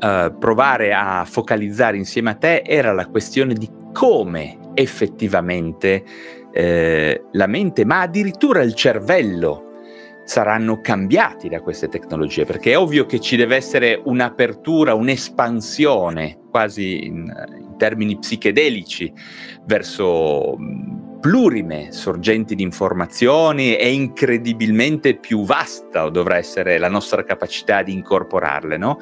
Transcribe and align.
uh, 0.00 0.36
provare 0.38 0.92
a 0.92 1.24
focalizzare 1.24 1.96
insieme 1.96 2.30
a 2.30 2.34
te 2.34 2.62
era 2.64 2.92
la 2.92 3.06
questione 3.06 3.54
di 3.54 3.68
come 3.92 4.58
effettivamente 4.74 6.04
eh, 6.52 7.24
la 7.32 7.46
mente, 7.46 7.84
ma 7.84 8.00
addirittura 8.02 8.62
il 8.62 8.74
cervello, 8.74 9.70
saranno 10.24 10.80
cambiati 10.80 11.48
da 11.48 11.60
queste 11.60 11.88
tecnologie, 11.88 12.44
perché 12.44 12.72
è 12.72 12.78
ovvio 12.78 13.06
che 13.06 13.20
ci 13.20 13.36
deve 13.36 13.56
essere 13.56 14.00
un'apertura, 14.02 14.94
un'espansione, 14.94 16.38
quasi 16.50 17.06
in, 17.06 17.32
in 17.58 17.74
termini 17.76 18.18
psichedelici, 18.18 19.12
verso 19.66 20.56
plurime 21.20 21.90
sorgenti 21.90 22.54
di 22.54 22.62
informazioni 22.62 23.76
e 23.76 23.92
incredibilmente 23.92 25.16
più 25.16 25.44
vasta 25.44 26.08
dovrà 26.10 26.36
essere 26.36 26.78
la 26.78 26.88
nostra 26.88 27.24
capacità 27.24 27.82
di 27.82 27.92
incorporarle, 27.92 28.76
no? 28.76 28.98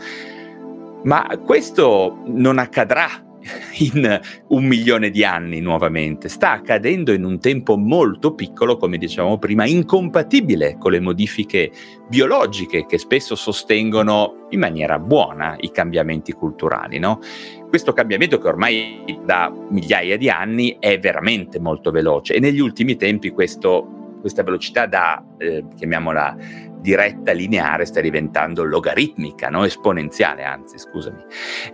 Ma 1.05 1.27
questo 1.45 2.23
non 2.27 2.59
accadrà 2.59 3.09
in 3.79 4.21
un 4.49 4.65
milione 4.65 5.11
di 5.11 5.25
anni 5.25 5.61
nuovamente, 5.61 6.29
sta 6.29 6.53
accadendo 6.53 7.13
in 7.13 7.25
un 7.25 7.41
tempo 7.41 7.77
molto 7.77 8.35
piccolo, 8.35 8.77
come 8.77 8.99
dicevamo 8.99 9.39
prima, 9.39 9.67
incompatibile 9.67 10.77
con 10.79 10.93
le 10.93 11.01
modifiche 11.01 11.71
biologiche 12.09 12.87
che 12.87 12.99
spesso 12.99 13.35
sostengono 13.35 14.47
in 14.51 14.61
maniera 14.61 14.99
buona 14.99 15.57
i 15.59 15.71
cambiamenti 15.71 16.33
culturali. 16.33 16.99
No? 16.99 17.21
Questo 17.69 17.93
cambiamento 17.93 18.39
che 18.39 18.49
ormai 18.49 19.21
da 19.25 19.53
migliaia 19.71 20.17
di 20.17 20.29
anni 20.31 20.77
è 20.79 20.99
veramente 20.99 21.59
molto 21.59 21.91
veloce 21.91 22.35
e 22.35 22.41
negli 22.41 22.61
ultimi 22.61 22.97
tempi 22.97 23.31
questo, 23.31 24.17
questa 24.21 24.43
velocità 24.43 24.87
da, 24.87 25.25
eh, 25.39 25.65
chiamiamola, 25.77 26.71
diretta 26.83 27.33
lineare 27.33 27.87
sta 27.87 28.01
diventando 28.01 28.65
logaritmica, 28.65 29.49
no? 29.49 29.65
esponenziale, 29.65 30.45
anzi, 30.45 30.79
scusami. 30.79 31.23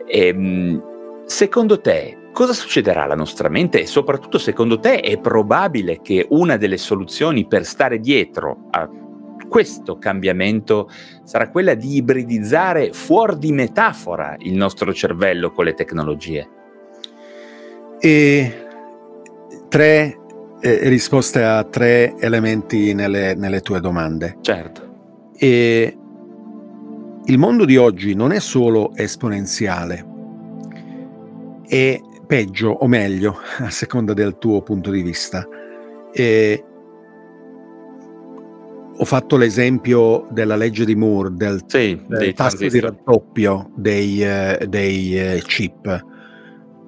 E, 0.06 0.26
ehm, 0.28 1.24
secondo 1.26 1.80
te, 1.80 2.30
cosa 2.32 2.52
succederà 2.52 3.02
alla 3.02 3.16
nostra 3.16 3.48
mente 3.48 3.80
e 3.80 3.86
soprattutto 3.86 4.38
secondo 4.38 4.78
te 4.78 5.00
è 5.00 5.18
probabile 5.18 6.00
che 6.00 6.26
una 6.30 6.56
delle 6.56 6.76
soluzioni 6.76 7.46
per 7.48 7.64
stare 7.64 7.98
dietro 7.98 8.68
a 8.70 8.88
questo 9.48 9.98
cambiamento 9.98 10.88
sarà 11.24 11.50
quella 11.50 11.74
di 11.74 11.96
ibridizzare 11.96 12.92
fuori 12.92 13.38
di 13.38 13.52
metafora 13.52 14.36
il 14.38 14.54
nostro 14.54 14.92
cervello 14.92 15.50
con 15.50 15.64
le 15.64 15.74
tecnologie? 15.74 16.48
E 17.98 18.66
tre 19.68 20.16
eh, 20.60 20.88
risposte 20.88 21.42
a 21.42 21.64
tre 21.64 22.14
elementi 22.18 22.94
nelle, 22.94 23.34
nelle 23.34 23.60
tue 23.60 23.80
domande. 23.80 24.36
Certo. 24.40 24.87
E 25.40 25.96
il 27.24 27.38
mondo 27.38 27.64
di 27.64 27.76
oggi 27.76 28.14
non 28.14 28.32
è 28.32 28.40
solo 28.40 28.92
esponenziale, 28.96 30.04
è 31.64 32.00
peggio 32.26 32.70
o 32.70 32.86
meglio, 32.88 33.36
a 33.60 33.70
seconda 33.70 34.14
del 34.14 34.36
tuo 34.38 34.62
punto 34.62 34.90
di 34.90 35.02
vista. 35.02 35.46
E 36.12 36.64
ho 39.00 39.04
fatto 39.04 39.36
l'esempio 39.36 40.26
della 40.30 40.56
legge 40.56 40.84
di 40.84 40.96
Moore, 40.96 41.30
del, 41.34 41.62
sì, 41.66 42.02
del 42.08 42.32
tasso 42.34 42.66
di 42.66 42.80
raddoppio 42.80 43.70
dei, 43.76 44.22
uh, 44.22 44.66
dei 44.66 45.36
uh, 45.36 45.38
chip. 45.42 46.04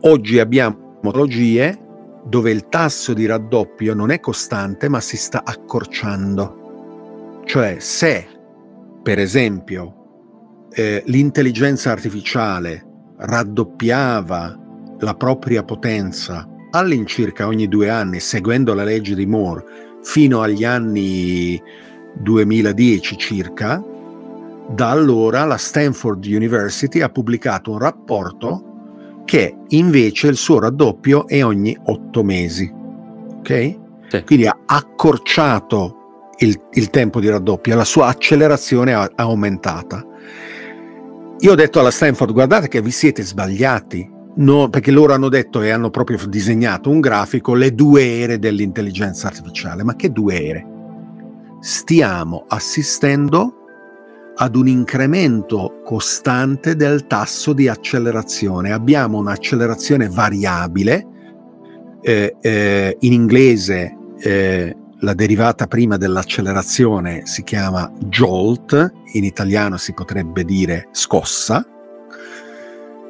Oggi 0.00 0.40
abbiamo 0.40 0.90
tecnologie 0.94 1.78
dove 2.24 2.50
il 2.50 2.68
tasso 2.68 3.14
di 3.14 3.26
raddoppio 3.26 3.94
non 3.94 4.10
è 4.10 4.18
costante 4.18 4.88
ma 4.88 4.98
si 5.00 5.16
sta 5.16 5.42
accorciando. 5.44 7.42
Cioè 7.44 7.76
se 7.78 8.26
per 9.02 9.18
esempio, 9.18 10.68
eh, 10.72 11.02
l'intelligenza 11.06 11.90
artificiale 11.90 12.84
raddoppiava 13.16 14.58
la 14.98 15.14
propria 15.14 15.62
potenza 15.62 16.46
all'incirca 16.70 17.46
ogni 17.46 17.66
due 17.66 17.88
anni, 17.88 18.20
seguendo 18.20 18.74
la 18.74 18.84
legge 18.84 19.14
di 19.14 19.26
Moore, 19.26 19.64
fino 20.02 20.42
agli 20.42 20.64
anni 20.64 21.60
2010 22.14 23.16
circa, 23.16 23.82
da 24.68 24.90
allora 24.90 25.44
la 25.44 25.56
Stanford 25.56 26.24
University 26.24 27.00
ha 27.00 27.08
pubblicato 27.08 27.72
un 27.72 27.78
rapporto 27.78 28.64
che 29.24 29.56
invece 29.68 30.28
il 30.28 30.36
suo 30.36 30.60
raddoppio 30.60 31.26
è 31.26 31.44
ogni 31.44 31.76
otto 31.86 32.22
mesi. 32.22 32.72
Ok? 33.38 33.78
Sì. 34.08 34.24
Quindi 34.24 34.46
ha 34.46 34.58
accorciato 34.66 35.99
il, 36.40 36.60
il 36.72 36.90
tempo 36.90 37.20
di 37.20 37.28
raddoppio, 37.28 37.74
la 37.74 37.84
sua 37.84 38.06
accelerazione 38.06 38.92
è 38.92 39.10
aumentata. 39.16 40.04
Io 41.40 41.52
ho 41.52 41.54
detto 41.54 41.80
alla 41.80 41.90
Stanford, 41.90 42.32
guardate 42.32 42.68
che 42.68 42.82
vi 42.82 42.90
siete 42.90 43.22
sbagliati, 43.22 44.08
no, 44.36 44.68
perché 44.68 44.90
loro 44.90 45.14
hanno 45.14 45.28
detto 45.28 45.62
e 45.62 45.70
hanno 45.70 45.90
proprio 45.90 46.18
disegnato 46.26 46.90
un 46.90 47.00
grafico, 47.00 47.54
le 47.54 47.74
due 47.74 48.20
ere 48.20 48.38
dell'intelligenza 48.38 49.28
artificiale. 49.28 49.82
Ma 49.82 49.96
che 49.96 50.10
due 50.10 50.46
ere? 50.46 50.66
Stiamo 51.60 52.44
assistendo 52.48 53.54
ad 54.36 54.56
un 54.56 54.68
incremento 54.68 55.80
costante 55.84 56.76
del 56.76 57.06
tasso 57.06 57.52
di 57.52 57.68
accelerazione. 57.68 58.72
Abbiamo 58.72 59.18
un'accelerazione 59.18 60.08
variabile, 60.08 61.06
eh, 62.02 62.36
eh, 62.40 62.96
in 63.00 63.12
inglese 63.12 63.96
eh, 64.20 64.74
la 65.00 65.14
derivata 65.14 65.66
prima 65.66 65.96
dell'accelerazione 65.96 67.22
si 67.24 67.42
chiama 67.42 67.90
jolt, 68.06 68.92
in 69.12 69.24
italiano 69.24 69.76
si 69.76 69.92
potrebbe 69.92 70.44
dire 70.44 70.88
scossa, 70.92 71.64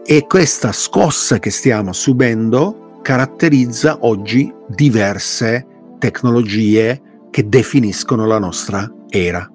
e 0.05 0.27
questa 0.27 0.73
scossa 0.73 1.39
che 1.39 1.51
stiamo 1.51 1.93
subendo 1.93 2.99
caratterizza 3.03 3.99
oggi 4.01 4.53
diverse 4.69 5.67
tecnologie 5.99 7.01
che 7.31 7.49
definiscono 7.49 8.27
la 8.27 8.39
nostra 8.39 8.91
era. 9.09 9.49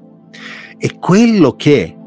E 0.78 0.97
quello 1.00 1.56
che 1.56 1.97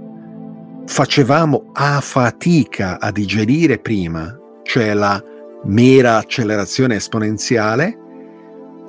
facevamo 0.87 1.71
a 1.73 2.01
fatica 2.01 2.99
a 3.01 3.11
digerire 3.11 3.79
prima, 3.79 4.35
cioè 4.63 4.95
la 4.95 5.23
mera 5.65 6.17
accelerazione 6.17 6.97
esponenziale, 6.97 7.99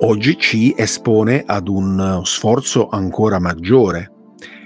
oggi 0.00 0.36
ci 0.38 0.74
espone 0.76 1.42
ad 1.46 1.68
un 1.68 2.20
sforzo 2.24 2.88
ancora 2.88 3.38
maggiore 3.38 4.12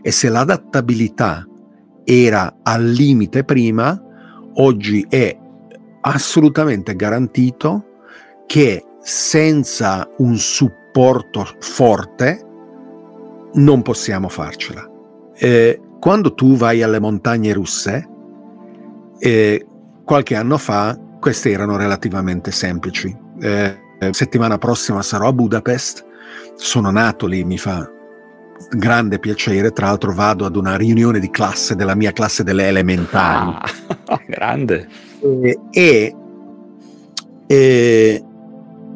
e 0.02 0.10
se 0.10 0.28
l'adattabilità 0.28 1.46
era 2.04 2.58
al 2.62 2.84
limite 2.84 3.44
prima, 3.44 4.00
oggi 4.54 5.06
è 5.08 5.36
assolutamente 6.02 6.94
garantito 6.94 7.86
che 8.46 8.84
senza 9.00 10.08
un 10.18 10.36
supporto 10.36 11.46
forte 11.60 12.46
non 13.54 13.82
possiamo 13.82 14.28
farcela. 14.28 14.88
Eh, 15.34 15.80
quando 15.98 16.34
tu 16.34 16.54
vai 16.56 16.82
alle 16.82 17.00
montagne 17.00 17.52
russe, 17.54 18.08
eh, 19.18 19.66
qualche 20.04 20.36
anno 20.36 20.58
fa, 20.58 20.98
queste 21.18 21.50
erano 21.50 21.76
relativamente 21.76 22.50
semplici. 22.50 23.16
Eh, 23.40 23.48
eh, 23.50 23.83
settimana 24.10 24.58
prossima 24.58 25.02
sarò 25.02 25.28
a 25.28 25.32
Budapest, 25.32 26.04
sono 26.56 26.90
nato 26.90 27.26
lì, 27.26 27.44
mi 27.44 27.58
fa 27.58 27.90
grande 28.70 29.18
piacere, 29.18 29.72
tra 29.72 29.86
l'altro 29.86 30.12
vado 30.12 30.44
ad 30.44 30.56
una 30.56 30.76
riunione 30.76 31.18
di 31.18 31.30
classe 31.30 31.74
della 31.74 31.94
mia 31.94 32.12
classe 32.12 32.44
delle 32.44 32.68
elementari. 32.68 33.56
Ah, 34.06 34.20
grande. 34.26 34.88
E, 35.20 35.58
e, 35.70 36.16
e, 37.46 38.24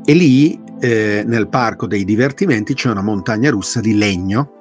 e 0.05 0.15
lì 0.15 0.61
eh, 0.81 1.25
nel 1.27 1.49
parco 1.49 1.87
dei 1.87 2.05
divertimenti 2.05 2.75
c'è 2.75 2.91
una 2.91 3.03
montagna 3.03 3.51
russa 3.51 3.81
di 3.81 3.97
legno 3.97 4.53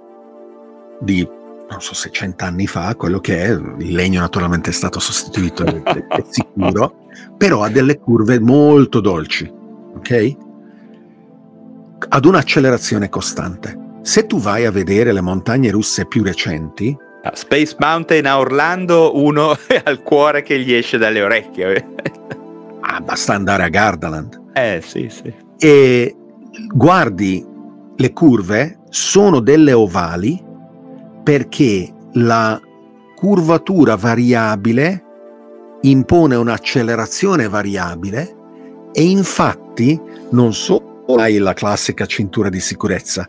di 1.00 1.36
non 1.70 1.82
so 1.82 1.94
se 1.94 2.10
cent'anni 2.12 2.66
fa, 2.66 2.96
quello 2.96 3.20
che 3.20 3.44
è, 3.44 3.50
il 3.50 3.94
legno 3.94 4.22
naturalmente 4.22 4.70
è 4.70 4.74
stato 4.74 5.02
sostituito, 5.02 5.66
è, 5.66 5.82
è 6.08 6.24
sicuro, 6.30 7.08
però 7.36 7.64
ha 7.64 7.70
delle 7.70 8.00
curve 8.00 8.40
molto 8.40 9.02
dolci 9.02 9.57
ok? 9.98 10.36
Ad 12.10 12.26
un'accelerazione 12.26 13.10
costante. 13.10 13.86
Se 14.02 14.26
tu 14.26 14.40
vai 14.40 14.66
a 14.66 14.72
vedere 14.72 15.12
le 15.12 15.22
montagne 15.22 15.70
russe 15.72 16.06
più 16.06 16.24
recenti, 16.24 16.96
Ah, 17.24 17.32
Space 17.36 17.76
Mountain 17.80 18.26
a 18.26 18.40
Orlando, 18.40 19.12
uno 19.22 19.50
ha 19.84 19.90
il 19.90 20.02
cuore 20.02 20.44
che 20.44 20.60
gli 20.60 20.72
esce 20.72 20.98
dalle 20.98 21.22
orecchie. 21.22 21.86
ah, 22.82 23.02
basta 23.02 23.34
andare 23.34 23.64
a 23.64 23.68
Gardaland. 23.70 24.42
eh 24.54 24.82
sì, 24.86 25.10
sì. 25.10 25.34
e 25.58 26.16
guardi 26.74 27.46
le 27.98 28.14
curve 28.14 28.80
sono 28.90 29.40
delle 29.42 29.74
ovali 29.74 30.42
perché 31.24 31.92
la 32.14 32.58
curvatura 33.16 33.96
variabile 33.98 35.04
impone 35.82 36.36
un'accelerazione 36.36 37.50
variabile 37.50 38.36
e 38.94 39.04
infatti 39.04 39.66
non 40.32 40.54
solo 40.54 41.16
hai 41.18 41.38
la 41.38 41.54
classica 41.54 42.06
cintura 42.06 42.50
di 42.50 42.60
sicurezza, 42.60 43.28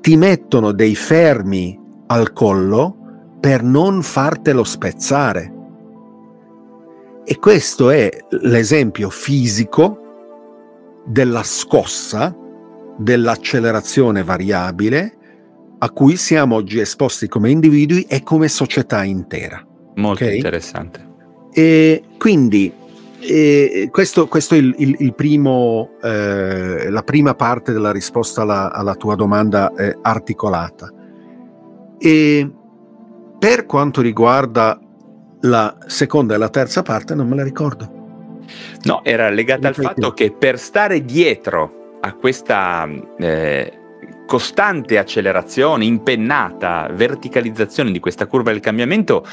ti 0.00 0.16
mettono 0.16 0.72
dei 0.72 0.94
fermi 0.94 1.78
al 2.06 2.32
collo 2.32 2.96
per 3.40 3.62
non 3.62 4.02
fartelo 4.02 4.64
spezzare. 4.64 5.52
E 7.24 7.38
questo 7.38 7.90
è 7.90 8.10
l'esempio 8.42 9.10
fisico 9.10 9.98
della 11.06 11.42
scossa, 11.42 12.34
dell'accelerazione 12.96 14.22
variabile 14.22 15.14
a 15.78 15.90
cui 15.90 16.16
siamo 16.16 16.56
oggi 16.56 16.78
esposti 16.80 17.28
come 17.28 17.50
individui 17.50 18.02
e 18.02 18.22
come 18.22 18.48
società 18.48 19.02
intera. 19.04 19.64
Molto 19.94 20.24
Ok. 20.24 20.34
interessante. 20.34 21.08
E 21.52 22.02
quindi 22.18 22.72
eh, 23.20 23.88
questo, 23.90 24.26
questo 24.28 24.54
è 24.54 24.58
il, 24.58 24.74
il- 24.78 24.96
il 24.98 25.14
primo, 25.14 25.90
eh, 26.02 26.90
la 26.90 27.02
prima 27.02 27.34
parte 27.34 27.72
della 27.72 27.92
risposta 27.92 28.42
alla, 28.42 28.72
alla 28.72 28.94
tua 28.94 29.14
domanda 29.14 29.72
eh, 29.74 29.96
articolata. 30.02 30.92
E 31.98 32.50
per 33.38 33.66
quanto 33.66 34.00
riguarda 34.00 34.78
la 35.42 35.76
seconda 35.86 36.34
e 36.34 36.38
la 36.38 36.48
terza 36.48 36.82
parte, 36.82 37.14
non 37.14 37.28
me 37.28 37.36
la 37.36 37.44
ricordo. 37.44 37.98
No, 38.84 39.04
era 39.04 39.28
legata 39.30 39.68
al 39.68 39.74
fatto 39.74 40.12
che 40.12 40.32
per 40.32 40.58
stare 40.58 41.04
dietro 41.04 41.98
a 42.00 42.14
questa 42.14 42.88
eh, 43.18 43.72
costante 44.26 44.98
accelerazione, 44.98 45.84
impennata, 45.84 46.88
verticalizzazione 46.92 47.90
di 47.92 48.00
questa 48.00 48.26
curva 48.26 48.50
del 48.50 48.60
cambiamento, 48.60 49.24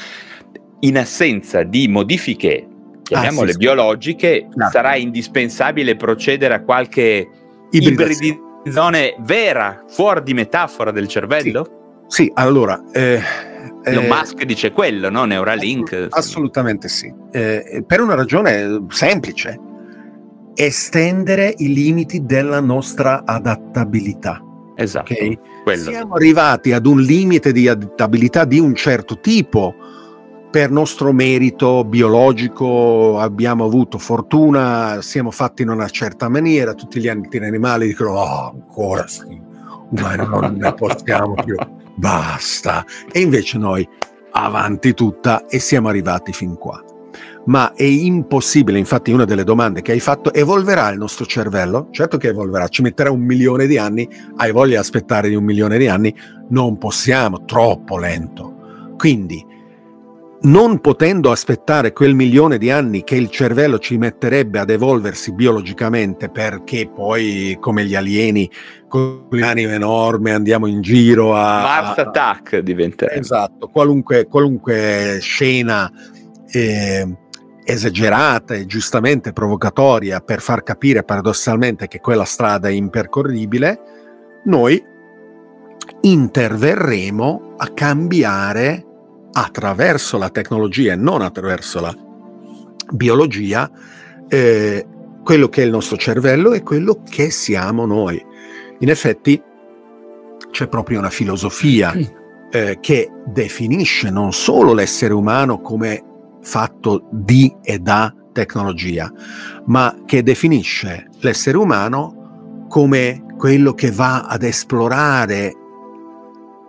in 0.80 0.98
assenza 0.98 1.62
di 1.62 1.88
modifiche, 1.88 2.66
chiamiamole 3.08 3.44
Ah, 3.44 3.46
sì, 3.46 3.52
sì. 3.52 3.58
biologiche, 3.58 4.48
No. 4.54 4.68
sarà 4.70 4.94
indispensabile 4.96 5.96
procedere 5.96 6.54
a 6.54 6.62
qualche 6.62 7.26
Ibridazione. 7.70 9.16
vera, 9.20 9.84
fuori 9.88 10.22
di 10.22 10.34
metafora 10.34 10.90
del 10.90 11.08
cervello? 11.08 12.04
Sì, 12.06 12.30
allora... 12.34 12.82
eh, 12.92 13.20
Elon 13.84 14.04
eh, 14.04 14.08
Musk 14.08 14.42
dice 14.44 14.72
quello, 14.72 15.08
no? 15.10 15.24
Neuralink. 15.24 15.92
Assolut- 15.92 16.14
assolutamente 16.14 16.88
sì. 16.88 17.12
Eh, 17.32 17.82
per 17.86 18.00
una 18.00 18.14
ragione 18.14 18.84
semplice. 18.88 19.58
Estendere 20.54 21.54
i 21.58 21.72
limiti 21.72 22.24
della 22.24 22.60
nostra 22.60 23.22
adattabilità. 23.24 24.42
Esatto, 24.74 25.12
ok? 25.12 25.62
quello. 25.62 25.90
Siamo 25.90 26.14
arrivati 26.14 26.72
ad 26.72 26.86
un 26.86 27.00
limite 27.00 27.52
di 27.52 27.68
adattabilità 27.68 28.44
di 28.44 28.58
un 28.58 28.74
certo 28.74 29.20
tipo. 29.20 29.74
Per 30.50 30.70
nostro 30.70 31.12
merito 31.12 31.84
biologico 31.84 33.18
abbiamo 33.18 33.66
avuto 33.66 33.98
fortuna, 33.98 35.02
siamo 35.02 35.30
fatti 35.30 35.60
in 35.60 35.68
una 35.68 35.88
certa 35.88 36.30
maniera, 36.30 36.72
tutti 36.72 37.00
gli 37.00 37.08
animali 37.08 37.88
dicono 37.88 38.12
oh, 38.12 38.50
ancora 38.52 39.06
sì, 39.06 39.38
ma 39.90 40.16
non 40.16 40.54
ne 40.58 40.72
possiamo 40.72 41.34
più, 41.34 41.54
basta. 41.96 42.82
E 43.12 43.20
invece 43.20 43.58
noi 43.58 43.86
avanti 44.30 44.94
tutta 44.94 45.44
e 45.46 45.58
siamo 45.58 45.88
arrivati 45.88 46.32
fin 46.32 46.56
qua. 46.56 46.82
Ma 47.44 47.74
è 47.74 47.84
impossibile, 47.84 48.78
infatti 48.78 49.12
una 49.12 49.26
delle 49.26 49.44
domande 49.44 49.82
che 49.82 49.92
hai 49.92 50.00
fatto, 50.00 50.32
evolverà 50.32 50.88
il 50.88 50.98
nostro 50.98 51.26
cervello? 51.26 51.88
Certo 51.90 52.16
che 52.16 52.28
evolverà, 52.28 52.68
ci 52.68 52.80
metterà 52.80 53.10
un 53.10 53.20
milione 53.20 53.66
di 53.66 53.76
anni, 53.76 54.08
hai 54.36 54.50
voglia 54.50 54.72
di 54.72 54.76
aspettare 54.76 55.28
di 55.28 55.34
un 55.34 55.44
milione 55.44 55.76
di 55.76 55.88
anni? 55.88 56.14
Non 56.48 56.78
possiamo, 56.78 57.44
troppo 57.44 57.98
lento. 57.98 58.94
Quindi, 58.96 59.44
non 60.40 60.80
potendo 60.80 61.32
aspettare 61.32 61.92
quel 61.92 62.14
milione 62.14 62.58
di 62.58 62.70
anni 62.70 63.02
che 63.02 63.16
il 63.16 63.28
cervello 63.28 63.78
ci 63.78 63.98
metterebbe 63.98 64.60
ad 64.60 64.70
evolversi 64.70 65.32
biologicamente, 65.32 66.28
perché 66.28 66.88
poi, 66.88 67.56
come 67.60 67.84
gli 67.84 67.94
alieni, 67.94 68.48
con 68.86 69.26
l'anima 69.30 69.72
enorme 69.72 70.32
andiamo 70.32 70.66
in 70.66 70.80
giro 70.80 71.34
a... 71.34 71.60
Mars 71.60 71.98
Attack 71.98 72.58
diventerebbe. 72.58 73.20
Esatto, 73.20 73.68
qualunque, 73.68 74.26
qualunque 74.26 75.18
scena 75.20 75.90
eh, 76.50 77.16
esagerata 77.64 78.54
e 78.54 78.66
giustamente 78.66 79.32
provocatoria 79.32 80.20
per 80.20 80.40
far 80.40 80.62
capire 80.62 81.02
paradossalmente 81.02 81.88
che 81.88 81.98
quella 81.98 82.24
strada 82.24 82.68
è 82.68 82.72
impercorribile, 82.72 83.80
noi 84.44 84.82
interverremo 86.00 87.54
a 87.56 87.66
cambiare 87.68 88.84
attraverso 89.44 90.18
la 90.18 90.30
tecnologia 90.30 90.92
e 90.92 90.96
non 90.96 91.22
attraverso 91.22 91.80
la 91.80 91.94
biologia 92.92 93.70
eh, 94.28 94.86
quello 95.22 95.48
che 95.48 95.62
è 95.62 95.64
il 95.64 95.70
nostro 95.70 95.96
cervello 95.96 96.52
e 96.52 96.62
quello 96.62 97.02
che 97.08 97.30
siamo 97.30 97.84
noi. 97.86 98.22
In 98.80 98.88
effetti 98.88 99.40
c'è 100.50 100.68
proprio 100.68 100.98
una 100.98 101.10
filosofia 101.10 101.92
eh, 102.50 102.78
che 102.80 103.10
definisce 103.26 104.10
non 104.10 104.32
solo 104.32 104.72
l'essere 104.72 105.12
umano 105.12 105.60
come 105.60 106.02
fatto 106.40 107.08
di 107.10 107.54
e 107.62 107.78
da 107.78 108.14
tecnologia, 108.32 109.12
ma 109.66 110.02
che 110.06 110.22
definisce 110.22 111.08
l'essere 111.20 111.58
umano 111.58 112.66
come 112.68 113.24
quello 113.36 113.74
che 113.74 113.90
va 113.90 114.22
ad 114.22 114.42
esplorare, 114.42 115.52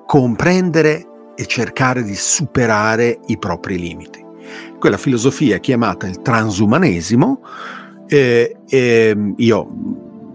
comprendere 0.05 1.08
e 1.39 1.45
cercare 1.45 2.03
di 2.03 2.15
superare 2.15 3.17
i 3.27 3.37
propri 3.37 3.79
limiti. 3.79 4.21
Quella 4.77 4.97
filosofia 4.97 5.55
è 5.55 5.59
chiamata 5.61 6.05
il 6.05 6.21
transumanesimo. 6.21 7.41
eh, 8.07 8.57
e 8.67 9.33
io, 9.37 9.67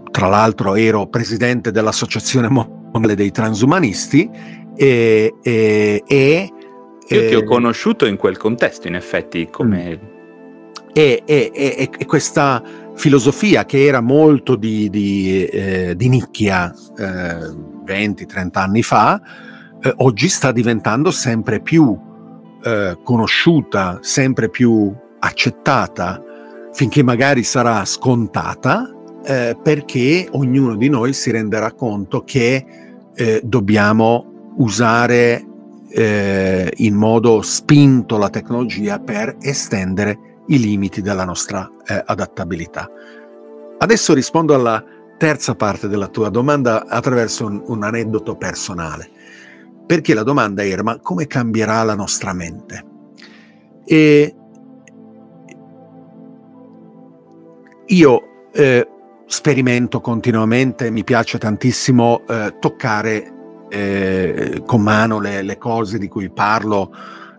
tra 0.09 0.27
l'altro, 0.27 0.73
ero 0.73 1.05
presidente 1.07 1.69
dell'Associazione 1.71 2.47
Mondiale 2.47 3.13
dei 3.15 3.29
Transumanisti 3.29 4.27
e, 4.75 5.35
e, 5.43 6.03
Io 7.07 7.27
ti 7.27 7.35
ho 7.35 7.39
eh, 7.39 7.43
conosciuto 7.43 8.07
in 8.07 8.15
quel 8.15 8.37
contesto, 8.37 8.87
in 8.87 8.95
effetti, 8.95 9.47
come 9.51 10.13
e, 10.91 11.21
e- 11.25 11.51
e- 11.53 11.89
e 11.95 12.05
questa 12.05 12.63
filosofia 12.95 13.65
che 13.65 13.85
era 13.85 13.99
molto 13.99 14.55
di, 14.55 14.89
di, 14.89 15.45
eh, 15.45 15.93
di 15.95 16.07
nicchia 16.07 16.73
eh, 16.97 17.53
20-30 17.85 18.49
anni 18.53 18.81
fa, 18.81 19.21
eh, 19.85 19.93
oggi 19.97 20.29
sta 20.29 20.51
diventando 20.51 21.11
sempre 21.11 21.59
più 21.59 21.95
eh, 22.63 22.97
conosciuta, 23.03 23.99
sempre 24.01 24.49
più 24.49 24.91
accettata, 25.19 26.21
finché 26.73 27.03
magari 27.03 27.43
sarà 27.43 27.85
scontata, 27.85 28.91
eh, 29.23 29.55
perché 29.61 30.27
ognuno 30.31 30.75
di 30.75 30.89
noi 30.89 31.13
si 31.13 31.29
renderà 31.29 31.71
conto 31.73 32.23
che 32.23 32.65
eh, 33.13 33.41
dobbiamo 33.43 34.53
usare 34.57 35.45
eh, 35.89 36.71
in 36.77 36.95
modo 36.95 37.41
spinto 37.43 38.17
la 38.17 38.29
tecnologia 38.29 38.99
per 38.99 39.37
estendere 39.39 40.17
i 40.47 40.59
limiti 40.59 41.01
della 41.01 41.25
nostra 41.25 41.69
eh, 41.85 42.01
adattabilità. 42.05 42.89
Adesso 43.77 44.13
rispondo 44.13 44.55
alla 44.55 44.83
terza 45.17 45.53
parte 45.55 45.87
della 45.87 46.07
tua 46.07 46.29
domanda 46.29 46.87
attraverso 46.87 47.45
un, 47.45 47.61
un 47.67 47.83
aneddoto 47.83 48.35
personale, 48.35 49.09
perché 49.85 50.13
la 50.13 50.23
domanda 50.23 50.65
era 50.65 50.83
ma 50.83 50.99
come 50.99 51.27
cambierà 51.27 51.83
la 51.83 51.95
nostra 51.95 52.33
mente? 52.33 52.83
E 53.85 54.35
io 57.87 58.21
eh, 58.51 58.87
sperimento 59.27 60.01
continuamente, 60.01 60.89
mi 60.89 61.03
piace 61.03 61.37
tantissimo 61.37 62.23
eh, 62.27 62.55
toccare 62.59 63.33
eh, 63.69 64.63
con 64.65 64.81
mano 64.81 65.19
le, 65.19 65.41
le 65.41 65.57
cose 65.57 65.97
di 65.97 66.07
cui 66.07 66.31
parlo. 66.31 66.91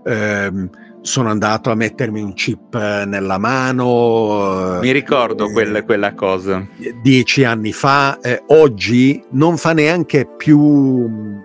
ehm, 0.05 0.71
sono 1.07 1.31
andato 1.31 1.71
a 1.71 1.77
mettermi 1.77 2.21
un 2.21 2.35
chip 2.35 2.75
eh, 2.75 3.05
nella 3.07 3.39
mano. 3.39 4.81
mi 4.81 4.91
ricordo 4.91 5.49
eh, 5.49 5.53
quel- 5.53 5.85
quella 5.85 6.15
cosa. 6.15 6.67
dieci 7.01 7.45
anni 7.45 7.73
fa, 7.73 8.19
eh, 8.21 8.43
oggi 8.49 9.23
non 9.31 9.57
fa 9.57 9.73
neanche 9.73 10.29
più 10.37 11.36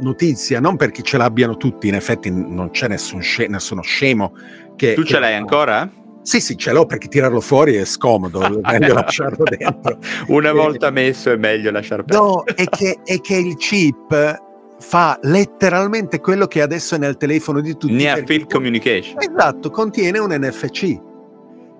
notizia, 0.00 0.60
non 0.60 0.76
perché 0.76 1.02
ce 1.02 1.16
l'abbiano 1.16 1.56
tutti, 1.56 1.88
in 1.88 1.94
effetti 1.94 2.30
non 2.30 2.70
c'è 2.70 2.88
nessun 2.88 3.22
sce- 3.22 3.46
nessuno 3.48 3.82
scemo 3.82 4.32
che... 4.76 4.94
Tu 4.94 5.02
che- 5.02 5.06
ce 5.08 5.18
l'hai 5.18 5.34
ancora? 5.34 5.88
Sì, 6.22 6.40
sì, 6.40 6.56
ce 6.56 6.72
l'ho 6.72 6.86
perché 6.86 7.08
tirarlo 7.08 7.40
fuori 7.40 7.74
è 7.74 7.84
scomodo, 7.84 8.40
è 8.40 8.48
meglio 8.78 8.94
lasciarlo 8.94 9.44
dentro. 9.44 9.98
Una 10.28 10.48
Eh, 10.50 10.52
volta 10.52 10.90
messo 10.90 11.30
è 11.30 11.36
meglio 11.36 11.70
lasciar 11.70 12.02
perdere. 12.04 12.18
No, 12.22 12.44
è 12.44 12.64
che, 12.64 12.98
è 13.04 13.20
che 13.20 13.36
il 13.36 13.56
chip 13.56 14.42
fa 14.78 15.18
letteralmente 15.22 16.20
quello 16.20 16.46
che 16.46 16.62
adesso 16.62 16.94
è 16.94 16.98
nel 16.98 17.16
telefono 17.18 17.60
di 17.60 17.76
tutti. 17.76 17.92
Near 17.92 18.24
Field 18.24 18.50
Communication. 18.50 19.16
Esatto, 19.20 19.68
contiene 19.70 20.18
un 20.18 20.30
NFC. 20.32 20.98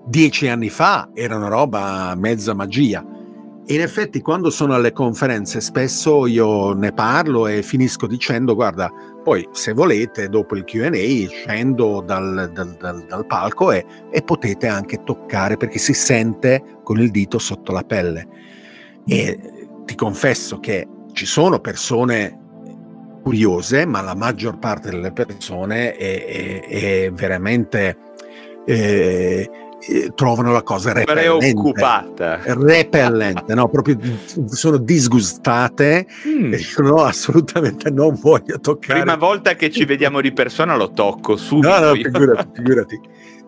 Dieci 0.06 0.48
anni 0.48 0.68
fa 0.68 1.08
era 1.14 1.36
una 1.36 1.48
roba 1.48 2.14
mezza 2.14 2.52
magia. 2.52 3.02
In 3.68 3.80
effetti 3.80 4.20
quando 4.20 4.50
sono 4.50 4.74
alle 4.74 4.92
conferenze 4.92 5.62
spesso 5.62 6.26
io 6.26 6.74
ne 6.74 6.92
parlo 6.92 7.46
e 7.46 7.62
finisco 7.62 8.06
dicendo 8.06 8.54
guarda, 8.54 8.92
poi 9.22 9.48
se 9.52 9.72
volete 9.72 10.28
dopo 10.28 10.54
il 10.54 10.64
QA 10.64 10.90
scendo 11.30 12.02
dal, 12.04 12.50
dal- 12.52 12.76
dal- 12.76 13.06
dal 13.06 13.26
palco 13.26 13.72
e, 13.72 13.86
e 14.10 14.20
potete 14.20 14.66
anche 14.66 15.02
toccare 15.02 15.56
perché 15.56 15.78
si 15.78 15.94
sente 15.94 16.80
con 16.82 17.00
il 17.00 17.10
dito 17.10 17.38
sotto 17.38 17.72
la 17.72 17.82
pelle. 17.82 18.28
E 19.06 19.68
ti 19.86 19.94
confesso 19.94 20.60
che 20.60 20.86
ci 21.12 21.24
sono 21.24 21.58
persone 21.58 22.38
curiose, 23.22 23.86
ma 23.86 24.02
la 24.02 24.14
maggior 24.14 24.58
parte 24.58 24.90
delle 24.90 25.12
persone 25.12 25.96
è, 25.96 26.26
è- 26.26 26.68
è 27.06 27.12
veramente 27.12 27.96
eh, 28.66 29.48
eh, 29.88 30.12
trovano 30.14 30.52
la 30.52 30.62
cosa 30.62 30.92
repellente. 30.92 31.38
Preoccupata. 31.38 32.40
Repellente, 32.44 33.54
no, 33.54 33.68
proprio 33.68 33.98
sono 34.46 34.76
disgustate 34.78 36.06
Mm. 36.26 36.52
e 36.52 36.56
dicono 36.56 36.88
no, 36.90 37.02
assolutamente 37.02 37.90
non 37.90 38.18
voglio 38.20 38.58
toccare. 38.60 39.00
Prima 39.00 39.16
volta 39.16 39.54
che 39.54 39.70
ci 39.70 39.84
vediamo 39.84 40.20
di 40.20 40.32
persona 40.32 40.76
lo 40.76 40.90
tocco 40.90 41.36
subito. 41.36 41.68
No, 41.68 41.78
no, 41.78 41.92
figurati, 41.94 42.48
figurati. 42.54 43.00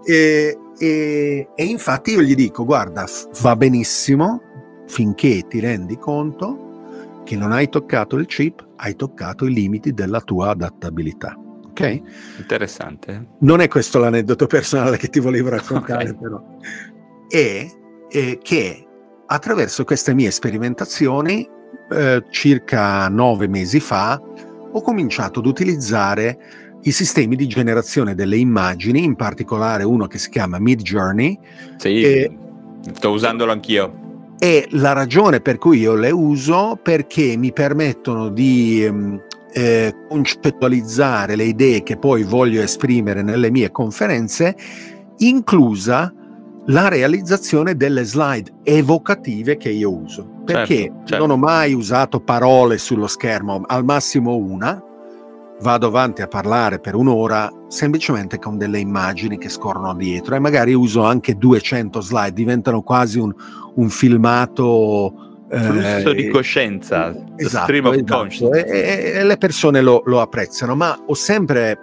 E, 0.05 0.59
e- 0.79 1.49
e 1.55 1.65
infatti 1.65 2.13
io 2.13 2.21
gli 2.23 2.35
dico, 2.35 2.65
guarda, 2.65 3.07
va 3.41 3.57
benissimo 3.57 4.41
finché 4.87 5.43
ti 5.49 5.59
rendi 5.61 5.97
conto 5.99 7.21
che 7.25 7.35
non 7.37 7.51
hai 7.51 7.69
toccato 7.69 8.17
il 8.17 8.27
chip, 8.27 8.65
hai 8.77 8.95
toccato 8.95 9.47
i 9.47 9.53
limiti 9.53 9.93
della 9.93 10.21
tua 10.21 10.51
adattabilità. 10.51 11.37
Ok? 11.79 12.01
Interessante. 12.39 13.27
Non 13.41 13.61
è 13.61 13.69
questo 13.69 13.99
l'aneddoto 13.99 14.47
personale 14.47 14.97
che 14.97 15.09
ti 15.09 15.21
volevo 15.21 15.51
raccontare, 15.51 16.09
Ok. 16.11 16.19
però. 16.19 16.43
È, 17.29 17.67
è 18.09 18.39
che 18.43 18.87
attraverso 19.27 19.85
queste 19.85 20.15
mie 20.15 20.31
sperimentazioni, 20.31 21.47
eh, 21.91 22.25
circa 22.31 23.09
nove 23.09 23.47
mesi 23.49 23.81
fa, 23.81 24.19
ho 24.73 24.81
cominciato 24.83 25.41
ad 25.41 25.47
utilizzare 25.47 26.39
i 26.83 26.93
sistemi 26.93 27.37
di 27.37 27.47
generazione 27.47 28.15
delle 28.15 28.37
immagini, 28.37 29.03
in 29.05 29.17
particolare 29.17 29.83
uno 29.85 30.07
che 30.07 30.19
si 30.19 30.31
chiama 30.31 30.59
Mid 30.59 30.81
Journey, 30.83 31.39
Sì, 31.77 32.01
E- 32.03 32.39
sto 32.95 33.11
usandolo 33.11 33.51
anch'io. 33.53 34.35
e 34.39 34.67
la 34.73 34.93
ragione 34.93 35.41
per 35.41 35.59
cui 35.59 35.81
io 35.81 35.95
le 35.95 36.11
uso 36.11 36.79
perché 36.81 37.37
mi 37.37 37.53
permettono 37.53 38.29
di 38.29 38.85
ehm, 38.85 39.21
eh, 39.57 39.95
concettualizzare 40.07 41.35
le 41.35 41.45
idee 41.45 41.83
che 41.83 41.97
poi 41.97 42.25
voglio 42.25 42.61
esprimere 42.61 43.23
nelle 43.23 43.51
mie 43.51 43.71
conferenze, 43.71 44.55
inclusa 45.19 46.13
la 46.67 46.89
realizzazione 46.89 47.75
delle 47.75 48.05
slide 48.05 48.53
evocative 48.65 49.57
che 49.57 49.71
io 49.71 49.95
uso. 49.95 50.29
Perché 50.45 50.77
Certo, 50.77 51.07
certo. 51.07 51.27
non 51.27 51.31
ho 51.31 51.39
mai 51.39 51.73
usato 51.73 52.21
parole 52.21 52.77
sullo 52.77 53.07
schermo, 53.07 53.63
al 53.67 53.83
massimo 53.83 54.37
una, 54.37 54.79
vado 55.63 55.87
avanti 55.87 56.21
a 56.21 56.29
parlare 56.29 56.79
per 56.79 56.95
un'ora 56.95 57.51
semplicemente 57.69 58.39
con 58.39 58.59
delle 58.59 58.79
immagini 58.79 59.39
che 59.39 59.49
scorrono 59.49 59.95
dietro 59.95 60.35
e 60.35 60.39
magari 60.39 60.75
uso 60.75 61.03
anche 61.03 61.35
200 61.35 61.99
slide, 62.03 62.35
diventano 62.35 62.83
quasi 62.83 63.19
un, 63.19 63.35
un 63.77 63.89
filmato 63.89 65.36
Flusso 65.49 66.11
eh, 66.11 66.15
di 66.15 66.29
coscienza. 66.29 67.13
the 67.13 67.45
Esatto, 67.45 67.93
esatto. 67.93 68.53
E, 68.53 68.65
e- 68.69 69.13
e 69.19 69.25
le 69.25 69.37
persone 69.37 69.81
lo, 69.81 70.03
lo 70.07 70.21
apprezzano, 70.21 70.75
ma 70.75 70.99
ho 71.07 71.15
sempre 71.15 71.79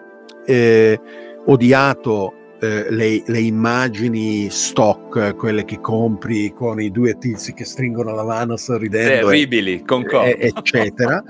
eh, 0.46 1.00
odiato 1.46 2.34
eh, 2.60 2.88
le, 2.90 3.24
le 3.26 3.40
immagini 3.40 4.50
stock, 4.50 5.16
eh, 5.18 5.34
quelle 5.36 5.66
che 5.66 5.80
compri 5.80 6.54
con 6.54 6.80
i 6.82 6.92
due 6.92 7.18
tizi 7.18 7.54
che 7.54 7.66
stringono 7.66 8.14
la 8.14 8.24
mano 8.24 8.58
sorridendo, 8.58 9.30
e- 9.30 9.32
Terribili, 9.32 9.84
concordo. 9.84 10.26
e- 10.26 10.52
eccetera. 10.56 11.24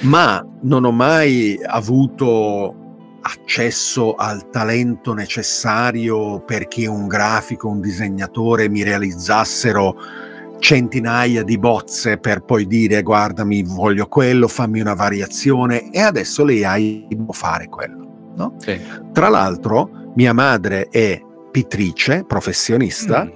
ma 0.00 0.44
non 0.62 0.84
ho 0.84 0.92
mai 0.92 1.58
avuto 1.64 2.82
accesso 3.22 4.14
al 4.14 4.50
talento 4.50 5.14
necessario 5.14 6.40
perché 6.40 6.86
un 6.86 7.06
grafico, 7.06 7.68
un 7.68 7.80
disegnatore 7.80 8.68
mi 8.68 8.82
realizzassero 8.82 9.96
centinaia 10.64 11.42
di 11.42 11.58
bozze 11.58 12.16
per 12.16 12.42
poi 12.42 12.66
dire 12.66 13.02
guardami 13.02 13.62
voglio 13.62 14.06
quello, 14.06 14.48
fammi 14.48 14.80
una 14.80 14.94
variazione 14.94 15.90
e 15.90 16.00
adesso 16.00 16.42
le 16.42 16.64
AI 16.64 17.06
può 17.22 17.34
fare 17.34 17.68
quello. 17.68 18.32
No? 18.34 18.54
Sì. 18.56 18.80
Tra 19.12 19.28
l'altro 19.28 20.12
mia 20.14 20.32
madre 20.32 20.88
è 20.88 21.20
pittrice, 21.50 22.24
professionista, 22.26 23.24
Mm. 23.26 23.30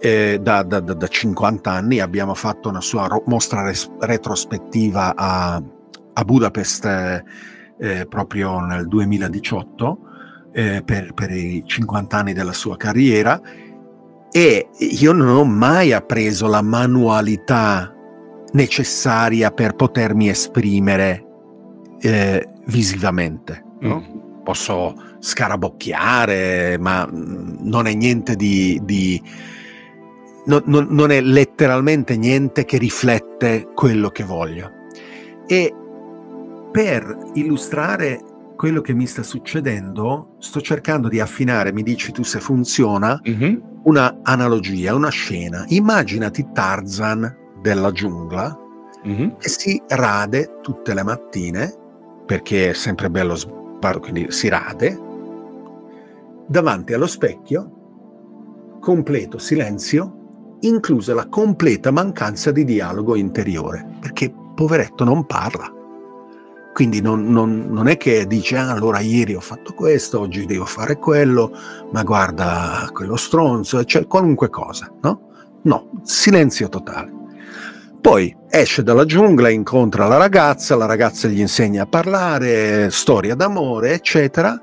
eh, 0.00 0.38
da, 0.40 0.62
da- 0.62 0.80
da- 0.80 0.94
da 0.94 1.06
50 1.06 1.70
anni 1.70 2.00
abbiamo 2.00 2.32
fatto 2.32 2.70
una 2.70 2.80
sua 2.80 3.06
ro- 3.08 3.24
mostra 3.26 3.62
res- 3.62 3.90
retrospettiva 3.98 5.14
a, 5.14 5.62
a 6.14 6.24
Budapest 6.24 6.84
eh, 6.86 7.22
eh, 7.78 8.06
proprio 8.06 8.58
nel 8.60 8.88
2018 8.88 9.98
eh, 10.52 10.82
per, 10.82 11.12
per 11.12 11.30
i 11.30 11.62
50 11.66 12.16
anni 12.16 12.32
della 12.32 12.54
sua 12.54 12.78
carriera 12.78 13.38
e 14.32 14.68
io 14.78 15.12
non 15.12 15.28
ho 15.28 15.44
mai 15.44 15.92
appreso 15.92 16.46
la 16.46 16.62
manualità 16.62 17.92
necessaria 18.52 19.50
per 19.50 19.74
potermi 19.74 20.28
esprimere 20.28 21.24
eh, 22.00 22.48
visivamente. 22.66 23.64
no? 23.80 24.00
Mm. 24.00 24.18
Posso 24.42 24.94
scarabocchiare, 25.18 26.78
ma 26.78 27.06
mm, 27.06 27.56
non 27.60 27.86
è 27.86 27.94
niente 27.94 28.36
di... 28.36 28.80
di- 28.84 29.22
non- 30.46 30.62
non- 30.64 30.86
non 30.90 31.10
è 31.10 31.20
letteralmente 31.20 32.16
niente 32.16 32.64
che 32.64 32.78
riflette 32.78 33.68
quello 33.74 34.08
che 34.08 34.24
voglio. 34.24 34.70
E 35.46 35.74
per 36.72 37.16
illustrare 37.34 38.20
quello 38.60 38.82
che 38.82 38.92
mi 38.92 39.06
sta 39.06 39.22
succedendo, 39.22 40.34
sto 40.38 40.60
cercando 40.60 41.08
di 41.08 41.18
affinare, 41.18 41.72
mi 41.72 41.82
dici 41.82 42.12
tu 42.12 42.22
se 42.22 42.40
funziona, 42.40 43.18
Mhm. 43.24 43.80
una 43.84 44.18
analogia, 44.22 44.94
una 44.94 45.08
scena. 45.08 45.64
Immaginati 45.68 46.46
Tarzan 46.52 47.36
della 47.62 47.90
giungla 47.90 48.54
Mhm. 49.02 49.36
che 49.38 49.48
si 49.48 49.82
rade 49.88 50.58
tutte 50.60 50.92
le 50.92 51.02
mattine, 51.02 51.74
perché 52.26 52.68
è 52.68 52.72
sempre 52.74 53.08
bello 53.08 53.34
sbarro, 53.34 54.00
quindi 54.00 54.26
si 54.28 54.50
rade, 54.50 54.94
davanti 56.46 56.92
allo 56.92 57.06
specchio, 57.06 57.70
completo 58.78 59.38
silenzio, 59.38 60.58
inclusa 60.60 61.14
la 61.14 61.28
completa 61.28 61.90
mancanza 61.90 62.50
di 62.50 62.64
dialogo 62.64 63.16
interiore, 63.16 63.86
perché 64.00 64.30
poveretto 64.54 65.02
non 65.04 65.24
parla. 65.24 65.72
Quindi 66.72 67.00
non, 67.00 67.30
non- 67.30 67.66
non 67.70 67.88
è 67.88 67.96
che 67.96 68.26
dice, 68.26 68.56
ah, 68.56 68.70
allora 68.70 69.00
ieri 69.00 69.34
ho 69.34 69.40
fatto 69.40 69.72
questo, 69.74 70.20
oggi 70.20 70.46
devo 70.46 70.64
fare 70.64 70.96
quello, 70.96 71.50
ma 71.92 72.02
guarda 72.02 72.88
quello 72.92 73.16
stronzo, 73.16 73.84
cioè 73.84 74.06
qualunque 74.06 74.48
cosa, 74.50 74.90
no? 75.02 75.28
No, 75.62 75.90
silenzio 76.02 76.68
totale. 76.68 77.18
Poi 78.00 78.34
esce 78.48 78.82
dalla 78.82 79.04
giungla, 79.04 79.50
incontra 79.50 80.06
la 80.06 80.16
ragazza, 80.16 80.74
la 80.74 80.86
ragazza 80.86 81.28
gli 81.28 81.40
insegna 81.40 81.82
a 81.82 81.86
parlare, 81.86 82.90
storia 82.90 83.34
d'amore, 83.34 83.92
eccetera. 83.92 84.58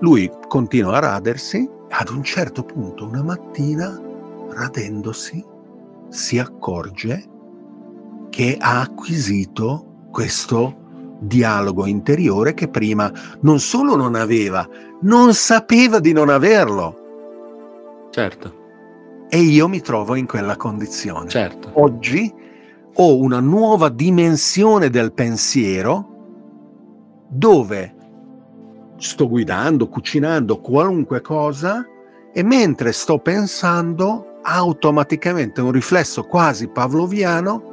Lui 0.00 0.30
continua 0.46 0.96
a 0.96 1.00
radersi, 1.00 1.68
ad 1.88 2.08
un 2.10 2.22
certo 2.22 2.62
punto, 2.62 3.06
una 3.06 3.22
mattina, 3.22 4.00
radendosi, 4.50 5.44
si 6.10 6.38
accorge 6.38 7.28
che 8.30 8.56
ha 8.58 8.80
acquisito 8.80 10.06
questo 10.12 10.81
dialogo 11.22 11.86
interiore 11.86 12.54
che 12.54 12.68
prima 12.68 13.10
non 13.40 13.60
solo 13.60 13.96
non 13.96 14.14
aveva, 14.14 14.66
non 15.02 15.34
sapeva 15.34 15.98
di 15.98 16.12
non 16.12 16.28
averlo. 16.28 16.98
Certo, 18.10 18.60
E 19.28 19.38
io 19.38 19.68
mi 19.68 19.80
trovo 19.80 20.14
in 20.14 20.26
quella 20.26 20.56
condizione. 20.56 21.28
certo. 21.28 21.70
Oggi 21.74 22.32
ho 22.94 23.16
una 23.16 23.40
nuova 23.40 23.88
dimensione 23.88 24.90
del 24.90 25.14
pensiero 25.14 26.08
dove 27.28 27.94
sto 28.98 29.28
guidando, 29.28 29.88
cucinando 29.88 30.60
qualunque 30.60 31.22
cosa 31.22 31.86
e 32.34 32.42
mentre 32.42 32.92
sto 32.92 33.18
pensando 33.18 34.38
automaticamente 34.42 35.60
un 35.62 35.70
riflesso 35.70 36.24
quasi 36.24 36.68
pavloviano 36.68 37.71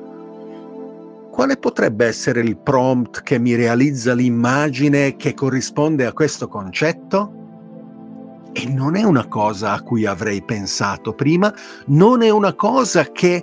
quale 1.39 1.55
potrebbe 1.55 2.05
essere 2.05 2.41
il 2.41 2.58
prompt 2.58 3.24
che 3.24 3.39
mi 3.39 3.55
realizza 3.55 4.13
l'immagine 4.13 5.15
che 5.15 5.34
corrisponde 5.34 6.05
a 6.05 6.12
questo 6.12 6.50
concetto? 6.50 8.51
E 8.51 8.67
non 8.67 8.98
è 8.98 9.03
una 9.03 9.25
cosa 9.25 9.72
a 9.72 9.81
cui 9.81 10.05
avrei 10.05 10.43
pensato 10.43 11.13
prima, 11.13 11.50
non 11.86 12.24
è 12.24 12.29
una 12.29 12.53
cosa 12.55 13.10
che 13.13 13.41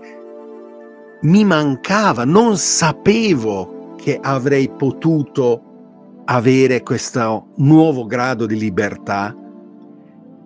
mi 1.22 1.42
mancava, 1.46 2.26
non 2.26 2.58
sapevo 2.58 3.94
che 3.96 4.18
avrei 4.20 4.68
potuto 4.68 6.20
avere 6.26 6.82
questo 6.82 7.46
nuovo 7.56 8.04
grado 8.04 8.44
di 8.44 8.58
libertà, 8.58 9.34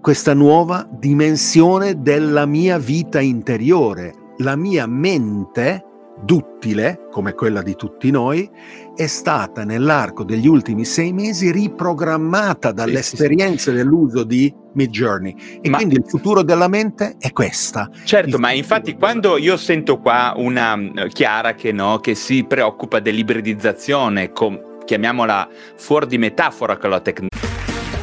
questa 0.00 0.34
nuova 0.34 0.88
dimensione 0.88 2.00
della 2.00 2.46
mia 2.46 2.78
vita 2.78 3.18
interiore. 3.18 4.14
La 4.36 4.54
mia 4.54 4.86
mente, 4.86 5.84
duttile, 6.22 7.06
come 7.10 7.34
quella 7.34 7.62
di 7.62 7.74
tutti 7.74 8.10
noi, 8.10 8.48
è 8.94 9.06
stata 9.06 9.64
nell'arco 9.64 10.24
degli 10.24 10.46
ultimi 10.46 10.84
sei 10.84 11.12
mesi 11.12 11.50
riprogrammata 11.50 12.72
dalle 12.72 13.02
Sì, 13.02 13.16
sì, 13.16 13.22
esperienze 13.22 13.72
dell'uso 13.72 14.24
di 14.24 14.52
Midjourney. 14.74 15.34
E 15.62 15.68
Ma- 15.70 15.76
quindi 15.78 15.96
il 15.96 16.04
futuro 16.06 16.42
della 16.42 16.68
mente 16.68 17.16
è 17.18 17.32
questa. 17.32 17.88
Certo, 18.04 18.36
Il 18.36 18.40
ma 18.40 18.52
infatti 18.52 18.94
quando 18.94 19.36
io 19.36 19.56
sento 19.56 19.98
qua 19.98 20.32
una 20.36 20.76
eh, 20.78 21.08
Chiara 21.08 21.54
che, 21.54 21.72
no, 21.72 21.98
che 21.98 22.14
si 22.14 22.44
preoccupa 22.44 23.00
dell'ibridizzazione, 23.00 24.30
com- 24.32 24.78
chiamiamola 24.84 25.48
fuori 25.76 26.06
di 26.06 26.18
metafora 26.18 26.76
con 26.76 26.90
la 26.90 27.00
tecnologia, 27.00 27.28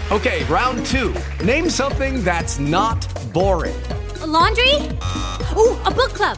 Okay, 0.10 0.46
round 0.48 0.82
two. 0.90 1.12
Name 1.44 1.70
something 1.70 2.24
that's 2.24 2.58
not 2.58 3.06
boring. 3.34 3.76
A 4.22 4.26
laundry? 4.26 4.88
Ooh, 5.58 5.76
a 5.84 5.92
book 5.92 6.14
club. 6.14 6.38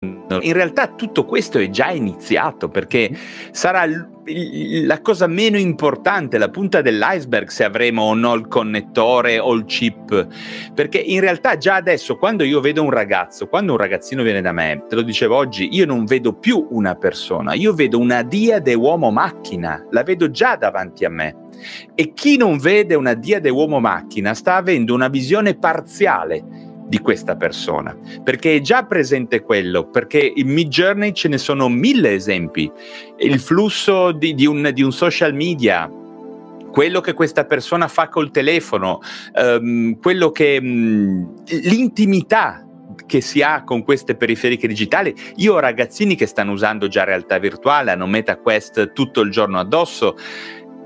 In 0.00 0.52
realtà 0.52 0.88
tutto 0.88 1.24
questo 1.24 1.58
è 1.58 1.70
già 1.70 1.90
iniziato 1.90 2.68
perché 2.68 3.10
sarà 3.50 3.86
l- 3.86 4.14
la 4.84 5.00
cosa 5.00 5.26
meno 5.26 5.56
importante, 5.56 6.36
la 6.36 6.50
punta 6.50 6.82
dell'iceberg 6.82 7.48
se 7.48 7.64
avremo 7.64 8.02
o 8.02 8.14
no 8.14 8.34
il 8.34 8.48
connettore 8.48 9.38
o 9.38 9.54
il 9.54 9.64
chip, 9.64 10.26
perché 10.74 10.98
in 10.98 11.20
realtà 11.20 11.56
già 11.56 11.76
adesso 11.76 12.16
quando 12.16 12.44
io 12.44 12.60
vedo 12.60 12.82
un 12.82 12.90
ragazzo, 12.90 13.46
quando 13.46 13.72
un 13.72 13.78
ragazzino 13.78 14.22
viene 14.22 14.42
da 14.42 14.52
me, 14.52 14.84
te 14.88 14.96
lo 14.96 15.02
dicevo 15.02 15.36
oggi, 15.36 15.68
io 15.72 15.86
non 15.86 16.04
vedo 16.04 16.34
più 16.34 16.66
una 16.70 16.94
persona, 16.96 17.54
io 17.54 17.72
vedo 17.72 17.98
una 17.98 18.22
diade 18.22 18.74
uomo-macchina, 18.74 19.86
la 19.90 20.02
vedo 20.02 20.30
già 20.30 20.56
davanti 20.56 21.04
a 21.04 21.08
me. 21.08 21.44
E 21.94 22.12
chi 22.12 22.36
non 22.36 22.58
vede 22.58 22.94
una 22.96 23.14
diade 23.14 23.48
uomo-macchina 23.48 24.34
sta 24.34 24.56
avendo 24.56 24.92
una 24.92 25.08
visione 25.08 25.56
parziale 25.56 26.65
di 26.88 26.98
questa 27.00 27.36
persona, 27.36 27.96
perché 28.22 28.56
è 28.56 28.60
già 28.60 28.84
presente 28.84 29.42
quello, 29.42 29.88
perché 29.88 30.32
in 30.34 30.48
Mid 30.48 30.68
Journey 30.68 31.12
ce 31.12 31.28
ne 31.28 31.38
sono 31.38 31.68
mille 31.68 32.14
esempi. 32.14 32.70
Il 33.18 33.40
flusso 33.40 34.12
di, 34.12 34.34
di 34.34 34.46
un, 34.46 34.70
di 34.72 34.82
un 34.82 34.92
social 34.92 35.34
media, 35.34 35.90
quello 36.70 37.00
che 37.00 37.12
questa 37.14 37.44
persona 37.44 37.88
fa 37.88 38.08
col 38.08 38.30
telefono, 38.30 39.00
ehm, 39.34 39.98
quello 39.98 40.30
che 40.30 40.60
mh, 40.60 41.44
l'intimità 41.62 42.66
che 43.04 43.20
si 43.20 43.42
ha 43.42 43.64
con 43.64 43.82
queste 43.82 44.14
periferiche 44.14 44.68
digitali. 44.68 45.14
Io 45.36 45.54
ho 45.54 45.58
ragazzini 45.58 46.14
che 46.14 46.26
stanno 46.26 46.52
usando 46.52 46.86
già 46.88 47.04
realtà 47.04 47.38
virtuale, 47.38 47.90
hanno 47.90 48.06
MetaQuest 48.06 48.92
tutto 48.92 49.20
il 49.22 49.30
giorno 49.30 49.58
addosso. 49.58 50.16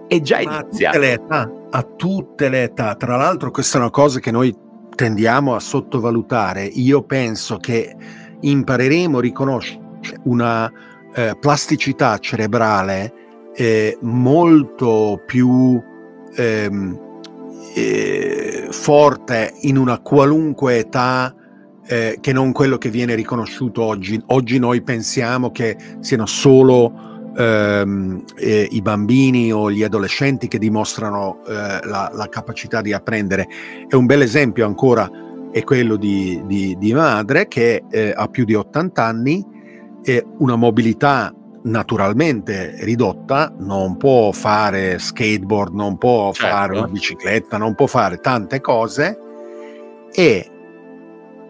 È 0.08 0.20
già 0.20 0.42
Ma 0.42 0.56
a 0.56 0.62
tutte 0.62 0.66
iniziato. 0.66 0.98
le 0.98 1.12
età, 1.12 1.52
a 1.70 1.82
tutte 1.82 2.48
le 2.48 2.62
età. 2.64 2.94
Tra 2.96 3.16
l'altro, 3.16 3.50
questa 3.50 3.78
è 3.78 3.80
una 3.80 3.90
cosa 3.90 4.18
che 4.18 4.30
noi 4.30 4.52
tendiamo 5.00 5.54
a 5.54 5.60
sottovalutare. 5.60 6.62
Io 6.62 7.02
penso 7.04 7.56
che 7.56 7.96
impareremo 8.38 9.16
a 9.16 9.20
riconoscere 9.22 9.80
una 10.24 10.70
eh, 11.14 11.38
plasticità 11.40 12.18
cerebrale 12.18 13.14
eh, 13.54 13.96
molto 14.02 15.22
più 15.24 15.82
ehm, 16.36 17.00
eh, 17.74 18.66
forte 18.68 19.54
in 19.62 19.78
una 19.78 20.00
qualunque 20.00 20.80
età 20.80 21.34
eh, 21.86 22.18
che 22.20 22.34
non 22.34 22.52
quello 22.52 22.76
che 22.76 22.90
viene 22.90 23.14
riconosciuto 23.14 23.82
oggi. 23.82 24.22
Oggi 24.26 24.58
noi 24.58 24.82
pensiamo 24.82 25.50
che 25.50 25.78
siano 26.00 26.26
solo 26.26 27.09
ehm, 27.36 28.24
eh, 28.36 28.68
i 28.70 28.82
bambini 28.82 29.52
o 29.52 29.70
gli 29.70 29.82
adolescenti 29.82 30.48
che 30.48 30.58
dimostrano 30.58 31.40
eh, 31.46 31.52
la, 31.52 32.10
la 32.12 32.28
capacità 32.28 32.80
di 32.80 32.92
apprendere. 32.92 33.46
E 33.88 33.96
un 33.96 34.06
bel 34.06 34.22
esempio 34.22 34.66
ancora 34.66 35.10
è 35.50 35.64
quello 35.64 35.96
di, 35.96 36.40
di- 36.46 36.76
di 36.78 36.92
madre 36.92 37.48
che 37.48 37.84
eh, 37.90 38.12
ha 38.14 38.28
più 38.28 38.44
di 38.44 38.54
80 38.54 39.04
anni 39.04 39.44
e 40.02 40.24
una 40.38 40.56
mobilità 40.56 41.34
naturalmente 41.62 42.76
ridotta, 42.80 43.52
non 43.58 43.96
può 43.96 44.32
fare 44.32 44.98
skateboard, 44.98 45.74
non 45.74 45.98
può 45.98 46.32
Certo. 46.32 46.56
fare 46.56 46.78
una 46.78 46.86
bicicletta, 46.86 47.58
non 47.58 47.74
può 47.74 47.86
fare 47.86 48.18
tante 48.18 48.60
cose 48.60 49.18
e 50.12 50.50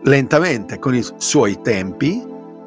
lentamente 0.03 0.79
con 0.79 0.95
i 0.95 1.05
suoi 1.17 1.61
tempi, 1.61 2.25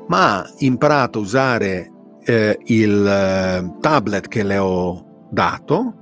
ma 0.08 0.40
ha 0.40 0.50
imparato 0.60 1.20
a 1.20 1.22
usare 1.22 1.92
eh, 2.26 2.58
il 2.66 3.06
eh, 3.06 3.80
tablet 3.80 4.28
che 4.28 4.44
le 4.44 4.58
ho 4.58 5.06
dato 5.30 5.94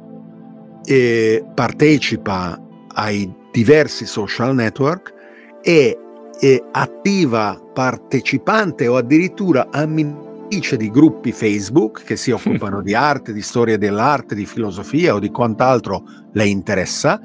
e 0.86 1.46
partecipa 1.54 2.60
ai 2.94 3.32
diversi 3.52 4.06
social 4.06 4.56
network 4.56 5.14
e 5.62 5.98
è 6.40 6.64
attiva 6.72 7.62
partecipante 7.74 8.88
o 8.88 8.98
addirittura 8.98 9.68
amminitrice 9.70 10.76
di 10.76 10.90
gruppi 10.90 11.32
Facebook 11.32 12.04
che 12.04 12.16
si 12.16 12.32
occupano 12.32 12.82
di 12.82 12.96
arte, 12.96 13.34
di 13.34 13.42
storia 13.42 13.78
dell'arte, 13.78 14.36
di 14.36 14.46
filosofia 14.46 15.14
o 15.14 15.20
di 15.20 15.30
quant'altro 15.30 16.04
le 16.32 16.46
interessa, 16.46 17.20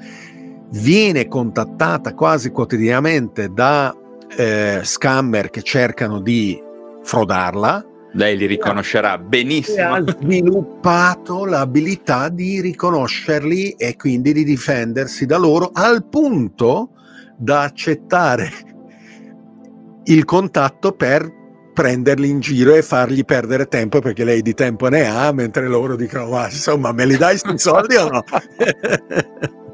viene 0.69 1.27
contattata 1.27 2.13
quasi 2.13 2.51
quotidianamente 2.51 3.51
da 3.51 3.95
eh, 4.35 4.81
scammer 4.83 5.49
che 5.49 5.63
cercano 5.63 6.19
di 6.19 6.61
frodarla 7.01 7.85
Lei 8.17 8.35
li 8.35 8.47
riconoscerà 8.47 9.11
e 9.11 9.13
ha 9.13 9.17
benissimo. 9.19 10.01
sviluppato 10.01 11.45
l'abilità 11.45 12.29
di 12.29 12.59
riconoscerli 12.61 13.73
e 13.73 13.95
quindi 13.95 14.33
di 14.33 14.43
difendersi 14.43 15.27
da 15.27 15.37
loro 15.37 15.69
al 15.71 16.03
punto 16.03 16.89
da 17.37 17.61
accettare 17.61 18.49
il 20.05 20.25
contatto 20.25 20.93
per 20.93 21.31
prenderli 21.75 22.27
in 22.27 22.39
giro 22.39 22.73
e 22.73 22.81
fargli 22.81 23.23
perdere 23.23 23.67
tempo 23.67 23.99
perché 23.99 24.23
lei 24.23 24.41
di 24.41 24.55
tempo 24.55 24.87
ne 24.87 25.07
ha 25.07 25.31
mentre 25.31 25.67
loro 25.67 25.95
dicono 25.95 26.27
ma 26.27 26.45
insomma 26.45 26.91
me 26.91 27.05
li 27.05 27.17
dai 27.17 27.37
sti 27.37 27.59
soldi 27.59 27.95
o 27.97 28.09
no 28.09 28.23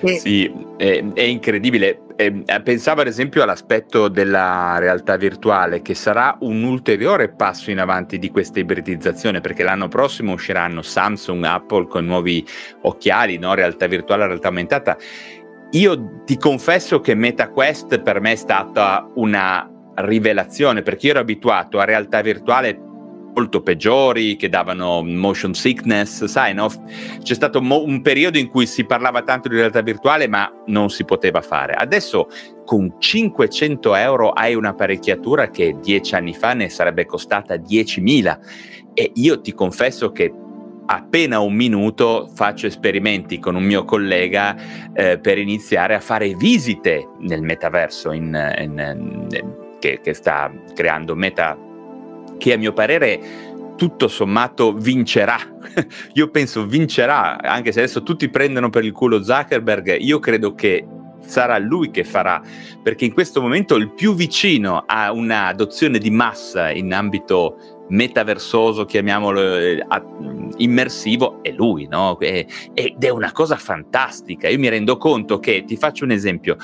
E- 0.00 0.18
Sì, 0.18 0.52
è, 0.76 1.02
è 1.12 1.22
incredibile. 1.22 2.00
Eh, 2.16 2.42
pensavo 2.62 3.00
ad 3.00 3.06
esempio 3.06 3.42
all'aspetto 3.42 4.08
della 4.08 4.78
realtà 4.78 5.16
virtuale, 5.16 5.82
che 5.82 5.94
sarà 5.94 6.36
un 6.40 6.62
ulteriore 6.64 7.28
passo 7.28 7.70
in 7.70 7.78
avanti 7.78 8.18
di 8.18 8.30
questa 8.30 8.58
ibridizzazione, 8.58 9.40
perché 9.40 9.62
l'anno 9.62 9.88
prossimo 9.88 10.32
usciranno 10.32 10.82
Samsung, 10.82 11.44
Apple 11.44 11.86
con 11.86 12.04
nuovi 12.04 12.44
occhiali, 12.82 13.38
no? 13.38 13.54
realtà 13.54 13.86
virtuale, 13.86 14.26
realtà 14.26 14.48
aumentata. 14.48 14.96
Io 15.72 16.22
ti 16.24 16.36
confesso 16.38 17.00
che 17.00 17.14
MetaQuest 17.14 18.00
per 18.00 18.20
me 18.20 18.32
è 18.32 18.36
stata 18.36 19.10
una 19.16 19.70
rivelazione, 19.96 20.82
perché 20.82 21.06
io 21.06 21.12
ero 21.12 21.20
abituato 21.20 21.78
a 21.78 21.84
realtà 21.84 22.20
virtuale 22.20 22.80
molto 23.34 23.62
peggiori, 23.62 24.36
che 24.36 24.48
davano 24.48 25.02
motion 25.02 25.54
sickness, 25.54 26.24
sai, 26.24 26.54
no? 26.54 26.68
C'è 27.22 27.34
stato 27.34 27.60
mo- 27.60 27.82
un 27.82 28.02
periodo 28.02 28.38
in 28.38 28.48
cui 28.48 28.66
si 28.66 28.84
parlava 28.84 29.22
tanto 29.22 29.48
di 29.48 29.56
realtà 29.56 29.80
virtuale, 29.80 30.28
ma 30.28 30.50
non 30.66 30.90
si 30.90 31.04
poteva 31.04 31.40
fare. 31.40 31.74
Adesso 31.74 32.28
con 32.64 32.96
500 32.98 33.94
euro 33.94 34.30
hai 34.30 34.54
un'apparecchiatura 34.54 35.50
che 35.50 35.76
dieci 35.80 36.14
anni 36.14 36.34
fa 36.34 36.52
ne 36.54 36.68
sarebbe 36.68 37.06
costata 37.06 37.54
10.000 37.54 38.38
e 38.92 39.12
io 39.14 39.40
ti 39.40 39.54
confesso 39.54 40.10
che 40.12 40.32
appena 40.90 41.38
un 41.38 41.54
minuto 41.54 42.30
faccio 42.34 42.66
esperimenti 42.66 43.38
con 43.38 43.54
un 43.54 43.62
mio 43.62 43.84
collega 43.84 44.56
eh, 44.94 45.18
per 45.18 45.38
iniziare 45.38 45.94
a 45.94 46.00
fare 46.00 46.34
visite 46.34 47.08
nel 47.20 47.42
metaverso 47.42 48.12
in, 48.12 48.54
in, 48.58 49.28
in, 49.30 49.56
che, 49.78 50.00
che 50.02 50.14
sta 50.14 50.50
creando 50.74 51.14
Meta, 51.14 51.56
che 52.38 52.52
a 52.52 52.56
mio 52.56 52.72
parere 52.72 53.20
tutto 53.76 54.08
sommato 54.08 54.72
vincerà. 54.72 55.38
io 56.14 56.30
penso 56.30 56.66
vincerà, 56.66 57.40
anche 57.40 57.72
se 57.72 57.80
adesso 57.80 58.02
tutti 58.02 58.28
prendono 58.28 58.70
per 58.70 58.84
il 58.84 58.92
culo 58.92 59.22
Zuckerberg, 59.22 59.98
io 60.00 60.18
credo 60.18 60.54
che 60.54 60.86
sarà 61.20 61.58
lui 61.58 61.90
che 61.90 62.04
farà, 62.04 62.42
perché 62.82 63.04
in 63.04 63.12
questo 63.12 63.40
momento 63.40 63.76
il 63.76 63.92
più 63.92 64.14
vicino 64.14 64.84
a 64.86 65.12
un'adozione 65.12 65.98
di 65.98 66.10
massa 66.10 66.70
in 66.70 66.92
ambito 66.92 67.76
metaversoso, 67.88 68.84
chiamiamolo 68.84 69.56
eh, 69.56 69.84
immersivo, 70.58 71.42
è 71.42 71.52
lui, 71.52 71.86
no? 71.86 72.18
ed 72.20 72.48
è 72.74 73.08
una 73.08 73.32
cosa 73.32 73.56
fantastica. 73.56 74.48
Io 74.48 74.58
mi 74.58 74.68
rendo 74.68 74.96
conto 74.96 75.38
che, 75.38 75.64
ti 75.64 75.76
faccio 75.76 76.04
un 76.04 76.10
esempio, 76.10 76.56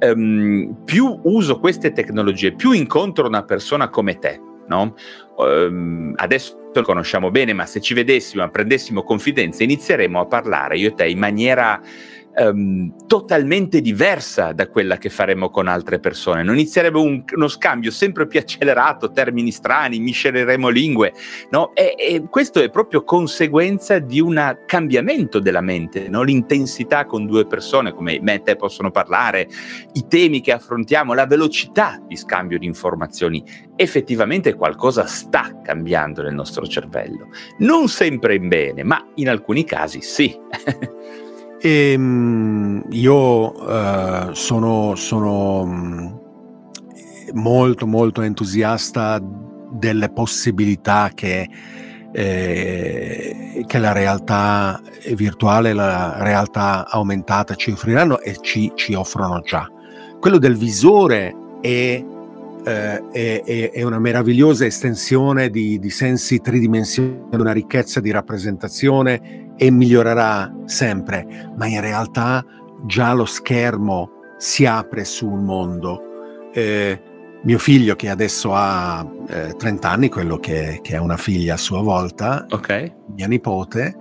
um, 0.00 0.76
più 0.84 1.18
uso 1.24 1.58
queste 1.58 1.92
tecnologie, 1.92 2.52
più 2.54 2.72
incontro 2.72 3.26
una 3.26 3.44
persona 3.44 3.88
come 3.88 4.18
te, 4.18 4.40
no? 4.68 4.94
Um, 5.36 6.12
adesso 6.16 6.70
lo 6.72 6.82
conosciamo 6.82 7.30
bene, 7.30 7.52
ma 7.52 7.66
se 7.66 7.80
ci 7.80 7.94
vedessimo, 7.94 8.48
prendessimo 8.50 9.02
confidenza, 9.02 9.62
inizieremo 9.62 10.20
a 10.20 10.26
parlare 10.26 10.76
io 10.78 10.88
e 10.88 10.94
te 10.94 11.08
in 11.08 11.18
maniera 11.18 11.80
um, 12.36 12.92
totalmente 13.06 13.80
diversa 13.80 14.52
da 14.52 14.68
quella 14.68 14.98
che 14.98 15.08
faremo 15.08 15.50
con 15.50 15.68
altre 15.68 15.98
persone. 15.98 16.42
Non 16.42 16.54
inizierebbe 16.54 16.98
un, 16.98 17.24
uno 17.34 17.48
scambio 17.48 17.90
sempre 17.90 18.26
più 18.26 18.38
accelerato, 18.38 19.10
termini 19.10 19.50
strani, 19.50 19.98
miscereremo 19.98 20.68
lingue, 20.68 21.12
no? 21.50 21.74
E, 21.74 21.94
e 21.98 22.22
questo 22.28 22.60
è 22.60 22.70
proprio 22.70 23.04
conseguenza 23.04 23.98
di 23.98 24.20
un 24.20 24.58
cambiamento 24.66 25.38
della 25.38 25.60
mente, 25.60 26.08
no? 26.08 26.22
l'intensità 26.22 27.06
con 27.06 27.26
due 27.26 27.46
persone 27.46 27.92
come 27.92 28.18
me 28.20 28.34
e 28.34 28.42
te 28.42 28.56
possono 28.56 28.90
parlare, 28.90 29.48
i 29.92 30.06
temi 30.06 30.40
che 30.40 30.52
affrontiamo, 30.52 31.14
la 31.14 31.26
velocità 31.26 32.00
di 32.06 32.16
scambio 32.16 32.58
di 32.58 32.66
informazioni. 32.66 33.42
Effettivamente 33.76 34.54
qualcosa 34.54 35.06
sta 35.06 35.60
cambiando 35.62 36.22
nel 36.22 36.34
nostro 36.34 36.66
cervello. 36.66 37.28
Non 37.58 37.88
sempre 37.88 38.34
in 38.34 38.48
bene, 38.48 38.82
ma 38.82 39.04
in 39.14 39.28
alcuni 39.28 39.64
casi 39.64 40.00
sì. 40.00 40.34
E, 41.60 41.92
ehm, 41.92 42.84
io 42.90 43.52
uh, 43.52 44.32
sono, 44.32 44.94
sono 44.94 45.64
mm, 45.64 46.06
molto 47.34 47.86
molto 47.86 48.22
entusiasta 48.22 49.20
delle 49.70 50.10
possibilità 50.10 51.10
che, 51.14 51.48
eh, 52.12 53.64
che 53.66 53.78
la 53.78 53.92
realtà 53.92 54.80
virtuale, 55.14 55.72
la 55.72 56.22
realtà 56.22 56.88
aumentata 56.88 57.54
ci 57.54 57.70
offriranno 57.70 58.20
e 58.20 58.36
ci, 58.40 58.72
ci 58.74 58.94
offrono 58.94 59.40
già. 59.40 59.68
Quello 60.20 60.38
del 60.38 60.56
visore 60.56 61.34
è, 61.60 62.04
eh, 62.64 63.02
è, 63.10 63.70
è 63.72 63.82
una 63.82 63.98
meravigliosa 63.98 64.64
estensione 64.64 65.50
di, 65.50 65.78
di 65.78 65.90
sensi 65.90 66.40
tridimensionali, 66.40 67.24
una 67.32 67.52
ricchezza 67.52 68.00
di 68.00 68.10
rappresentazione 68.10 69.45
e 69.56 69.70
migliorerà 69.70 70.52
sempre, 70.64 71.50
ma 71.56 71.66
in 71.66 71.80
realtà 71.80 72.44
già 72.84 73.12
lo 73.12 73.24
schermo 73.24 74.10
si 74.38 74.66
apre 74.66 75.04
su 75.04 75.28
un 75.28 75.44
mondo. 75.44 76.00
Eh, 76.52 77.00
mio 77.42 77.58
figlio 77.58 77.94
che 77.96 78.08
adesso 78.08 78.54
ha 78.54 79.06
eh, 79.28 79.54
30 79.56 79.88
anni, 79.88 80.08
quello 80.08 80.36
che, 80.38 80.80
che, 80.82 80.94
è 80.94 80.98
una 80.98 81.16
figlia 81.16 81.54
a 81.54 81.58
sua 81.58 81.80
volta, 81.80 82.46
okay. 82.50 82.92
mia 83.14 83.28
nipote, 83.28 83.94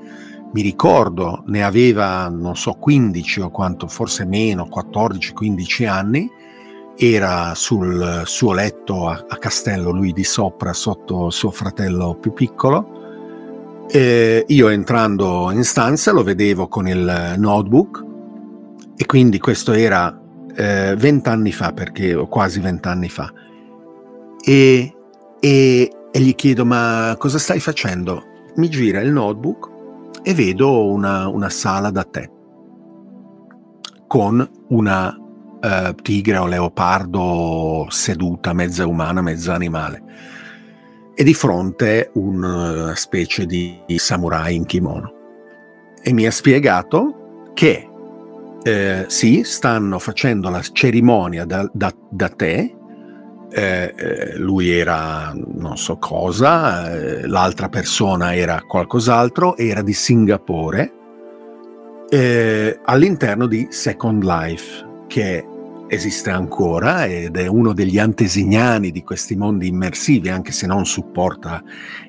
mi 0.52 0.62
ricordo 0.62 1.44
ne 1.48 1.64
aveva, 1.64 2.28
non 2.30 2.56
so, 2.56 2.74
15 2.74 3.42
o 3.42 3.50
quanto, 3.52 3.88
forse 3.88 4.26
meno, 4.26 4.68
14-15 4.68 5.88
anni, 5.88 6.30
era 6.98 7.54
sul 7.56 8.24
suo 8.26 8.54
letto 8.54 9.08
a, 9.10 9.26
a 9.28 9.38
Castello, 9.38 9.92
lui 9.92 10.12
di 10.12 10.24
sopra, 10.24 10.74
sotto 10.74 11.30
suo 11.30 11.52
fratello 11.52 12.16
più 12.16 12.34
piccolo, 12.34 13.05
e 13.88 14.44
io 14.48 14.68
entrando 14.70 15.52
in 15.52 15.64
stanza 15.64 16.12
lo 16.12 16.24
vedevo 16.24 16.68
con 16.68 16.88
il 16.88 17.36
notebook 17.38 18.04
e 18.98 19.06
quindi 19.06 19.40
questo 19.40 19.74
era 19.74 20.20
eh, 20.56 20.96
vent'anni 20.98 21.52
fa, 21.52 21.74
perché 21.74 22.14
o 22.14 22.28
quasi 22.28 22.60
vent'anni 22.60 23.10
fa. 23.10 23.32
E, 24.44 24.94
e, 25.40 25.92
e, 26.12 26.20
gli 26.20 26.36
chiedo: 26.36 26.66
Ma 26.66 27.16
cosa 27.18 27.38
stai 27.38 27.60
facendo? 27.60 28.24
Mi 28.56 28.70
gira 28.70 29.02
il 29.02 29.12
notebook 29.12 29.70
e 30.24 30.34
vedo 30.34 30.88
una, 30.88 31.28
una 31.28 31.50
sala 31.50 31.90
da 31.90 32.04
te 32.04 32.32
con 34.08 34.48
una 34.70 35.18
uh, 35.18 35.94
tigre 36.02 36.38
o 36.38 36.46
leopardo 36.46 37.88
seduta, 37.90 38.54
mezza 38.54 38.88
umana, 38.88 39.22
mezza 39.22 39.54
animale 39.54 40.04
e 41.16 41.24
di 41.24 41.34
fronte 41.34 42.12
una 42.14 42.92
eh, 42.92 42.96
specie 42.96 43.46
di 43.46 43.82
samurai 43.96 44.56
in 44.56 44.66
kimono. 44.66 45.14
E 46.04 46.14
mi 46.14 46.26
ha 46.26 46.32
spiegato 46.32 47.50
che 47.54 47.90
eh, 48.62 49.06
sì, 49.08 49.44
stanno 49.44 49.98
facendo 49.98 50.50
la 50.50 50.62
cerimonia 50.62 51.46
da, 51.46 51.70
da, 51.72 51.94
da 52.10 52.30
te, 52.30 52.76
eh, 53.50 53.94
eh, 53.96 54.38
lui 54.38 54.70
era 54.70 55.32
non 55.34 55.78
so 55.78 55.98
cosa, 55.98 56.94
eh, 56.94 57.28
l'altra 57.28 57.70
persona 57.70 58.36
era 58.36 58.62
qualcos'altro, 58.68 59.56
era 59.56 59.82
di 59.82 59.94
Singapore, 59.94 60.94
eh, 62.10 62.80
all'interno 62.84 63.48
di 63.48 63.68
Second 63.70 64.24
Life, 64.24 64.86
che 65.08 65.46
esiste 65.88 66.30
ancora 66.30 67.06
ed 67.06 67.38
è 67.38 67.48
uno 67.48 67.74
degli 67.74 68.00
antesignani 68.00 68.92
di 68.92 69.04
questi 69.04 69.36
mondi 69.36 69.68
immersivi, 69.68 70.30
anche 70.30 70.52
se 70.52 70.68
non 70.68 70.86
supporta 70.86 71.64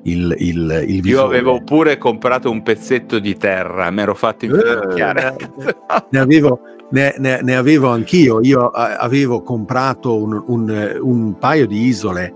il, 0.04 0.34
il, 0.38 0.84
il. 0.86 1.06
Io 1.06 1.24
avevo 1.24 1.62
pure 1.62 1.98
comprato 1.98 2.50
un 2.50 2.62
pezzetto 2.62 3.18
di 3.18 3.36
terra, 3.36 3.90
mi 3.90 4.02
ero 4.02 4.14
fatto 4.14 4.46
infinocchiare. 4.46 5.36
Eh, 5.36 5.76
ne, 6.10 6.18
avevo, 6.18 6.60
ne, 6.90 7.14
ne, 7.18 7.40
ne, 7.42 7.56
avevo 7.56 7.90
anch'io, 7.90 8.40
io 8.40 8.68
avevo 8.68 9.42
comprato 9.42 10.16
un, 10.16 10.42
un, 10.46 10.98
un 11.00 11.38
paio 11.38 11.66
di 11.66 11.84
isole 11.84 12.34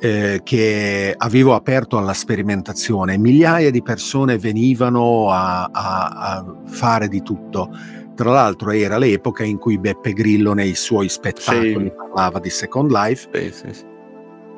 eh, 0.00 0.40
che 0.44 1.14
avevo 1.16 1.54
aperto 1.54 1.98
alla 1.98 2.14
sperimentazione, 2.14 3.18
migliaia 3.18 3.70
di 3.70 3.82
persone 3.82 4.38
venivano 4.38 5.30
a, 5.30 5.64
a, 5.64 6.06
a 6.08 6.54
fare 6.66 7.08
di 7.08 7.22
tutto 7.22 7.70
tra 8.18 8.32
l'altro 8.32 8.72
era 8.72 8.98
l'epoca 8.98 9.44
in 9.44 9.58
cui 9.58 9.78
Beppe 9.78 10.12
Grillo 10.12 10.52
nei 10.52 10.74
suoi 10.74 11.08
spettacoli 11.08 11.84
sì. 11.84 11.92
parlava 11.96 12.40
di 12.40 12.50
Second 12.50 12.90
Life. 12.90 13.28
Sì, 13.32 13.52
sì, 13.52 13.84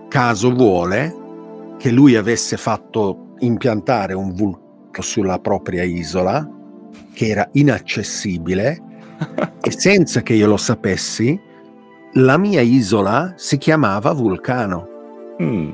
Caso 0.09 0.51
vuole 0.55 1.75
che 1.77 1.91
lui 1.91 2.17
avesse 2.17 2.57
fatto 2.57 3.35
impiantare 3.41 4.15
un 4.15 4.33
vulcano 4.33 4.69
sulla 5.01 5.39
propria 5.39 5.83
isola 5.83 6.51
che 7.13 7.27
era 7.27 7.47
inaccessibile 7.53 8.81
e 9.61 9.71
senza 9.71 10.23
che 10.23 10.33
io 10.33 10.47
lo 10.47 10.57
sapessi 10.57 11.39
la 12.15 12.39
mia 12.39 12.63
isola 12.63 13.35
si 13.37 13.59
chiamava 13.59 14.13
Vulcano 14.13 15.37
mm. 15.41 15.73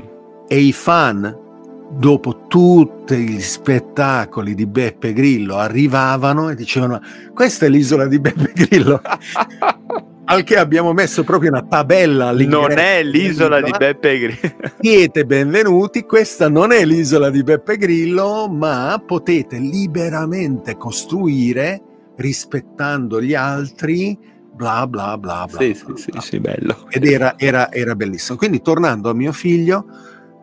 e 0.49 0.59
i 0.59 0.73
fan 0.73 1.45
dopo 1.91 2.47
tutti 2.47 3.17
gli 3.17 3.41
spettacoli 3.41 4.55
di 4.55 4.67
Beppe 4.67 5.13
Grillo 5.13 5.57
arrivavano 5.57 6.51
e 6.51 6.55
dicevano 6.55 7.01
questa 7.33 7.67
è 7.67 7.69
l'isola 7.69 8.07
di 8.07 8.19
Beppe 8.19 8.53
Grillo. 8.55 9.01
Al 10.29 10.43
che 10.43 10.57
abbiamo 10.57 10.93
messo 10.93 11.23
proprio 11.23 11.51
una 11.51 11.63
tabella 11.63 12.33
non 12.33 12.73
è 12.73 13.05
l'isola 13.05 13.61
di 13.61 13.71
Beppe 13.71 14.19
Grillo. 14.19 14.57
Siete 14.81 15.25
benvenuti 15.25 16.03
questa 16.03 16.49
non 16.49 16.73
è 16.73 16.85
l'isola 16.85 17.31
di 17.31 17.43
Beppe 17.43 17.77
Grillo 17.77 18.49
ma 18.49 19.01
potete 19.05 19.59
liberamente 19.59 20.77
costruire 20.77 21.81
rispettando 22.17 23.21
gli 23.23 23.35
altri 23.35 24.19
bla 24.53 24.87
bla 24.87 25.17
bla 25.19 25.47
bla 25.49 25.59
sì 25.61 25.79
bla, 25.85 25.97
sì, 25.97 26.11
bla. 26.11 26.21
sì, 26.21 26.29
sì 26.29 26.41
bello. 26.41 26.87
Ed 26.91 27.05
era, 27.05 27.39
era, 27.39 27.71
era 27.71 27.95
bellissimo. 27.95 28.37
Quindi 28.37 28.61
tornando 28.63 29.11
a 29.11 29.15
mio 29.15 29.33
figlio 29.33 29.87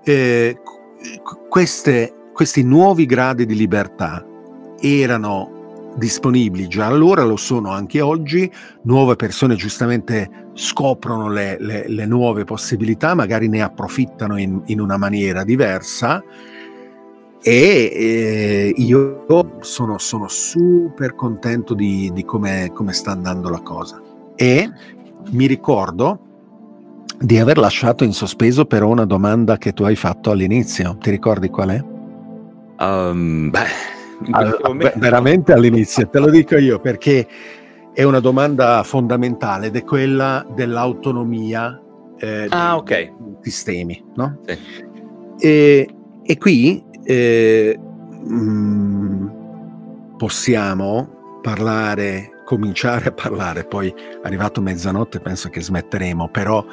eh, 0.04 0.58
queste, 1.50 2.14
questi 2.34 2.64
nuovi 2.64 3.06
gradi 3.06 3.46
di 3.46 3.56
libertà 3.56 4.26
erano 4.80 5.62
disponibili 5.96 6.68
già 6.68 6.88
allora, 6.88 7.24
lo 7.24 7.36
sono 7.36 7.70
anche 7.70 8.02
oggi, 8.02 8.52
nuove 8.84 9.16
persone 9.16 9.56
giustamente 9.56 10.50
scoprono 10.54 11.30
le, 11.30 11.58
le, 11.60 11.88
le 11.88 12.06
nuove 12.06 12.44
possibilità, 12.44 13.14
magari 13.14 13.48
ne 13.48 13.62
approfittano 13.62 14.38
in, 14.38 14.62
in 14.66 14.80
una 14.80 14.98
maniera 14.98 15.44
diversa 15.44 16.24
e 17.46 17.92
eh, 17.94 18.74
io 18.78 19.26
sono, 19.60 19.98
sono, 19.98 20.28
super 20.30 21.14
contento 21.14 21.74
di, 21.74 22.10
di 22.14 22.24
come, 22.24 22.72
come 22.74 22.94
sta 22.94 23.12
andando 23.12 23.50
la 23.50 23.60
cosa. 23.60 24.02
E 24.36 24.72
mi 25.32 25.46
ricordo 25.46 26.33
di 27.20 27.40
aver 27.40 27.58
lasciato 27.58 28.04
in 28.04 28.14
sospeso 28.14 28.66
però 28.66 28.88
una 28.90 29.06
domanda 29.06 29.58
che 29.58 29.74
tu 29.74 29.84
hai 29.84 29.96
fatto 29.96 30.32
all'inizio. 30.32 30.98
Ti 31.00 31.10
ricordi 31.10 31.50
qual 31.50 31.70
è? 31.70 31.84
Um, 32.84 33.50
beh, 33.50 33.60
All- 34.32 34.60
momento- 34.64 34.92
ve- 34.94 35.00
veramente 35.00 35.54
all'inizio, 35.54 36.08
te 36.10 36.20
lo 36.20 36.30
dico 36.30 36.58
io 36.58 36.80
perché 36.80 37.28
è 37.94 38.04
una 38.04 38.20
domanda 38.20 38.82
fondamentale 38.84 39.68
ed 39.68 39.76
è 39.76 39.84
quella 39.84 40.46
dell'autonomia 40.56 41.80
eh, 42.18 42.48
Ah, 42.50 42.82
dei 42.84 43.14
sistemi, 43.42 44.04
no? 44.16 44.40
Sì. 44.46 44.58
E, 45.40 45.90
e 46.24 46.38
qui 46.38 46.84
eh, 47.04 47.78
mm, 48.28 49.28
possiamo 50.18 51.38
parlare, 51.42 52.30
cominciare 52.46 53.10
a 53.10 53.12
parlare, 53.12 53.66
poi 53.66 53.94
arrivato 54.24 54.62
mezzanotte 54.62 55.20
penso 55.20 55.50
che 55.50 55.62
smetteremo, 55.62 56.30
però 56.30 56.64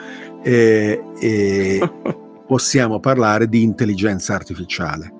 eh, 0.43 1.03
eh, 1.19 1.93
possiamo 2.47 3.01
parlare 3.01 3.49
di 3.49 3.63
intelligenza 3.63 4.35
artificiale. 4.35 5.13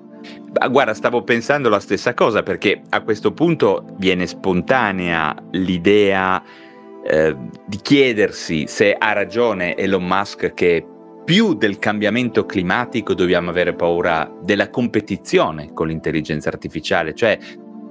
Ma 0.59 0.67
guarda, 0.67 0.93
stavo 0.93 1.23
pensando 1.23 1.69
la 1.69 1.79
stessa 1.79 2.13
cosa 2.13 2.43
perché 2.43 2.81
a 2.89 3.01
questo 3.01 3.31
punto 3.31 3.85
viene 3.97 4.27
spontanea 4.27 5.33
l'idea 5.51 6.43
eh, 7.03 7.35
di 7.65 7.77
chiedersi 7.81 8.65
se 8.67 8.93
ha 8.93 9.13
ragione 9.13 9.75
Elon 9.75 10.05
Musk 10.05 10.53
che 10.53 10.85
più 11.23 11.53
del 11.53 11.79
cambiamento 11.79 12.45
climatico 12.45 13.13
dobbiamo 13.13 13.49
avere 13.49 13.73
paura 13.73 14.29
della 14.41 14.69
competizione 14.69 15.71
con 15.73 15.87
l'intelligenza 15.87 16.49
artificiale, 16.49 17.13
cioè 17.13 17.37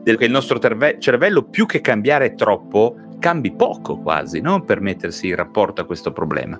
che 0.03 0.25
il 0.25 0.31
nostro 0.31 0.59
terve- 0.59 0.99
cervello 0.99 1.45
più 1.45 1.66
che 1.66 1.81
cambiare 1.81 2.35
troppo 2.35 2.97
cambi 3.19 3.53
poco 3.53 3.99
quasi, 3.99 4.40
no? 4.40 4.62
per 4.64 4.81
mettersi 4.81 5.29
in 5.29 5.37
rapporto 5.37 5.81
a 5.81 5.85
questo 5.85 6.12
problema. 6.12 6.59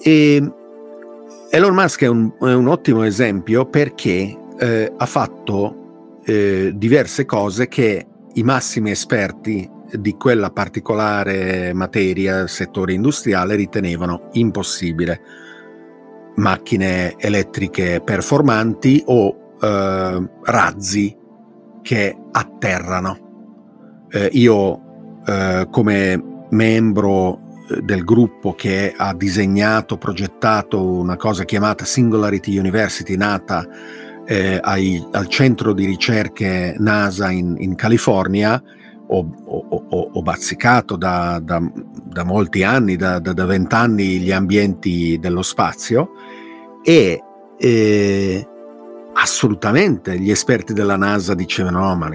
E 0.00 0.52
Elon 1.50 1.74
Musk 1.74 2.02
è 2.02 2.06
un, 2.08 2.32
è 2.40 2.52
un 2.52 2.68
ottimo 2.68 3.02
esempio 3.02 3.66
perché 3.66 4.36
eh, 4.58 4.92
ha 4.96 5.06
fatto 5.06 6.18
eh, 6.24 6.72
diverse 6.74 7.24
cose 7.24 7.68
che 7.68 8.06
i 8.34 8.42
massimi 8.42 8.90
esperti 8.90 9.70
di 9.92 10.16
quella 10.16 10.50
particolare 10.50 11.72
materia, 11.72 12.46
settore 12.46 12.92
industriale, 12.92 13.54
ritenevano 13.54 14.28
impossibile. 14.32 15.20
Macchine 16.36 17.14
elettriche 17.16 18.02
performanti 18.04 19.02
o 19.06 19.54
eh, 19.60 20.28
razzi 20.42 21.16
che 21.82 22.16
atterrano. 22.32 24.06
Eh, 24.10 24.28
io 24.32 25.20
eh, 25.26 25.66
come 25.70 26.44
membro 26.50 27.45
del 27.82 28.04
gruppo 28.04 28.54
che 28.54 28.94
ha 28.96 29.14
disegnato, 29.14 29.96
progettato 29.96 30.82
una 30.82 31.16
cosa 31.16 31.44
chiamata 31.44 31.84
Singularity 31.84 32.56
University, 32.58 33.16
nata 33.16 33.66
eh, 34.24 34.58
ai- 34.62 35.04
al 35.12 35.28
centro 35.28 35.72
di 35.72 35.84
ricerche 35.84 36.74
NASA 36.78 37.30
in, 37.30 37.56
in 37.58 37.74
California, 37.74 38.62
ho, 39.08 39.30
ho- 39.44 39.84
ho- 39.88 40.10
ho 40.12 40.22
bazzicato 40.22 40.96
da, 40.96 41.40
da- 41.42 41.62
da 41.72 42.24
molti 42.24 42.62
anni, 42.64 42.96
da 42.96 43.20
vent'anni, 43.20 44.18
gli 44.18 44.32
ambienti 44.32 45.18
dello 45.20 45.42
spazio 45.42 46.10
e 46.82 47.20
eh, 47.58 48.48
assolutamente 49.14 50.18
gli 50.18 50.30
esperti 50.30 50.72
della 50.72 50.96
NASA 50.96 51.34
dicevano 51.34 51.80
no, 51.80 51.96
ma 51.96 52.08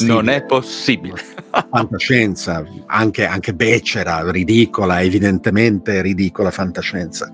Non 0.00 0.28
è 0.28 0.42
possibile. 0.44 1.16
fantascienza, 1.70 2.64
anche, 2.86 3.26
anche 3.26 3.54
becera, 3.54 4.30
ridicola, 4.30 5.02
evidentemente 5.02 6.00
ridicola 6.02 6.50
fantascienza. 6.50 7.30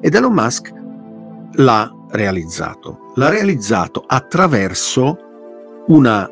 Ed 0.00 0.14
Elon 0.14 0.32
Musk 0.32 0.72
l'ha 1.52 1.90
realizzato. 2.10 3.12
L'ha 3.14 3.28
realizzato 3.28 4.04
attraverso 4.06 5.18
una- 5.86 6.28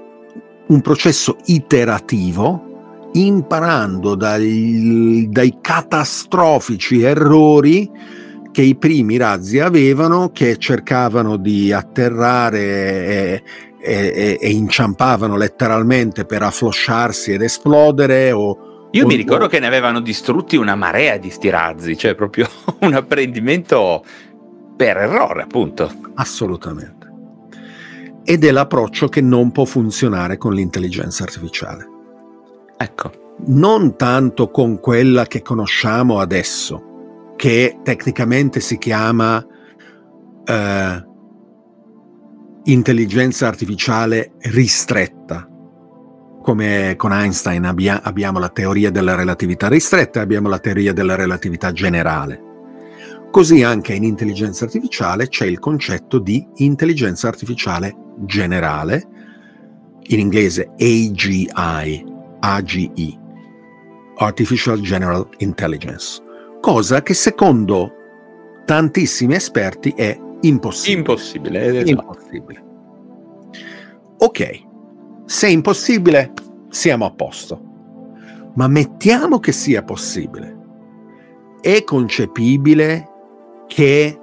un 0.67 0.81
processo 0.81 1.37
iterativo, 1.47 3.11
imparando 3.13 4.15
dai, 4.15 5.27
dai 5.31 5.59
catastrofici 5.61 7.03
errori 7.03 7.91
che 8.51 8.63
i 8.63 8.77
primi 8.77 9.17
razzi 9.17 9.61
avevano, 9.61 10.31
che 10.33 10.57
cercavano 10.57 11.37
di 11.37 11.73
atterrare 11.73 13.43
e, 13.81 13.93
e- 13.93 14.39
e- 14.41 14.51
inciampavano 14.51 15.37
letteralmente 15.37 16.25
per 16.25 16.43
afflosciarsi 16.43 17.33
ed 17.33 17.43
esplodere 17.43 18.33
o, 18.33 18.89
Io 18.93 19.05
o- 19.05 19.07
mi 19.07 19.15
ricordo 19.15 19.47
che 19.47 19.59
ne 19.61 19.67
avevano 19.67 20.01
distrutti 20.01 20.57
una 20.57 20.75
marea 20.75 21.17
di 21.17 21.31
sti 21.31 21.51
razzi, 21.51 21.97
cioè 21.97 22.15
proprio 22.15 22.49
un 22.81 22.95
apprendimento 22.95 24.05
per 24.77 24.97
errore, 24.97 25.43
appunto. 25.43 25.91
Assolutamente. 26.15 27.07
Ed 28.25 28.45
è 28.45 28.51
l'approccio 28.51 29.09
che 29.09 29.21
non 29.21 29.53
può 29.53 29.65
funzionare 29.65 30.37
con 30.37 30.53
l'intelligenza 30.53 31.23
artificiale. 31.23 31.89
Ecco. 32.77 33.27
Non 33.47 33.97
tanto 33.97 34.51
con 34.51 34.81
quella 34.81 35.25
che 35.27 35.43
conosciamo 35.43 36.19
adesso, 36.19 37.33
che 37.37 37.79
tecnicamente 37.83 38.61
si 38.61 38.77
chiama 38.79 39.45
eh, 40.45 41.05
intelligenza 42.65 43.47
artificiale 43.47 44.33
ristretta. 44.43 45.49
Come 46.43 46.95
con 46.97 47.13
Einstein 47.13 47.65
abbia- 47.65 48.03
abbiamo 48.03 48.39
la 48.39 48.49
teoria 48.49 48.91
della 48.91 49.15
relatività 49.15 49.69
ristretta 49.69 50.21
e 50.21 50.23
abbiamo 50.23 50.49
la 50.49 50.59
teoria 50.59 50.93
della 50.93 51.15
relatività 51.15 51.73
generale. 51.73 52.43
Così 53.31 53.63
anche 53.63 53.95
in 53.95 54.05
intelligenza 54.05 54.65
artificiale 54.65 55.29
c'è 55.29 55.47
il 55.47 55.59
concetto 55.59 56.19
di 56.19 56.47
intelligenza 56.57 57.29
artificiale 57.29 57.95
generale, 58.21 59.07
in 60.11 60.19
inglese 60.19 60.71
AGI, 60.79 61.51
AGI, 62.41 63.19
Artificial 64.17 64.81
General 64.81 65.29
Intelligence, 65.39 66.23
cosa 66.61 67.03
che 67.03 67.15
secondo 67.15 67.93
tantissimi 68.65 69.35
esperti 69.35 69.93
è 69.97 70.19
impossibile. 70.41 70.99
Impossibile. 70.99 71.67
esatto. 71.67 71.91
Impossibile. 71.91 72.65
Ok, 74.19 74.63
se 75.27 75.47
è 75.47 75.51
impossibile, 75.51 76.33
siamo 76.69 77.05
a 77.05 77.11
posto. 77.11 77.63
Ma 78.55 78.67
mettiamo 78.67 79.39
che 79.39 79.53
sia 79.53 79.83
possibile. 79.83 80.57
È 81.61 81.85
concepibile 81.85 83.07
che 83.69 84.19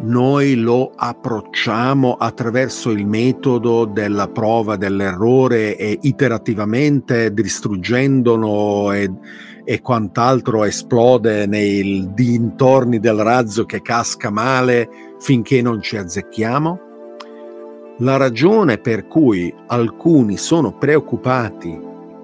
noi 0.00 0.56
lo 0.56 0.92
approcciamo 0.94 2.14
attraverso 2.14 2.90
il 2.90 3.06
metodo 3.06 3.84
della 3.84 4.28
prova 4.28 4.76
dell'errore 4.76 5.76
e 5.76 5.98
iterativamente 6.02 7.32
distruggendolo 7.32 8.92
e, 8.92 9.10
e 9.64 9.80
quant'altro 9.80 10.64
esplode 10.64 11.46
nei 11.46 12.08
dintorni 12.14 12.98
del 12.98 13.18
razzo 13.18 13.64
che 13.64 13.82
casca 13.82 14.30
male 14.30 15.09
finché 15.20 15.62
non 15.62 15.80
ci 15.80 15.96
azzecchiamo? 15.96 16.80
La 17.98 18.16
ragione 18.16 18.78
per 18.78 19.06
cui 19.06 19.54
alcuni 19.66 20.36
sono 20.38 20.72
preoccupati, 20.76 21.78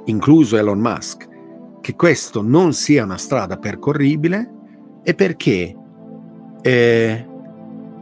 incluso 0.06 0.56
Elon 0.56 0.80
Musk, 0.80 1.28
che 1.80 1.94
questo 1.94 2.42
non 2.42 2.72
sia 2.72 3.04
una 3.04 3.18
strada 3.18 3.58
percorribile 3.58 4.52
è 5.02 5.14
perché 5.14 5.76
eh, 6.62 7.28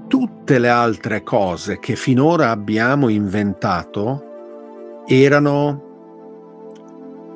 tutte 0.06 0.58
le 0.58 0.68
altre 0.68 1.22
cose 1.22 1.78
che 1.80 1.96
finora 1.96 2.50
abbiamo 2.50 3.08
inventato 3.08 5.02
erano 5.06 5.82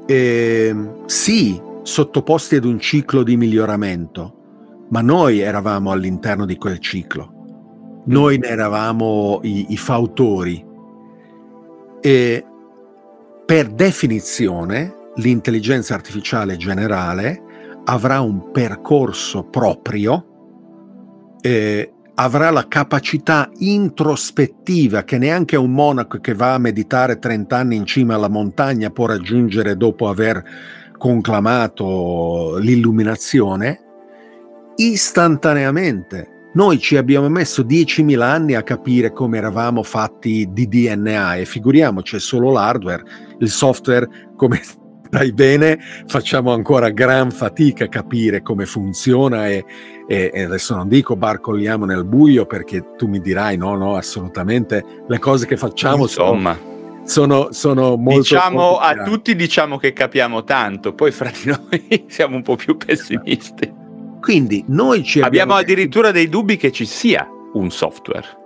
eh, 0.06 0.74
sì 1.04 1.60
sottoposti 1.82 2.56
ad 2.56 2.64
un 2.64 2.78
ciclo 2.78 3.22
di 3.22 3.36
miglioramento, 3.36 4.86
ma 4.90 5.00
noi 5.00 5.40
eravamo 5.40 5.90
all'interno 5.90 6.46
di 6.46 6.56
quel 6.56 6.78
ciclo. 6.78 7.37
Noi 8.08 8.38
ne 8.38 8.48
eravamo 8.48 9.40
i, 9.42 9.66
i 9.68 9.76
fautori. 9.76 10.64
E 12.00 12.44
per 13.44 13.68
definizione 13.68 14.94
l'intelligenza 15.16 15.94
artificiale 15.94 16.56
generale 16.56 17.42
avrà 17.84 18.20
un 18.20 18.50
percorso 18.50 19.44
proprio, 19.44 21.36
eh, 21.40 21.92
avrà 22.14 22.50
la 22.50 22.66
capacità 22.66 23.50
introspettiva 23.58 25.04
che 25.04 25.18
neanche 25.18 25.56
un 25.56 25.72
monaco 25.72 26.18
che 26.18 26.34
va 26.34 26.54
a 26.54 26.58
meditare 26.58 27.18
30 27.18 27.56
anni 27.56 27.76
in 27.76 27.86
cima 27.86 28.14
alla 28.14 28.28
montagna 28.28 28.90
può 28.90 29.06
raggiungere 29.06 29.76
dopo 29.76 30.08
aver 30.08 30.42
conclamato 30.98 32.58
l'illuminazione, 32.58 33.80
istantaneamente. 34.76 36.37
Noi 36.54 36.78
ci 36.78 36.96
abbiamo 36.96 37.28
messo 37.28 37.62
10.000 37.62 38.20
anni 38.20 38.54
a 38.54 38.62
capire 38.62 39.12
come 39.12 39.38
eravamo 39.38 39.82
fatti 39.82 40.48
di 40.50 40.66
DNA 40.66 41.36
e 41.36 41.44
figuriamoci 41.44 42.16
è 42.16 42.20
solo 42.20 42.50
l'hardware, 42.50 43.02
il 43.38 43.50
software 43.50 44.08
come 44.34 44.60
Stai 45.08 45.32
bene, 45.32 45.78
facciamo 46.06 46.52
ancora 46.52 46.90
gran 46.90 47.30
fatica 47.30 47.84
a 47.84 47.88
capire 47.88 48.42
come 48.42 48.66
funziona 48.66 49.48
e, 49.48 49.64
e, 50.06 50.30
e 50.34 50.42
adesso 50.42 50.76
non 50.76 50.86
dico 50.86 51.16
barcolliamo 51.16 51.86
nel 51.86 52.04
buio 52.04 52.44
perché 52.44 52.92
tu 52.94 53.06
mi 53.06 53.18
dirai 53.18 53.56
no, 53.56 53.74
no, 53.74 53.96
assolutamente 53.96 54.84
le 55.08 55.18
cose 55.18 55.46
che 55.46 55.56
facciamo 55.56 56.02
Insomma. 56.02 56.54
sono, 57.04 57.48
sono, 57.48 57.52
sono 57.52 57.96
molto... 57.96 58.20
diciamo 58.20 58.58
molto 58.58 58.78
a 58.80 59.02
tutti 59.02 59.34
diciamo 59.34 59.78
che 59.78 59.94
capiamo 59.94 60.44
tanto, 60.44 60.92
poi 60.92 61.10
fra 61.10 61.30
di 61.30 61.56
noi 61.56 62.04
siamo 62.08 62.36
un 62.36 62.42
po' 62.42 62.56
più 62.56 62.76
pessimisti. 62.76 63.86
Quindi 64.20 64.64
noi 64.68 65.02
ci 65.04 65.20
Abbiamo 65.20 65.52
abbiamo, 65.54 65.60
addirittura 65.72 66.10
dei 66.10 66.28
dubbi 66.28 66.56
che 66.56 66.70
ci 66.72 66.84
sia 66.86 67.26
un 67.54 67.70
software. 67.70 68.36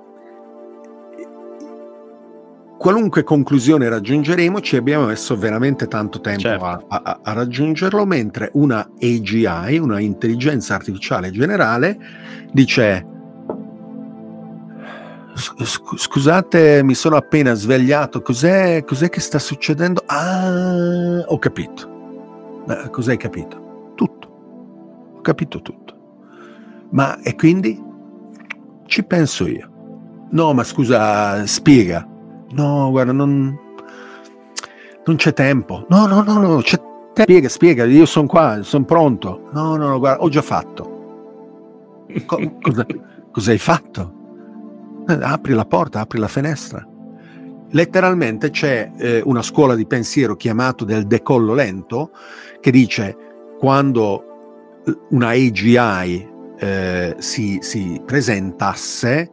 qualunque 2.79 3.23
conclusione 3.23 3.89
raggiungeremo, 3.89 4.61
ci 4.61 4.75
abbiamo 4.75 5.07
messo 5.07 5.37
veramente 5.37 5.87
tanto 5.87 6.21
tempo 6.21 6.41
Certo. 6.41 6.65
a, 6.65 6.81
a- 6.89 7.21
a 7.23 7.33
raggiungerlo, 7.33 8.05
mentre 8.05 8.51
una 8.55 8.81
AGI, 9.01 9.79
una 9.79 10.01
intelligenza 10.01 10.75
artificiale 10.75 11.31
generale, 11.31 11.97
dice 12.51 13.07
"S- 15.37 15.63
scu- 15.63 15.97
Scusate, 15.97 16.83
mi 16.83 16.95
sono 16.95 17.15
appena 17.15 17.55
svegliato, 17.55 18.21
cos'è, 18.21 18.83
cos'è 18.85 19.09
che 19.09 19.21
sta 19.21 19.39
succedendo? 19.39 20.03
Ah, 20.07 21.23
ho 21.25 21.39
capito. 21.39 21.89
Cos'hai 22.91 23.17
capito? 23.17 23.93
Tutto. 23.95 24.32
Capito 25.23 25.63
tutto. 25.63 25.97
Ma 26.91 27.21
e 27.21 27.35
quindi? 27.35 27.81
Ci 28.87 29.05
penso 29.05 29.47
io. 29.47 29.71
No, 30.31 30.53
ma 30.53 30.65
scusa, 30.65 31.47
spiega. 31.47 32.07
No, 32.51 32.91
guarda, 32.91 33.13
non, 33.13 33.59
non 35.05 35.17
c'è 35.17 35.33
tempo. 35.33 35.87
No, 35.89 36.07
no, 36.07 36.23
no, 36.23 36.39
no, 36.39 36.57
c'è 36.61 36.77
tempo. 36.77 36.91
Spiega, 37.15 37.49
spiega, 37.49 37.85
io 37.85 38.07
sono 38.07 38.27
qua, 38.27 38.63
sono 38.63 38.85
pronto. 38.85 39.49
No, 39.53 39.77
no, 39.77 39.89
no, 39.89 39.99
guarda, 39.99 40.23
ho 40.23 40.29
già 40.29 40.43
fatto. 40.43 40.91
Co- 42.27 42.57
cosa, 42.61 42.87
cosa 43.31 43.51
hai 43.51 43.59
fatto? 43.59 44.21
Apri 45.07 45.53
la 45.53 45.65
porta, 45.65 46.01
apri 46.01 46.19
la 46.19 46.29
finestra. 46.29 46.87
Letteralmente 47.71 48.51
c'è 48.51 48.91
eh, 48.97 49.23
una 49.25 49.43
scuola 49.43 49.75
di 49.75 49.87
pensiero 49.87 50.37
chiamato 50.37 50.85
del 50.85 51.07
decollo 51.07 51.55
lento 51.55 52.11
che 52.61 52.71
dice 52.71 53.17
quando 53.59 54.32
una 55.11 55.29
AGI 55.29 56.29
eh, 56.59 57.15
si, 57.19 57.59
si 57.61 58.01
presentasse, 58.05 59.31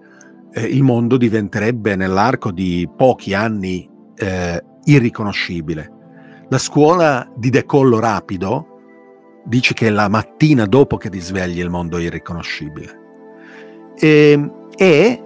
eh, 0.51 0.61
il 0.63 0.83
mondo 0.83 1.17
diventerebbe 1.17 1.95
nell'arco 1.95 2.51
di 2.51 2.89
pochi 2.95 3.33
anni 3.33 3.89
eh, 4.15 4.63
irriconoscibile. 4.85 5.97
La 6.49 6.57
scuola 6.57 7.31
di 7.35 7.49
decollo 7.49 7.99
rapido 7.99 8.65
dice 9.45 9.73
che 9.73 9.89
la 9.89 10.07
mattina 10.07 10.65
dopo 10.65 10.97
che 10.97 11.09
ti 11.09 11.19
svegli 11.19 11.59
il 11.59 11.69
mondo 11.69 11.97
è 11.97 12.01
irriconoscibile. 12.01 12.97
E, 13.95 14.51
e 14.75 15.23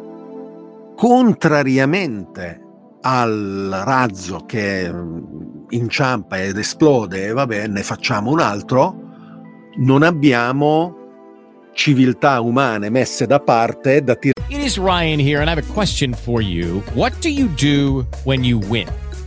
contrariamente 0.96 2.62
al 3.02 3.82
razzo 3.84 4.44
che 4.46 4.92
mm, 4.92 5.24
inciampa 5.70 6.42
ed 6.42 6.58
esplode 6.58 7.28
e 7.28 7.32
vabbè 7.34 7.68
ne 7.68 7.84
facciamo 7.84 8.32
un 8.32 8.40
altro, 8.40 9.03
non 9.76 10.04
abbiamo 10.04 10.98
civiltà 11.74 12.40
umane 12.42 12.90
messe 12.90 13.26
da 13.26 13.40
parte 13.40 14.04
da 14.04 14.16
tirare 14.16 14.32
It 14.50 14.60
is 14.60 14.78
Ryan 14.78 15.20
here, 15.20 15.40
and 15.40 15.50
I 15.50 15.54
have 15.56 15.58
a 15.58 15.74
question 15.74 16.14
for 16.14 16.42
you. 16.42 16.84
What 16.94 17.14
do 17.22 17.30
you 17.30 17.48
do 17.56 18.06
when 18.24 18.44
you 18.44 18.60
win? 18.60 18.88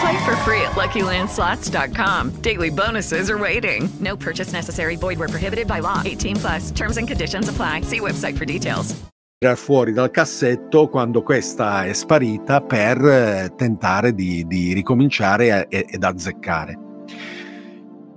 Play 0.00 0.18
for 0.24 0.36
free 0.44 0.60
at 0.62 0.72
LuckyLandSlots.com. 0.72 2.30
Daily 2.42 2.70
bonuses 2.70 3.30
are 3.30 3.38
waiting. 3.38 3.88
No 4.00 4.16
purchase 4.16 4.52
necessary. 4.52 4.96
Void 4.96 5.18
where 5.18 5.28
prohibited 5.28 5.66
by 5.66 5.80
law. 5.80 6.02
18 6.04 6.36
plus. 6.36 6.70
Terms 6.72 6.96
and 6.98 7.08
conditions 7.08 7.48
apply. 7.48 7.82
See 7.82 8.00
website 8.00 8.36
for 8.36 8.44
details. 8.44 8.94
fuori 9.54 9.92
dal 9.92 10.10
cassetto 10.10 10.88
quando 10.88 11.22
questa 11.22 11.84
è 11.84 11.92
sparita 11.92 12.60
per 12.62 12.98
eh, 13.04 13.52
tentare 13.54 14.12
di, 14.14 14.44
di 14.46 14.72
ricominciare 14.72 15.68
ed 15.68 16.02
azzeccare. 16.02 16.78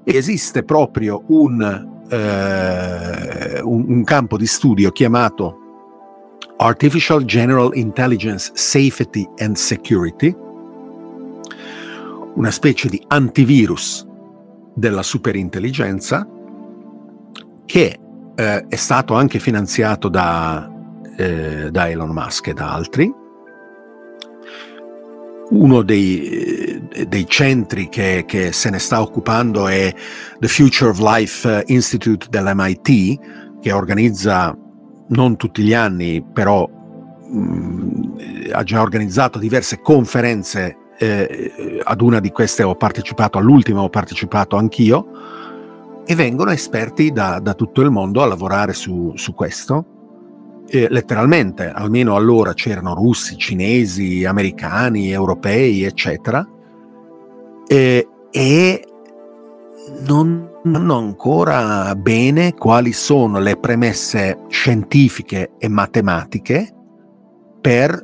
Esiste 0.05 0.63
proprio 0.63 1.23
un, 1.27 1.61
eh, 2.09 3.59
un- 3.61 3.85
un 3.89 4.03
campo 4.05 4.37
di 4.37 4.47
studio 4.47 4.91
chiamato 4.91 5.55
Artificial 6.57 7.23
General 7.25 7.69
Intelligence 7.75 8.51
Safety 8.55 9.27
and 9.39 9.55
Security, 9.55 10.35
una 12.35 12.51
specie 12.51 12.89
di 12.89 13.03
antivirus 13.07 14.05
della 14.75 15.03
superintelligenza 15.03 16.27
che 17.65 17.99
eh, 18.35 18.65
è 18.67 18.75
stato 18.75 19.13
anche 19.13 19.39
finanziato 19.39 20.07
da, 20.07 20.69
eh, 21.17 21.69
da 21.69 21.89
Elon 21.89 22.11
Musk 22.11 22.47
e 22.47 22.53
da 22.53 22.73
altri. 22.73 23.13
Uno 25.49 25.81
dei, 25.81 26.79
eh, 26.89 27.05
dei 27.05 27.27
centri 27.27 27.89
che, 27.89 28.23
che 28.25 28.51
se 28.51 28.69
ne 28.69 28.79
sta 28.79 29.01
occupando 29.01 29.67
è 29.67 29.93
The 30.39 30.47
Future 30.47 30.91
of 30.91 30.99
Life 30.99 31.63
Institute 31.67 32.27
dell'MIT, 32.29 33.59
che 33.59 33.71
organizza 33.71 34.55
non 35.09 35.35
tutti 35.37 35.63
gli 35.63 35.73
anni, 35.73 36.23
però 36.23 36.65
mh, 36.67 38.51
ha 38.51 38.63
già 38.63 38.81
organizzato 38.81 39.37
diverse 39.37 39.81
conferenze. 39.81 40.77
Eh, 40.99 41.81
ad 41.83 42.01
una 42.01 42.19
di 42.19 42.29
queste 42.29 42.61
ho 42.61 42.75
partecipato, 42.75 43.39
all'ultima 43.39 43.81
ho 43.81 43.89
partecipato 43.89 44.57
anch'io, 44.57 45.07
e 46.05 46.13
vengono 46.13 46.51
esperti 46.51 47.11
da, 47.11 47.39
da 47.39 47.53
tutto 47.53 47.81
il 47.81 47.89
mondo 47.89 48.21
a 48.21 48.27
lavorare 48.27 48.73
su, 48.73 49.13
su 49.15 49.33
questo. 49.33 49.85
Eh, 50.67 50.87
letteralmente, 50.89 51.71
almeno 51.71 52.15
allora 52.15 52.53
c'erano 52.53 52.93
russi, 52.93 53.37
cinesi, 53.37 54.25
americani, 54.25 55.09
europei, 55.09 55.83
eccetera, 55.83 56.47
Eh, 57.71 58.07
e 58.31 58.83
non 60.05 60.49
sanno 60.63 60.97
ancora 60.97 61.93
bene 61.95 62.53
quali 62.53 62.93
sono 62.93 63.39
le 63.39 63.57
premesse 63.57 64.45
scientifiche 64.49 65.51
e 65.59 65.67
matematiche 65.67 66.73
per 67.61 68.03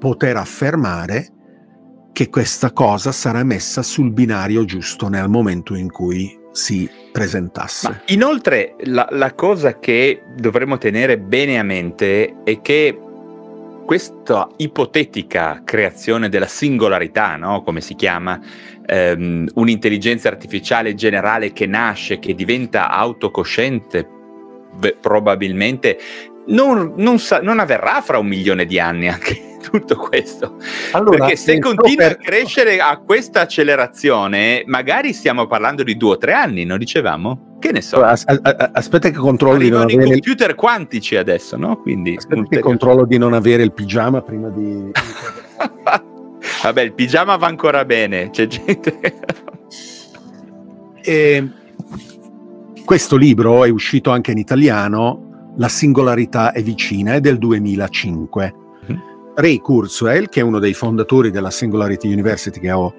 poter 0.00 0.36
affermare 0.36 1.28
che 2.14 2.30
questa 2.30 2.70
cosa 2.70 3.10
sarà 3.10 3.42
messa 3.42 3.82
sul 3.82 4.12
binario 4.12 4.64
giusto 4.64 5.08
nel 5.08 5.28
momento 5.28 5.74
in 5.74 5.90
cui 5.90 6.38
si 6.52 6.88
presentasse. 7.10 7.88
Ma 7.88 8.00
inoltre 8.06 8.76
la, 8.84 9.08
la 9.10 9.34
cosa 9.34 9.80
che 9.80 10.22
dovremmo 10.36 10.78
tenere 10.78 11.18
bene 11.18 11.58
a 11.58 11.64
mente 11.64 12.36
è 12.44 12.60
che 12.60 12.96
questa 13.84 14.48
ipotetica 14.58 15.62
creazione 15.64 16.28
della 16.28 16.46
singolarità, 16.46 17.34
no? 17.34 17.64
come 17.64 17.80
si 17.80 17.96
chiama, 17.96 18.40
ehm, 18.86 19.48
un'intelligenza 19.54 20.28
artificiale 20.28 20.94
generale 20.94 21.52
che 21.52 21.66
nasce, 21.66 22.20
che 22.20 22.36
diventa 22.36 22.90
autocosciente, 22.90 24.08
beh, 24.76 24.98
probabilmente 25.00 25.98
non, 26.46 26.92
non 26.96 27.18
sa- 27.18 27.40
non 27.40 27.58
avverrà 27.58 28.00
fra 28.02 28.18
un 28.18 28.28
milione 28.28 28.66
di 28.66 28.78
anni 28.78 29.08
anche 29.08 29.43
tutto 29.70 29.96
questo. 29.96 30.56
Allora, 30.92 31.18
Perché 31.18 31.36
se 31.36 31.58
continua 31.58 32.08
per- 32.08 32.12
a 32.12 32.16
crescere 32.16 32.78
a 32.80 32.96
questa 32.98 33.42
accelerazione, 33.42 34.62
magari 34.66 35.12
stiamo 35.12 35.46
parlando 35.46 35.82
di 35.82 35.96
due 35.96 36.12
o 36.12 36.18
tre 36.18 36.32
anni, 36.32 36.64
non 36.64 36.78
dicevamo? 36.78 37.56
Che 37.58 37.72
ne 37.72 37.80
so. 37.80 38.02
As- 38.02 38.24
a- 38.26 38.70
aspetta 38.72 39.08
che 39.10 39.16
controlli 39.16 39.64
di 39.64 39.70
non 39.70 39.82
Arrivano 39.82 39.90
i 39.90 39.94
avere 40.04 40.16
il, 40.16 40.22
computer 40.22 40.54
quantici 40.54 41.16
adesso, 41.16 41.56
no? 41.56 41.76
Quindi 41.80 42.14
aspetta 42.16 42.42
che 42.48 42.60
controllo 42.60 43.06
di 43.06 43.16
non 43.18 43.32
avere 43.32 43.62
il 43.62 43.72
pigiama 43.72 44.20
prima 44.20 44.48
di 44.50 44.90
Vabbè, 46.62 46.82
il 46.82 46.92
pigiama 46.92 47.36
va 47.36 47.46
ancora 47.46 47.84
bene. 47.84 48.30
C'è 48.30 48.46
gente. 48.46 48.98
E 51.02 51.48
questo 52.84 53.16
libro 53.16 53.64
è 53.64 53.68
uscito 53.70 54.10
anche 54.10 54.30
in 54.32 54.38
italiano, 54.38 55.52
La 55.56 55.68
singolarità 55.68 56.52
è 56.52 56.62
vicina, 56.62 57.14
è 57.14 57.20
del 57.20 57.38
2005. 57.38 58.54
Ray 59.34 59.58
Kurzweil, 59.58 60.28
che 60.28 60.40
è 60.40 60.42
uno 60.42 60.58
dei 60.58 60.74
fondatori 60.74 61.30
della 61.30 61.50
Singularity 61.50 62.12
University 62.12 62.60
che 62.60 62.70
ho 62.70 62.94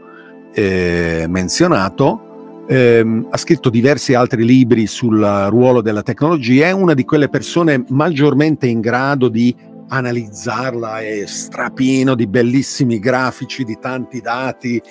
eh, 0.54 1.26
menzionato, 1.30 2.66
ehm, 2.68 3.28
ha 3.30 3.38
scritto 3.38 3.70
diversi 3.70 4.14
altri 4.14 4.44
libri 4.44 4.86
sul 4.88 5.22
ruolo 5.50 5.82
della 5.82 6.04
tecnologia, 6.04 6.68
è 6.68 6.72
una 6.72 6.94
di 6.94 7.06
quelle 7.06 7.30
persone 7.30 7.86
maggiormente 7.90 8.68
in 8.68 8.82
grado 8.82 9.30
di 9.30 9.56
analizzarla, 9.88 11.00
è 11.00 11.24
strapieno 11.26 12.16
di 12.16 12.28
bellissimi 12.28 13.00
grafici, 13.00 13.64
di 13.64 13.78
tanti 13.80 14.20
dati, 14.20 14.82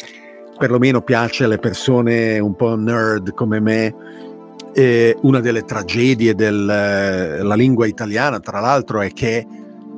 perlomeno 0.56 1.02
piace 1.02 1.44
alle 1.44 1.58
persone 1.58 2.38
un 2.38 2.54
po' 2.54 2.76
nerd 2.76 3.34
come 3.34 3.60
me. 3.60 3.94
Eh, 4.76 5.16
una 5.22 5.40
delle 5.40 5.62
tragedie 5.64 6.34
della 6.34 7.54
lingua 7.54 7.86
italiana, 7.86 8.40
tra 8.40 8.60
l'altro, 8.60 9.00
è 9.02 9.12
che 9.12 9.46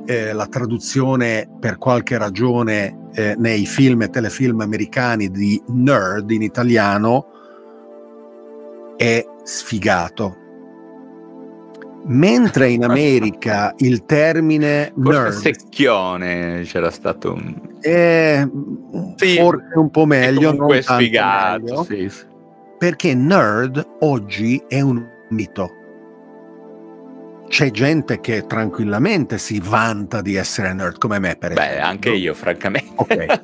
eh, 0.07 0.31
la 0.31 0.47
traduzione 0.47 1.49
per 1.59 1.77
qualche 1.77 2.17
ragione 2.17 3.09
eh, 3.13 3.35
nei 3.37 3.65
film 3.65 4.03
e 4.03 4.09
telefilm 4.09 4.61
americani 4.61 5.29
di 5.29 5.61
nerd 5.67 6.31
in 6.31 6.41
italiano 6.41 7.27
è 8.95 9.23
sfigato. 9.43 10.45
Mentre 12.05 12.69
in 12.69 12.85
America 12.85 13.73
il 13.79 14.05
termine 14.05 14.93
Forse 14.97 15.19
nerd 15.19 15.33
secchione 15.33 16.61
c'era 16.63 16.89
stato 16.89 17.33
un. 17.33 17.53
è 17.81 18.47
Sì, 19.17 19.35
forse 19.35 19.73
un 19.75 19.89
po' 19.89 20.05
meglio, 20.05 20.53
non 20.53 20.67
tanto 20.67 20.81
sfigato. 20.81 21.63
meglio, 21.63 21.83
sì, 21.83 22.09
sì. 22.09 22.25
perché 22.77 23.13
nerd 23.13 23.85
oggi 23.99 24.63
è 24.69 24.79
un 24.79 25.05
mito. 25.29 25.76
C'è 27.47 27.71
gente 27.71 28.19
che 28.19 28.45
tranquillamente 28.45 29.37
si 29.37 29.59
vanta 29.63 30.21
di 30.21 30.35
essere 30.35 30.73
nerd 30.73 30.97
come 30.97 31.19
me, 31.19 31.35
per 31.35 31.53
esempio. 31.53 31.75
Beh, 31.75 31.81
anche 31.81 32.09
io, 32.09 32.33
francamente. 32.33 32.91
Ok. 32.95 33.41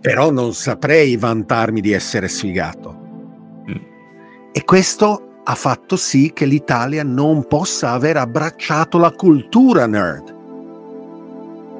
Però 0.00 0.30
non 0.30 0.54
saprei 0.54 1.16
vantarmi 1.16 1.80
di 1.80 1.92
essere 1.92 2.28
sfigato. 2.28 2.96
Mm. 3.70 3.76
E 4.52 4.64
questo 4.64 5.40
ha 5.44 5.54
fatto 5.54 5.96
sì 5.96 6.32
che 6.32 6.46
l'Italia 6.46 7.02
non 7.02 7.46
possa 7.46 7.90
aver 7.90 8.16
abbracciato 8.16 8.98
la 8.98 9.10
cultura 9.10 9.86
nerd. 9.86 10.33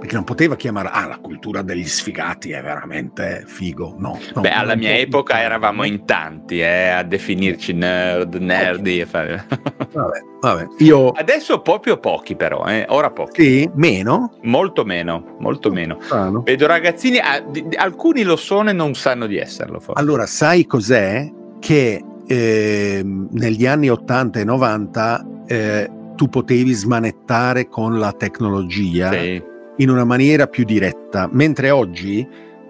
Perché 0.04 0.18
non 0.18 0.24
poteva 0.26 0.54
chiamare, 0.54 0.90
ah, 0.92 1.06
la 1.06 1.16
cultura 1.16 1.62
degli 1.62 1.86
sfigati 1.86 2.50
è 2.50 2.60
veramente 2.60 3.42
figo. 3.46 3.94
No. 3.98 4.18
no, 4.34 4.40
Beh, 4.42 4.50
alla 4.50 4.76
mia 4.76 4.94
epoca 4.98 5.40
eravamo 5.40 5.82
in 5.84 6.04
tanti 6.04 6.58
eh, 6.60 6.88
a 6.88 7.02
definirci 7.02 7.72
nerd, 7.72 8.34
nerdi. 8.34 9.00
e 9.00 9.06
fare- 9.06 9.46
Vabbè, 9.92 10.18
vabbè. 10.42 10.66
Io 10.80 11.08
Adesso 11.08 11.60
proprio 11.62 11.96
pochi, 11.96 12.36
però, 12.36 12.66
eh, 12.66 12.84
ora 12.90 13.10
pochi. 13.12 13.42
sì, 13.42 13.70
meno. 13.76 14.36
Molto 14.42 14.84
meno, 14.84 15.36
molto 15.38 15.70
meno. 15.70 15.96
Strano. 16.02 16.42
Vedo 16.42 16.66
ragazzini, 16.66 17.16
ah, 17.18 17.42
alcuni 17.76 18.24
lo 18.24 18.36
sono 18.36 18.68
e 18.68 18.74
non 18.74 18.92
sanno 18.94 19.24
di 19.26 19.38
esserlo. 19.38 19.80
Forse. 19.80 19.98
Allora, 20.02 20.26
sai 20.26 20.66
cos'è? 20.66 21.26
Che 21.58 22.04
ehm, 22.26 23.28
negli 23.30 23.66
anni 23.66 23.88
80 23.88 24.38
e 24.40 24.44
90 24.44 25.26
eh, 25.46 25.90
tu 26.14 26.28
potevi 26.28 26.72
smanettare 26.74 27.68
con 27.68 27.98
la 27.98 28.12
tecnologia 28.12 29.10
Sì. 29.10 29.52
In 29.78 29.90
una 29.90 30.04
maniera 30.04 30.46
più 30.46 30.64
diretta, 30.64 31.28
mentre 31.32 31.70
oggi 31.70 32.26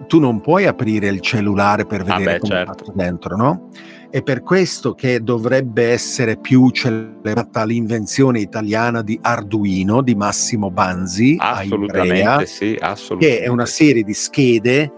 tu 0.07 0.19
non 0.19 0.41
puoi 0.41 0.65
aprire 0.65 1.07
il 1.07 1.21
cellulare 1.21 1.85
per 1.85 2.01
Ah, 2.01 2.17
vedere 2.17 2.33
beh, 2.33 2.39
come 2.39 2.61
è 2.61 2.65
certo. 2.65 2.91
dentro, 2.95 3.35
no? 3.37 3.69
È 4.09 4.21
per 4.21 4.41
questo 4.43 4.93
che 4.93 5.21
dovrebbe 5.23 5.89
essere 5.91 6.37
più 6.37 6.69
celebrata 6.69 7.65
l'invenzione 7.65 8.39
italiana 8.39 9.01
di 9.01 9.17
Arduino 9.21 10.01
di 10.01 10.15
Massimo 10.15 10.71
Banzi 10.71 11.35
a 11.39 11.63
Ivrea, 11.63 12.35
Assolutamente 12.35 12.45
sì, 12.45 12.77
assolutamente. 12.79 13.39
che 13.39 13.43
è 13.45 13.47
una 13.49 13.65
serie 13.65 14.03
di 14.03 14.13
schede 14.13 14.91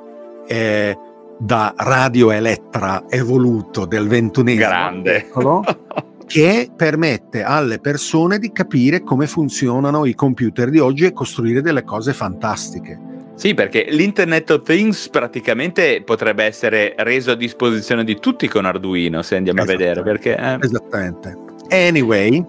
eh, 0.48 0.98
da 1.40 1.74
radioelettra 1.78 3.04
evoluto 3.10 3.86
del 3.86 4.08
ventunesimo 4.08 5.02
secolo 5.04 5.64
che 6.28 6.70
permette 6.76 7.42
alle 7.42 7.80
persone 7.80 8.38
di 8.38 8.52
capire 8.52 9.02
come 9.02 9.28
funzionano 9.28 10.06
i 10.06 10.14
computer 10.14 10.70
di 10.70 10.78
oggi 10.78 11.06
e 11.06 11.14
costruire 11.14 11.62
delle 11.62 11.84
cose 11.84 12.14
fantastiche. 12.14 13.00
Sì, 13.36 13.54
perché 13.54 13.88
l'Internet 13.90 14.50
of 14.50 14.64
Things 14.64 15.10
praticamente 15.10 16.02
potrebbe 16.04 16.44
essere 16.44 16.96
reso 16.98 17.32
a 17.32 17.36
disposizione 17.36 18.04
di 18.04 18.20
tutti 18.20 18.48
con 18.48 18.66
Arduino, 18.66 19.22
se 19.22 19.36
andiamo 19.38 19.62
a 19.62 19.66
vedere, 19.66 20.04
perché 20.04 20.36
eh, 20.36 20.58
Esattamente. 20.60 21.38
Anyway, 21.70 22.44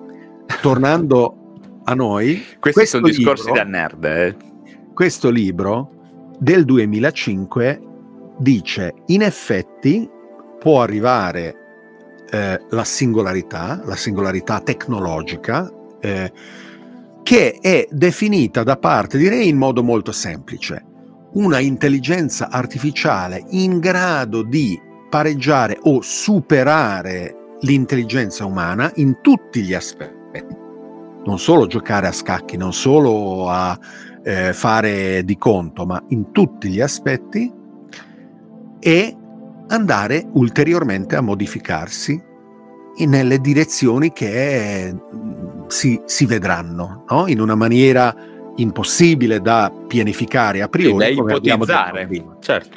tornando 0.60 1.52
a 1.84 1.94
noi, 1.94 2.42
questi 2.58 2.80
questo 2.80 2.96
sono 2.98 3.08
discorsi 3.08 3.46
libro- 3.46 3.62
da 3.62 3.68
nerd. 3.68 4.04
eh. 4.04 4.36
questo 4.94 5.30
libro 5.30 5.90
del 6.38 6.64
2005 6.64 7.80
dice 8.38 8.94
in 9.06 9.22
effetti 9.22 10.08
può 10.58 10.82
arrivare 10.82 11.67
eh, 12.30 12.60
la 12.70 12.84
singolarità, 12.84 13.80
la 13.84 13.96
singolarità 13.96 14.60
tecnologica, 14.60 15.70
eh, 16.00 16.32
che 17.22 17.58
è 17.60 17.86
definita 17.90 18.62
da 18.62 18.76
parte 18.76 19.18
di 19.18 19.28
Ray 19.28 19.48
in 19.48 19.56
modo 19.56 19.82
molto 19.82 20.12
semplice. 20.12 20.84
Una 21.32 21.58
intelligenza 21.58 22.48
artificiale 22.50 23.44
in 23.50 23.78
grado 23.80 24.42
di 24.42 24.80
pareggiare 25.10 25.78
o 25.82 26.00
superare 26.00 27.56
l'intelligenza 27.60 28.44
umana 28.44 28.90
in 28.96 29.18
tutti 29.20 29.62
gli 29.62 29.74
aspetti. 29.74 30.16
Non 31.24 31.38
solo 31.38 31.66
giocare 31.66 32.06
a 32.06 32.12
scacchi, 32.12 32.56
non 32.56 32.72
solo 32.72 33.50
a 33.50 33.78
eh, 34.22 34.52
fare 34.52 35.24
di 35.24 35.36
conto, 35.36 35.84
ma 35.84 36.02
in 36.08 36.32
tutti 36.32 36.68
gli 36.68 36.80
aspetti 36.80 37.52
e 38.78 39.16
andare 39.68 40.26
ulteriormente 40.32 41.16
a 41.16 41.20
modificarsi 41.20 42.22
nelle 43.06 43.38
direzioni 43.38 44.12
che 44.12 44.92
mm, 44.92 45.66
si, 45.68 46.00
si 46.04 46.26
vedranno, 46.26 47.04
no? 47.08 47.26
in 47.28 47.40
una 47.40 47.54
maniera 47.54 48.14
impossibile 48.56 49.40
da 49.40 49.72
pianificare 49.86 50.60
a 50.62 50.64
Sì, 50.64 50.70
priori. 50.70 50.98
da 50.98 51.06
abbiamo 51.06 51.64
detto 51.64 51.72
ipotizzare. 51.72 52.08
Certo. 52.40 52.76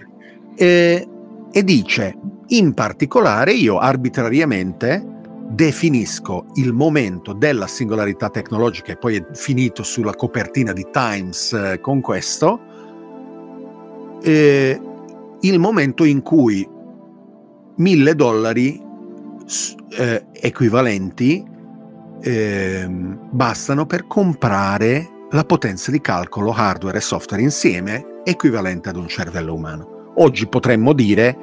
Eh, 0.56 1.08
e 1.52 1.64
dice, 1.64 2.16
in 2.48 2.74
particolare 2.74 3.54
io 3.54 3.80
arbitrariamente 3.80 5.06
definisco 5.50 6.46
il 6.56 6.72
momento 6.72 7.34
della 7.34 7.68
singolarità 7.68 8.30
tecnologica 8.30 8.94
e 8.94 8.98
poi 8.98 9.18
è 9.18 9.26
finito 9.34 9.84
sulla 9.84 10.14
copertina 10.14 10.72
di 10.72 10.88
Times 10.92 11.52
eh, 11.52 11.80
con 11.82 12.00
questo, 12.00 12.60
eh, 14.22 14.80
il 15.42 15.60
momento 15.60 16.04
in 16.04 16.22
cui 16.22 16.68
mille 17.82 18.14
dollari 18.16 18.80
s- 19.46 19.76
eh, 19.98 20.26
equivalenti 20.34 21.44
ehm, 22.24 23.30
bastano 23.32 23.86
per 23.88 24.06
comprare 24.06 25.10
la 25.32 25.44
potenza 25.44 25.90
di 25.92 26.00
calcolo 26.02 26.52
hardware 26.52 26.98
e 27.00 27.02
software 27.02 27.42
insieme 27.42 28.06
equivalente 28.24 28.90
ad 28.90 28.98
un 28.98 29.08
cervello 29.08 29.56
umano. 29.56 30.12
Oggi 30.18 30.48
potremmo 30.48 30.94
dire 30.94 31.36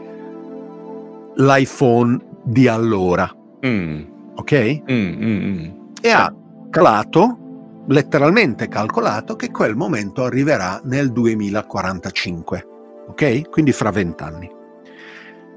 l'iPhone 1.34 2.18
di 2.45 2.68
allora, 2.68 3.32
Mm, 3.66 4.01
ok? 4.36 4.82
mm, 4.91 5.22
mm, 5.22 5.45
mm. 5.45 5.70
E 6.01 6.11
ha 6.11 6.32
calato, 6.70 7.82
letteralmente 7.89 8.68
calcolato, 8.68 9.34
che 9.34 9.51
quel 9.51 9.74
momento 9.74 10.22
arriverà 10.22 10.80
nel 10.84 11.11
2045, 11.11 12.66
ok? 13.09 13.49
Quindi 13.51 13.72
fra 13.72 13.91
vent'anni, 13.91 14.49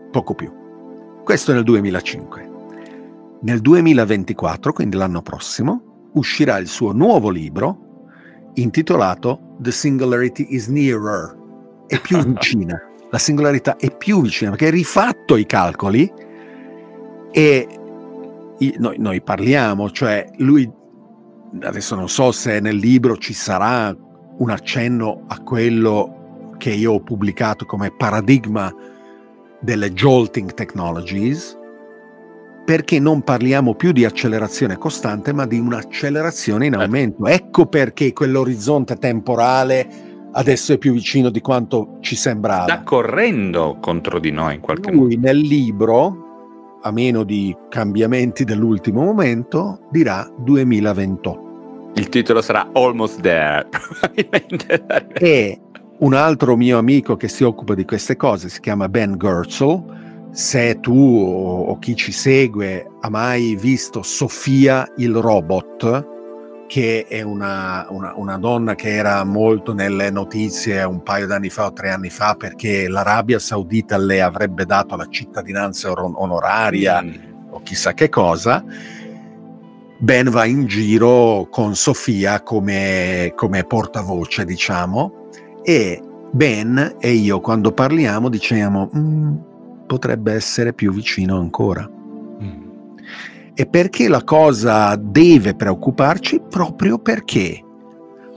poco 0.10 0.34
più. 0.34 0.52
Questo 1.24 1.54
nel 1.54 1.64
2005. 1.64 2.50
Nel 3.42 3.60
2024, 3.62 4.74
quindi 4.74 4.98
l'anno 4.98 5.22
prossimo, 5.22 6.10
uscirà 6.14 6.58
il 6.58 6.68
suo 6.68 6.92
nuovo 6.92 7.30
libro 7.30 8.50
intitolato 8.56 9.56
The 9.60 9.72
Singularity 9.72 10.48
is 10.50 10.68
Nearer, 10.68 11.38
è 11.88 12.00
più 12.00 12.18
vicina. 12.24 12.80
La 13.12 13.18
singolarità 13.18 13.76
è 13.76 13.96
più 13.96 14.22
vicina 14.22 14.52
perché 14.52 14.66
hai 14.66 14.72
rifatto 14.72 15.36
i 15.36 15.46
calcoli 15.46 16.10
e 17.30 17.68
noi, 18.78 18.98
noi 19.00 19.22
parliamo, 19.22 19.90
cioè 19.92 20.26
lui 20.38 20.70
adesso 21.60 21.96
non 21.96 22.08
so 22.08 22.32
se 22.32 22.62
nel 22.62 22.78
libro 22.78 23.18
ci 23.18 23.34
sarà 23.34 23.94
un 24.38 24.50
accenno 24.50 25.26
a 25.28 25.42
quello 25.42 26.54
che 26.58 26.70
io 26.70 26.94
ho 26.94 27.02
pubblicato 27.02 27.66
come 27.66 27.92
paradigma 27.92 28.74
delle 29.62 29.94
jolting 29.94 30.54
technologies, 30.54 31.58
perché 32.66 33.00
non 33.00 33.22
parliamo 33.22 33.76
più 33.76 33.92
di 33.92 34.06
accelerazione 34.06 34.78
costante, 34.78 35.34
ma 35.34 35.46
di 35.46 35.60
un'accelerazione 35.60 36.66
in 36.66 36.76
aumento. 36.76 37.26
Ecco 37.26 37.66
perché 37.68 38.14
quell'orizzonte 38.14 38.98
temporale 38.98 40.10
adesso 40.34 40.74
è 40.74 40.78
più 40.78 40.94
vicino 40.94 41.30
di 41.30 41.42
quanto 41.42 41.98
ci 42.02 42.16
sembrava. 42.16 42.64
Sta 42.64 42.84
correndo 42.84 43.78
contro 43.82 44.20
di 44.20 44.32
noi 44.32 44.56
in 44.56 44.62
qualche 44.62 44.92
Lui 44.92 45.18
nel 45.18 45.38
libro, 45.38 46.80
a 46.82 46.92
meno 46.92 47.24
di 47.24 47.56
cambiamenti 47.70 48.44
dell'ultimo 48.44 49.04
momento, 49.04 49.88
dirà 49.92 50.28
2028. 50.38 51.50
Il 51.96 52.08
titolo 52.10 52.42
sarà 52.42 52.70
Almost 52.74 53.22
There, 53.22 53.68
probabilmente. 53.70 54.86
E 55.14 55.60
un 56.02 56.14
altro 56.14 56.56
mio 56.58 56.78
amico 56.78 57.16
che 57.16 57.28
si 57.28 57.44
occupa 57.44 57.76
di 57.76 57.86
queste 57.86 58.16
cose 58.16 58.50
si 58.50 58.60
chiama 58.60 58.90
Ben 58.90 59.18
Gertzel. 59.18 60.30
Se 60.32 60.80
tu 60.80 60.96
o, 60.96 61.64
o 61.66 61.80
chi 61.80 61.96
ci 61.96 62.12
segue 62.12 62.88
ha 63.02 63.10
mai 63.10 63.56
visto 63.56 64.02
Sofia 64.02 64.90
il 64.98 65.14
robot, 65.14 66.08
che 66.68 67.06
è 67.08 67.22
una, 67.22 67.86
una, 67.90 68.14
una, 68.16 68.38
donna 68.38 68.76
che 68.76 68.96
era 68.96 69.24
molto 69.26 69.74
nelle 69.74 70.10
notizie 70.10 70.84
un 70.84 71.04
paio 71.04 71.28
d'anni 71.28 71.50
fa 71.50 71.66
o 71.66 71.74
tre 71.74 71.92
anni 71.92 72.10
fa 72.10 72.36
perché 72.36 72.88
l'Arabia 72.88 73.40
Saudita 73.40 73.98
le 73.98 74.22
avrebbe 74.22 74.66
dato 74.66 74.96
la 74.96 75.08
cittadinanza 75.10 75.92
on- 75.92 76.14
onoraria 76.16 77.02
mm. 77.02 77.14
o 77.50 77.62
chissà 77.62 77.94
che 77.94 78.08
cosa. 78.08 78.64
Ben 79.98 80.30
va 80.30 80.46
in 80.46 80.66
giro 80.66 81.48
con 81.52 81.76
Sofia 81.76 82.42
come, 82.42 83.34
come 83.36 83.66
portavoce, 83.66 84.46
diciamo, 84.46 85.28
e 85.64 86.02
Ben 86.32 86.96
e 87.00 87.12
io 87.12 87.42
quando 87.42 87.74
parliamo 87.74 88.30
diciamo 88.30 88.90
mm, 88.96 89.36
potrebbe 89.86 90.34
essere 90.34 90.74
più 90.74 90.94
vicino 90.94 91.38
ancora. 91.38 91.90
Mm. 92.42 92.70
E 93.54 93.66
perché 93.66 94.08
la 94.08 94.24
cosa 94.24 94.96
deve 94.96 95.56
preoccuparci? 95.56 96.42
Proprio 96.50 96.98
perché, 97.00 97.62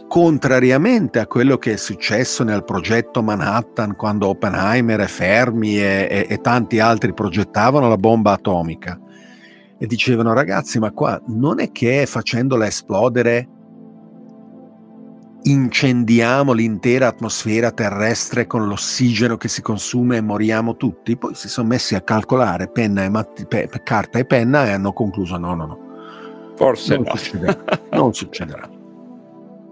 contrariamente 0.09 1.20
a 1.20 1.29
quello 1.29 1.57
che 1.57 1.75
è 1.75 1.77
successo 1.77 2.43
nel 2.43 2.64
progetto 2.64 3.22
Manhattan 3.22 3.95
quando 3.95 4.29
Oppenheimer 4.29 5.01
e 5.01 5.09
Fermi 5.09 5.79
e, 5.79 6.09
e, 6.11 6.27
e 6.29 6.41
tanti 6.41 6.81
altri 6.81 7.14
progettavano 7.14 7.89
la 7.89 7.97
bomba 7.97 8.33
atomica, 8.33 8.99
e 9.79 9.87
dicevano 9.87 10.33
ragazzi 10.33 10.79
ma 10.79 10.91
qua 10.91 11.20
non 11.29 11.61
è 11.61 11.70
che 11.70 12.07
facendola 12.07 12.66
esplodere 12.66 13.49
incendiamo 15.47 16.53
l'intera 16.53 17.09
atmosfera 17.09 17.70
terrestre 17.70 18.47
con 18.47 18.66
l'ossigeno 18.66 19.36
che 19.36 19.49
si 19.49 19.61
consuma 19.61 20.16
e 20.16 20.22
moriamo 20.22 20.76
tutti 20.76 21.16
poi 21.16 21.34
si 21.34 21.49
sono 21.49 21.68
messi 21.68 21.95
a 21.95 22.01
calcolare 22.01 22.68
penna 22.68 23.05
e 23.05 23.11
matti, 23.11 23.47
pe, 23.47 23.68
carta 23.82 24.18
e 24.18 24.24
penna 24.24 24.66
e 24.66 24.70
hanno 24.70 24.92
concluso 24.92 25.36
no 25.36 25.55
no 25.55 25.66
no. 25.66 25.78
Forse 26.57 26.95
non 26.95 27.05
no. 27.07 27.16
succederà, 27.16 27.64
non 27.92 28.14
succederà. 28.14 28.70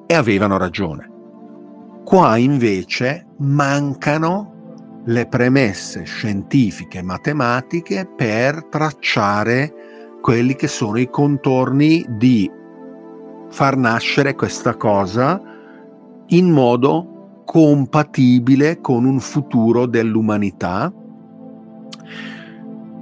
E 0.06 0.14
avevano 0.14 0.58
ragione. 0.58 1.10
Qua 2.04 2.36
invece 2.36 3.26
mancano 3.38 5.00
le 5.04 5.26
premesse 5.26 6.04
scientifiche 6.04 6.98
e 6.98 7.02
matematiche 7.02 8.08
per 8.14 8.66
tracciare 8.66 9.72
quelli 10.20 10.54
che 10.54 10.68
sono 10.68 10.98
i 10.98 11.08
contorni 11.08 12.04
di 12.08 12.50
far 13.48 13.76
nascere 13.76 14.34
questa 14.34 14.76
cosa 14.76 15.51
in 16.32 16.50
modo 16.50 17.42
compatibile 17.44 18.80
con 18.80 19.04
un 19.04 19.20
futuro 19.20 19.86
dell'umanità 19.86 20.92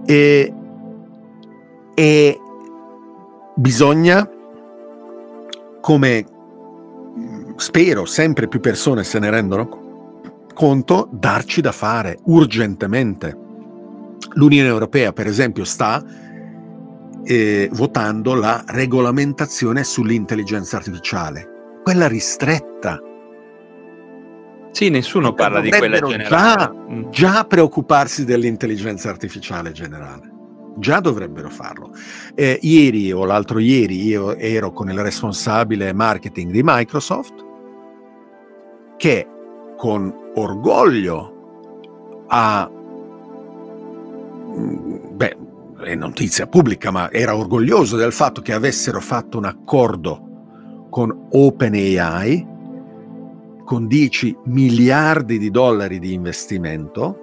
e, 0.04 0.54
e 1.94 2.40
bisogna, 3.54 4.28
come 5.80 6.24
spero 7.56 8.04
sempre 8.06 8.48
più 8.48 8.60
persone 8.60 9.04
se 9.04 9.18
ne 9.18 9.30
rendono 9.30 9.78
conto, 10.54 11.08
darci 11.12 11.60
da 11.60 11.72
fare 11.72 12.18
urgentemente. 12.24 13.36
L'Unione 14.34 14.68
Europea, 14.68 15.12
per 15.12 15.26
esempio, 15.26 15.64
sta 15.64 16.02
eh, 17.22 17.68
votando 17.72 18.34
la 18.34 18.62
regolamentazione 18.66 19.84
sull'intelligenza 19.84 20.76
artificiale, 20.76 21.80
quella 21.82 22.08
ristretta. 22.08 23.00
Sì, 24.72 24.88
nessuno 24.88 25.32
parla 25.34 25.60
di 25.60 25.70
quella 25.70 25.98
generale. 25.98 26.28
Già, 26.28 26.72
già 27.10 27.44
preoccuparsi 27.44 28.24
dell'intelligenza 28.24 29.08
artificiale 29.08 29.72
generale. 29.72 30.30
Già 30.76 31.00
dovrebbero 31.00 31.50
farlo. 31.50 31.92
Eh, 32.34 32.58
ieri 32.62 33.12
o 33.12 33.24
l'altro 33.24 33.58
ieri 33.58 34.02
io 34.04 34.36
ero 34.36 34.72
con 34.72 34.88
il 34.88 34.98
responsabile 34.98 35.92
marketing 35.92 36.52
di 36.52 36.62
Microsoft 36.62 37.48
che 38.96 39.26
con 39.76 40.14
orgoglio 40.34 42.24
ha 42.28 42.70
beh, 45.12 45.36
è 45.82 45.94
notizia 45.94 46.46
pubblica, 46.46 46.90
ma 46.90 47.10
era 47.10 47.36
orgoglioso 47.36 47.96
del 47.96 48.12
fatto 48.12 48.40
che 48.42 48.52
avessero 48.52 49.00
fatto 49.00 49.38
un 49.38 49.46
accordo 49.46 50.86
con 50.90 51.28
OpenAI 51.30 52.49
con 53.70 53.86
10 53.86 54.36
miliardi 54.46 55.38
di 55.38 55.48
dollari 55.48 56.00
di 56.00 56.12
investimento, 56.12 57.16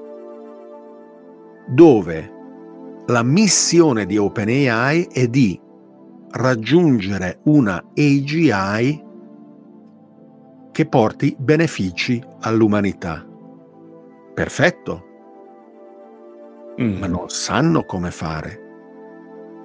dove 1.67 2.31
la 3.07 3.21
missione 3.21 4.05
di 4.05 4.17
OpenAI 4.17 5.09
è 5.11 5.27
di 5.27 5.59
raggiungere 6.29 7.41
una 7.47 7.83
AGI 7.93 9.03
che 10.71 10.85
porti 10.87 11.35
benefici 11.37 12.23
all'umanità. 12.39 13.27
Perfetto, 14.33 15.03
Mm. 16.79 16.99
ma 16.99 17.07
non 17.07 17.27
sanno 17.27 17.83
come 17.83 18.09
fare. 18.09 18.61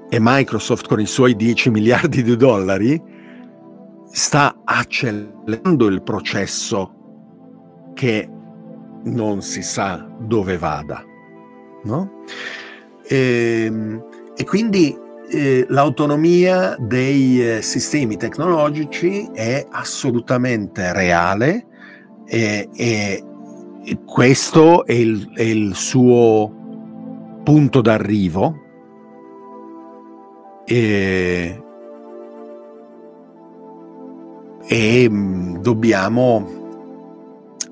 E 0.09 0.19
Microsoft 0.19 0.89
con 0.89 0.99
i 0.99 1.07
suoi 1.07 1.37
10 1.37 1.71
miliardi 1.71 2.25
di 2.25 2.35
dollari 2.37 3.12
sta 4.13 4.61
accelerando 4.65 5.87
il 5.87 6.03
processo 6.03 6.95
che 7.95 8.29
non 9.05 9.43
si 9.43 9.63
sa 9.63 10.07
dove 10.21 10.59
vada. 10.59 11.03
No? 11.85 12.23
E, 13.09 13.65
ehm, 13.67 14.05
e 14.37 14.45
quindi 14.45 14.97
eh, 15.31 15.67
l'autonomia 15.69 16.77
dei 16.79 17.57
eh, 17.57 17.63
sistemi 17.63 18.17
tecnologici 18.17 19.29
è 19.33 19.67
assolutamente 19.71 20.93
reale 20.93 21.67
e, 22.27 22.69
e, 22.75 23.25
e 23.85 23.99
questo 24.05 24.85
è 24.85 24.93
il, 24.93 25.33
è 25.35 25.43
il 25.43 25.75
suo 25.75 27.41
punto 27.43 27.81
d'arrivo 27.81 28.61
e, 30.67 31.63
e 34.67 35.09
mm, 35.09 35.57
dobbiamo, 35.57 36.79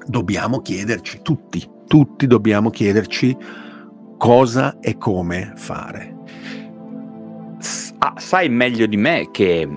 dobbiamo 0.07 0.61
chiederci 0.61 1.21
tutti, 1.23 1.65
tutti 1.87 2.27
dobbiamo 2.27 2.71
chiederci 2.71 3.37
cosa 4.19 4.79
e 4.81 4.97
come 4.99 5.53
fare. 5.57 6.17
Ah, 7.99 8.15
sai 8.17 8.49
meglio 8.49 8.87
di 8.87 8.97
me 8.97 9.29
che 9.31 9.69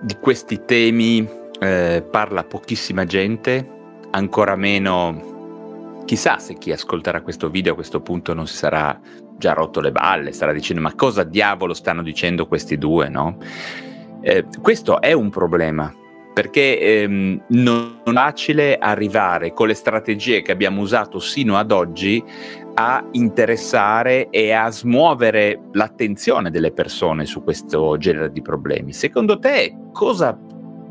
di 0.00 0.16
questi 0.20 0.62
temi 0.64 1.28
eh, 1.60 2.06
parla 2.10 2.44
pochissima 2.44 3.04
gente, 3.04 3.66
ancora 4.10 4.56
meno 4.56 6.02
chissà 6.04 6.38
se 6.38 6.54
chi 6.54 6.72
ascolterà 6.72 7.20
questo 7.20 7.50
video 7.50 7.72
a 7.72 7.74
questo 7.74 8.00
punto 8.00 8.32
non 8.32 8.46
si 8.46 8.56
sarà 8.56 8.98
già 9.36 9.52
rotto 9.52 9.80
le 9.80 9.92
balle, 9.92 10.32
starà 10.32 10.52
dicendo 10.52 10.80
ma 10.80 10.94
cosa 10.94 11.24
diavolo 11.24 11.74
stanno 11.74 12.02
dicendo 12.02 12.46
questi 12.46 12.78
due, 12.78 13.08
no? 13.08 13.36
Eh, 14.22 14.46
questo 14.62 15.00
è 15.00 15.12
un 15.12 15.28
problema 15.30 15.92
perché 16.36 16.78
ehm, 16.78 17.44
non 17.48 17.98
è 18.04 18.12
facile 18.12 18.76
arrivare 18.76 19.54
con 19.54 19.68
le 19.68 19.72
strategie 19.72 20.42
che 20.42 20.52
abbiamo 20.52 20.82
usato 20.82 21.18
sino 21.18 21.56
ad 21.56 21.72
oggi 21.72 22.22
a 22.74 23.02
interessare 23.12 24.28
e 24.28 24.52
a 24.52 24.70
smuovere 24.70 25.58
l'attenzione 25.72 26.50
delle 26.50 26.72
persone 26.72 27.24
su 27.24 27.42
questo 27.42 27.96
genere 27.96 28.30
di 28.32 28.42
problemi. 28.42 28.92
Secondo 28.92 29.38
te 29.38 29.74
cosa 29.94 30.38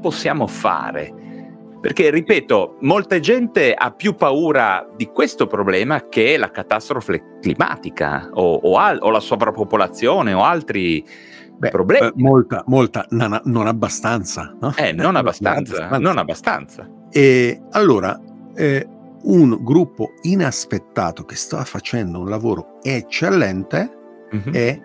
possiamo 0.02 0.48
fare? 0.48 1.14
Perché, 1.80 2.10
ripeto, 2.10 2.78
molta 2.82 3.20
gente 3.20 3.72
ha 3.76 3.92
più 3.92 4.16
paura 4.16 4.90
di 4.98 5.06
questo 5.06 5.46
problema 5.46 6.10
che 6.10 6.38
la 6.38 6.50
catastrofe 6.50 7.38
climatica 7.40 8.32
o, 8.34 8.56
o, 8.64 8.78
al, 8.78 8.98
o 9.00 9.12
la 9.12 9.20
sovrappopolazione 9.20 10.34
o 10.34 10.44
altri 10.44 11.06
Beh, 11.58 11.70
problemi. 11.70 12.08
Eh, 12.08 12.12
molta, 12.16 12.64
molta, 12.68 13.06
non, 13.10 13.40
non 13.46 13.68
abbastanza. 13.68 14.56
No? 14.60 14.74
Eh, 14.76 14.92
non 14.92 15.16
abbastanza, 15.16 15.98
non 15.98 16.18
abbastanza. 16.18 16.90
E 17.10 17.62
allora, 17.72 18.20
eh, 18.56 18.88
un 19.24 19.58
gruppo 19.62 20.14
inaspettato 20.24 21.24
che 21.24 21.36
sta 21.36 21.64
facendo 21.64 22.20
un 22.20 22.30
lavoro 22.30 22.80
eccellente 22.82 23.90
mm-hmm. 24.36 24.54
è 24.54 24.82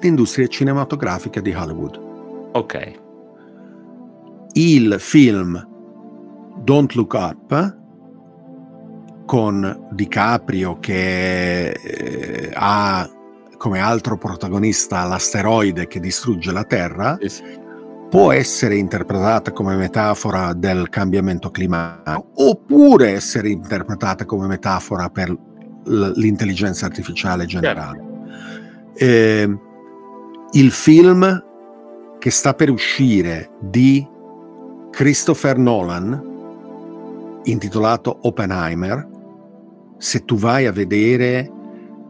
l'industria 0.00 0.46
cinematografica 0.46 1.40
di 1.40 1.52
Hollywood. 1.52 2.00
Ok. 2.52 2.92
Il 4.52 4.96
film 4.98 5.66
Don't 6.62 6.92
Look 6.94 7.12
Up 7.14 7.76
con 9.26 9.88
DiCaprio 9.90 10.78
che 10.78 11.70
eh, 11.70 12.50
ha 12.54 13.08
come 13.58 13.80
altro 13.80 14.16
protagonista 14.16 15.04
l'asteroide 15.04 15.86
che 15.88 16.00
distrugge 16.00 16.52
la 16.52 16.64
Terra, 16.64 17.18
può 18.08 18.32
essere 18.32 18.76
interpretata 18.76 19.52
come 19.52 19.76
metafora 19.76 20.54
del 20.54 20.88
cambiamento 20.88 21.50
climatico 21.50 22.30
oppure 22.36 23.10
essere 23.10 23.50
interpretata 23.50 24.24
come 24.24 24.46
metafora 24.46 25.10
per 25.10 25.36
l'intelligenza 25.84 26.86
artificiale 26.86 27.44
generale. 27.44 28.06
Eh, 28.94 29.58
il 30.52 30.70
film 30.70 31.44
che 32.18 32.30
sta 32.30 32.54
per 32.54 32.70
uscire 32.70 33.50
di 33.60 34.06
Christopher 34.90 35.58
Nolan, 35.58 37.40
intitolato 37.44 38.18
Oppenheimer, 38.22 39.06
se 39.98 40.24
tu 40.24 40.36
vai 40.36 40.66
a 40.66 40.72
vedere 40.72 41.52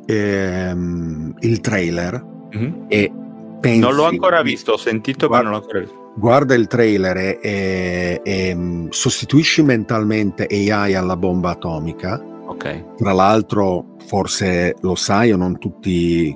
ehm, 0.09 1.35
il 1.41 1.61
trailer 1.61 2.25
Mhm. 2.53 2.85
e 2.89 3.13
pensi... 3.61 3.79
Non 3.81 3.95
l'ho 3.95 4.05
ancora 4.07 4.41
visto, 4.43 4.73
ho 4.73 4.77
sentito, 4.79 5.29
ma 5.29 5.43
non 5.43 5.51
l'ho 5.53 5.57
ancora 5.59 5.81
visto. 5.81 6.13
Guarda 6.17 6.55
il 6.55 6.67
trailer 6.67 7.17
e, 7.17 7.39
e- 7.43 8.21
e, 8.25 8.55
mm, 8.55 8.89
sostituisci 8.89 9.63
mentalmente 9.63 10.47
AI 10.51 10.95
alla 10.95 11.17
bomba 11.17 11.51
atomica. 11.51 12.21
Ok. 12.47 12.95
Tra 12.97 13.13
l'altro, 13.13 13.97
forse 14.07 14.75
lo 14.81 14.95
sai 14.95 15.31
o 15.33 15.37
non 15.37 15.59
tutti 15.59 16.35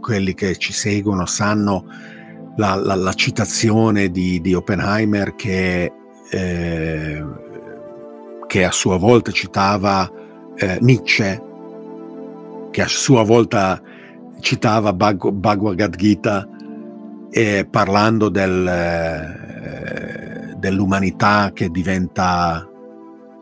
quelli 0.00 0.34
che 0.34 0.56
ci 0.56 0.72
seguono 0.72 1.24
sanno 1.26 1.84
la, 2.56 2.74
la- 2.74 2.96
la 2.96 3.12
citazione 3.12 4.10
di, 4.10 4.40
di 4.40 4.52
Oppenheimer 4.54 5.34
che, 5.36 5.92
eh, 6.30 7.24
che 8.48 8.64
a 8.64 8.70
sua 8.72 8.96
volta 8.98 9.30
citava 9.30 10.10
eh, 10.56 10.78
Nietzsche, 10.80 11.40
che 12.70 12.82
a 12.82 12.88
sua 12.88 13.22
volta 13.22 13.80
citava 14.40 14.92
Bhag- 14.92 15.30
Bhagavad 15.30 15.96
Gita 15.96 16.48
eh, 17.30 17.66
parlando 17.68 18.28
del, 18.28 18.66
eh, 18.66 20.54
dell'umanità 20.56 21.50
che 21.52 21.68
diventa 21.70 22.66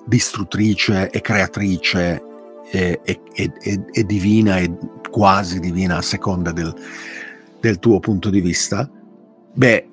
distruttrice 0.07 1.11
e 1.11 1.21
creatrice 1.21 2.23
e, 2.71 3.01
e- 3.05 3.21
e- 3.33 3.85
e- 3.93 4.05
divina 4.05 4.59
e 4.59 4.73
quasi 5.11 5.61
divina 5.61 5.99
a 5.99 6.03
seconda 6.03 6.53
del, 6.53 6.75
del 7.61 7.79
tuo 7.79 8.01
punto 8.01 8.31
di 8.31 8.41
vista. 8.41 8.89
Beh, 9.53 9.89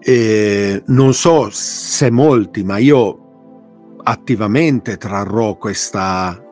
eh, 0.00 0.82
non 0.86 1.12
so 1.14 1.48
se 1.50 2.10
molti, 2.10 2.62
ma 2.64 2.78
io 2.78 3.96
attivamente 4.02 4.96
trarrò 4.96 5.56
questa 5.56 6.42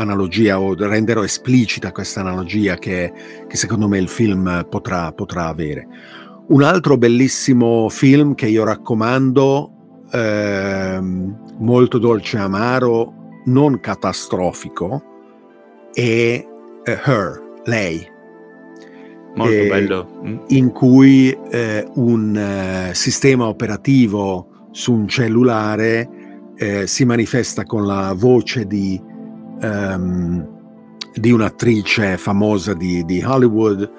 analogia 0.00 0.60
o 0.60 0.74
renderò 0.74 1.22
esplicita 1.22 1.92
questa 1.92 2.20
analogia 2.20 2.76
che, 2.76 3.12
che 3.46 3.56
secondo 3.56 3.88
me 3.88 3.98
il 3.98 4.08
film 4.08 4.66
potrà, 4.68 5.12
potrà 5.12 5.46
avere. 5.46 5.86
Un 6.48 6.62
altro 6.62 6.96
bellissimo 6.96 7.88
film 7.88 8.34
che 8.34 8.46
io 8.46 8.64
raccomando, 8.64 10.06
ehm, 10.10 11.54
molto 11.58 11.98
dolce 11.98 12.38
e 12.38 12.40
amaro, 12.40 13.14
non 13.44 13.78
catastrofico, 13.80 15.02
è 15.92 16.44
eh, 16.82 17.00
Her, 17.04 17.40
lei. 17.64 18.04
Molto 19.34 19.52
Eh, 19.52 19.68
bello. 19.68 20.20
Mm. 20.26 20.38
in 20.48 20.72
cui 20.72 21.30
eh, 21.50 21.86
un 21.94 22.36
eh, 22.36 22.94
sistema 22.94 23.46
operativo 23.46 24.68
su 24.72 24.92
un 24.92 25.06
cellulare 25.06 26.08
eh, 26.56 26.86
si 26.88 27.04
manifesta 27.04 27.62
con 27.62 27.86
la 27.86 28.12
voce 28.16 28.66
di, 28.66 29.00
ehm, 29.60 30.58
di 31.14 31.30
un'attrice 31.30 32.16
famosa 32.16 32.74
di, 32.74 33.04
di 33.04 33.22
Hollywood. 33.22 33.90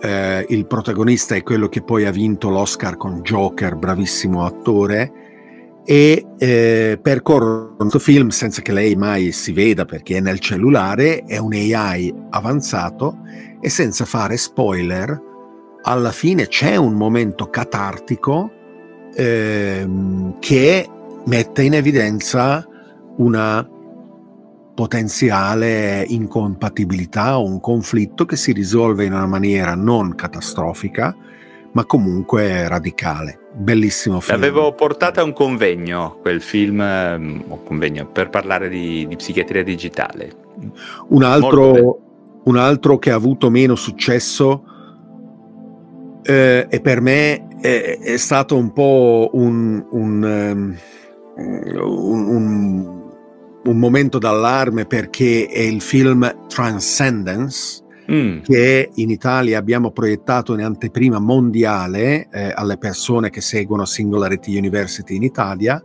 Eh, 0.00 0.46
il 0.48 0.66
protagonista 0.66 1.34
è 1.34 1.42
quello 1.42 1.68
che 1.68 1.82
poi 1.82 2.06
ha 2.06 2.10
vinto 2.10 2.50
l'Oscar 2.50 2.96
con 2.96 3.20
Joker, 3.22 3.76
bravissimo 3.76 4.44
attore, 4.44 5.12
e 5.84 6.26
eh, 6.38 6.98
percorre 7.00 7.74
questo 7.76 7.98
film 7.98 8.28
senza 8.28 8.60
che 8.60 8.72
lei 8.72 8.94
mai 8.94 9.32
si 9.32 9.52
veda 9.52 9.86
perché 9.86 10.18
è 10.18 10.20
nel 10.20 10.38
cellulare, 10.38 11.24
è 11.24 11.38
un 11.38 11.54
AI 11.54 12.14
avanzato 12.30 13.20
e 13.60 13.70
senza 13.70 14.04
fare 14.04 14.36
spoiler, 14.36 15.18
alla 15.82 16.12
fine 16.12 16.46
c'è 16.48 16.76
un 16.76 16.92
momento 16.92 17.48
catartico 17.48 18.50
ehm, 19.14 20.38
che 20.38 20.88
mette 21.24 21.62
in 21.62 21.74
evidenza 21.74 22.66
una 23.16 23.66
potenziale 24.78 26.04
incompatibilità 26.06 27.36
o 27.36 27.44
un 27.44 27.58
conflitto 27.58 28.24
che 28.24 28.36
si 28.36 28.52
risolve 28.52 29.06
in 29.06 29.12
una 29.12 29.26
maniera 29.26 29.74
non 29.74 30.14
catastrofica, 30.14 31.16
ma 31.72 31.84
comunque 31.84 32.68
radicale. 32.68 33.40
Bellissimo 33.54 34.20
film. 34.20 34.38
L'avevo 34.38 34.72
portata 34.74 35.20
a 35.20 35.24
un 35.24 35.32
convegno, 35.32 36.18
quel 36.20 36.40
film, 36.40 36.80
ehm, 36.80 37.44
o 37.48 37.60
convegno, 37.64 38.06
per 38.06 38.30
parlare 38.30 38.68
di, 38.68 39.04
di 39.08 39.16
psichiatria 39.16 39.64
digitale. 39.64 40.30
Un 41.08 41.24
altro, 41.24 41.98
un 42.44 42.56
altro 42.56 42.98
che 42.98 43.10
ha 43.10 43.16
avuto 43.16 43.50
meno 43.50 43.74
successo 43.74 44.62
eh, 46.22 46.68
e 46.70 46.80
per 46.80 47.00
me 47.00 47.48
è, 47.60 47.98
è 48.00 48.16
stato 48.16 48.56
un 48.56 48.72
po' 48.72 49.30
un, 49.32 49.84
un, 49.90 50.24
ehm, 50.24 50.76
un- 51.82 53.07
un- 53.64 53.78
momento 53.78 54.18
d'allarme 54.18 54.86
perché 54.86 55.46
è 55.46 55.60
il 55.60 55.80
film 55.80 56.46
Transcendence 56.48 57.86
Mm, 58.10 58.40
che 58.40 58.90
in 58.94 59.10
Italia 59.10 59.58
abbiamo 59.58 59.90
proiettato 59.90 60.54
in 60.54 60.62
anteprima 60.62 61.18
mondiale 61.18 62.28
eh, 62.32 62.52
alle 62.54 62.78
persone 62.78 63.28
che 63.28 63.42
seguono 63.42 63.84
Singularity 63.84 64.56
University 64.56 65.14
in 65.16 65.24
Italia. 65.24 65.82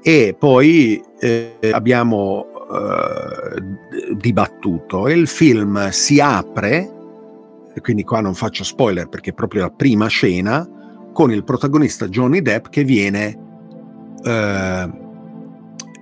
E 0.00 0.36
poi 0.38 1.02
eh, 1.18 1.56
abbiamo 1.72 2.46
eh, 2.70 4.14
dibattuto. 4.14 5.08
E 5.08 5.14
il 5.14 5.26
film 5.26 5.88
si 5.88 6.20
apre, 6.20 6.92
e 7.74 7.80
quindi 7.80 8.04
qua 8.04 8.20
non 8.20 8.34
faccio 8.34 8.62
spoiler 8.62 9.08
perché 9.08 9.30
è 9.30 9.34
proprio 9.34 9.62
la 9.62 9.70
prima 9.70 10.06
scena, 10.06 10.68
con 11.12 11.32
il 11.32 11.42
protagonista 11.42 12.06
Johnny 12.06 12.42
Depp 12.42 12.68
che 12.68 12.84
viene 12.84 13.38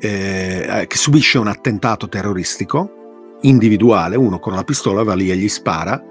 eh, 0.03 0.67
eh, 0.69 0.87
che 0.89 0.97
subisce 0.97 1.39
un 1.39 1.47
attentato 1.47 2.09
terroristico 2.09 3.37
individuale, 3.43 4.17
uno 4.17 4.41
con 4.41 4.53
la 4.53 4.65
pistola 4.65 5.05
va 5.05 5.15
lì 5.15 5.31
e 5.31 5.37
gli 5.37 5.49
spara 5.49 6.03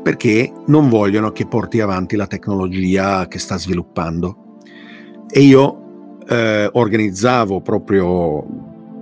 perché 0.00 0.52
non 0.66 0.88
vogliono 0.88 1.32
che 1.32 1.48
porti 1.48 1.80
avanti 1.80 2.14
la 2.14 2.28
tecnologia 2.28 3.26
che 3.26 3.40
sta 3.40 3.58
sviluppando. 3.58 4.58
E 5.28 5.40
io 5.40 6.18
eh, 6.28 6.70
organizzavo 6.72 7.60
proprio 7.60 8.46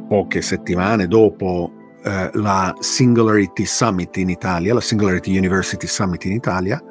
poche 0.08 0.40
settimane 0.40 1.06
dopo 1.06 1.70
eh, 2.02 2.30
la 2.32 2.74
Singularity 2.78 3.66
Summit 3.66 4.16
in 4.16 4.30
Italia, 4.30 4.72
la 4.72 4.80
Singularity 4.80 5.36
University 5.36 5.86
Summit 5.86 6.24
in 6.24 6.32
Italia, 6.32 6.82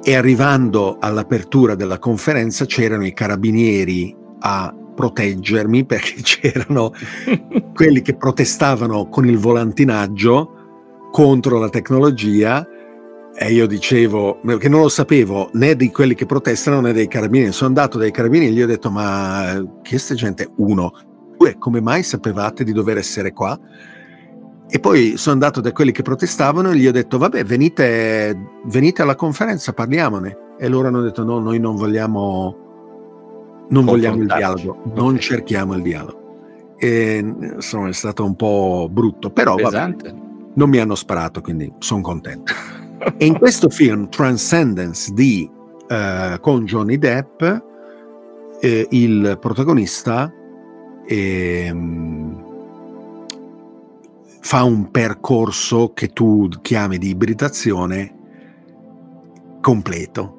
e 0.00 0.14
arrivando 0.14 0.98
all'apertura 1.00 1.74
della 1.74 1.98
conferenza 1.98 2.64
c'erano 2.64 3.04
i 3.04 3.12
carabinieri 3.12 4.14
a 4.38 4.72
proteggermi 4.98 5.84
perché 5.84 6.14
c'erano 6.22 6.92
quelli 7.72 8.02
che 8.02 8.16
protestavano 8.16 9.08
con 9.08 9.28
il 9.28 9.38
volantinaggio 9.38 10.54
contro 11.12 11.60
la 11.60 11.68
tecnologia 11.68 12.66
e 13.40 13.52
io 13.52 13.68
dicevo 13.68 14.40
che 14.58 14.68
non 14.68 14.80
lo 14.80 14.88
sapevo 14.88 15.50
né 15.52 15.76
di 15.76 15.92
quelli 15.92 16.16
che 16.16 16.26
protestano 16.26 16.80
né 16.80 16.92
dei 16.92 17.06
carabinieri. 17.06 17.52
Sono 17.52 17.68
andato 17.68 17.96
dai 17.96 18.10
carabinieri 18.10 18.52
e 18.52 18.56
gli 18.56 18.62
ho 18.62 18.66
detto 18.66 18.90
ma 18.90 19.64
che 19.82 19.98
sta 19.98 20.14
gente? 20.14 20.50
Uno. 20.56 20.92
Due 21.38 21.56
come 21.56 21.80
mai 21.80 22.02
sapevate 22.02 22.64
di 22.64 22.72
dover 22.72 22.98
essere 22.98 23.32
qua? 23.32 23.56
E 24.68 24.80
poi 24.80 25.16
sono 25.16 25.34
andato 25.34 25.60
da 25.60 25.70
quelli 25.70 25.92
che 25.92 26.02
protestavano 26.02 26.72
e 26.72 26.76
gli 26.76 26.88
ho 26.88 26.92
detto 26.92 27.18
vabbè 27.18 27.44
venite, 27.44 28.36
venite 28.64 29.02
alla 29.02 29.14
conferenza 29.14 29.72
parliamone. 29.72 30.36
E 30.58 30.66
loro 30.66 30.88
hanno 30.88 31.02
detto 31.02 31.22
no 31.22 31.38
noi 31.38 31.60
non 31.60 31.76
vogliamo 31.76 32.67
non 33.70 33.84
vogliamo 33.84 34.22
il 34.22 34.26
dialogo 34.26 34.82
non 34.94 35.14
Ok. 35.14 35.18
cerchiamo 35.18 35.74
il 35.74 35.82
dialogo 35.82 36.74
e 36.78 37.18
insomma 37.18 37.88
è 37.88 37.92
stato 37.92 38.24
un 38.24 38.36
po' 38.36 38.88
brutto 38.90 39.30
però 39.30 39.56
vabbè, 39.56 39.94
non 40.54 40.68
mi 40.68 40.78
hanno 40.78 40.94
sparato 40.94 41.40
quindi 41.40 41.72
sono 41.78 42.00
contento 42.02 42.52
e 43.16 43.26
in 43.26 43.36
questo 43.36 43.68
film 43.68 44.08
Transcendence 44.08 45.12
di 45.12 45.50
eh, 45.88 46.38
con 46.40 46.64
Johnny 46.64 46.98
Depp 46.98 47.42
eh, 48.60 48.86
il 48.90 49.38
protagonista 49.40 50.32
ehm, 51.06 52.46
fa 54.40 54.62
un 54.62 54.90
percorso 54.90 55.92
che 55.92 56.08
tu 56.08 56.48
chiami 56.62 56.96
di 56.98 57.08
ibridazione 57.10 58.14
completo 59.60 60.36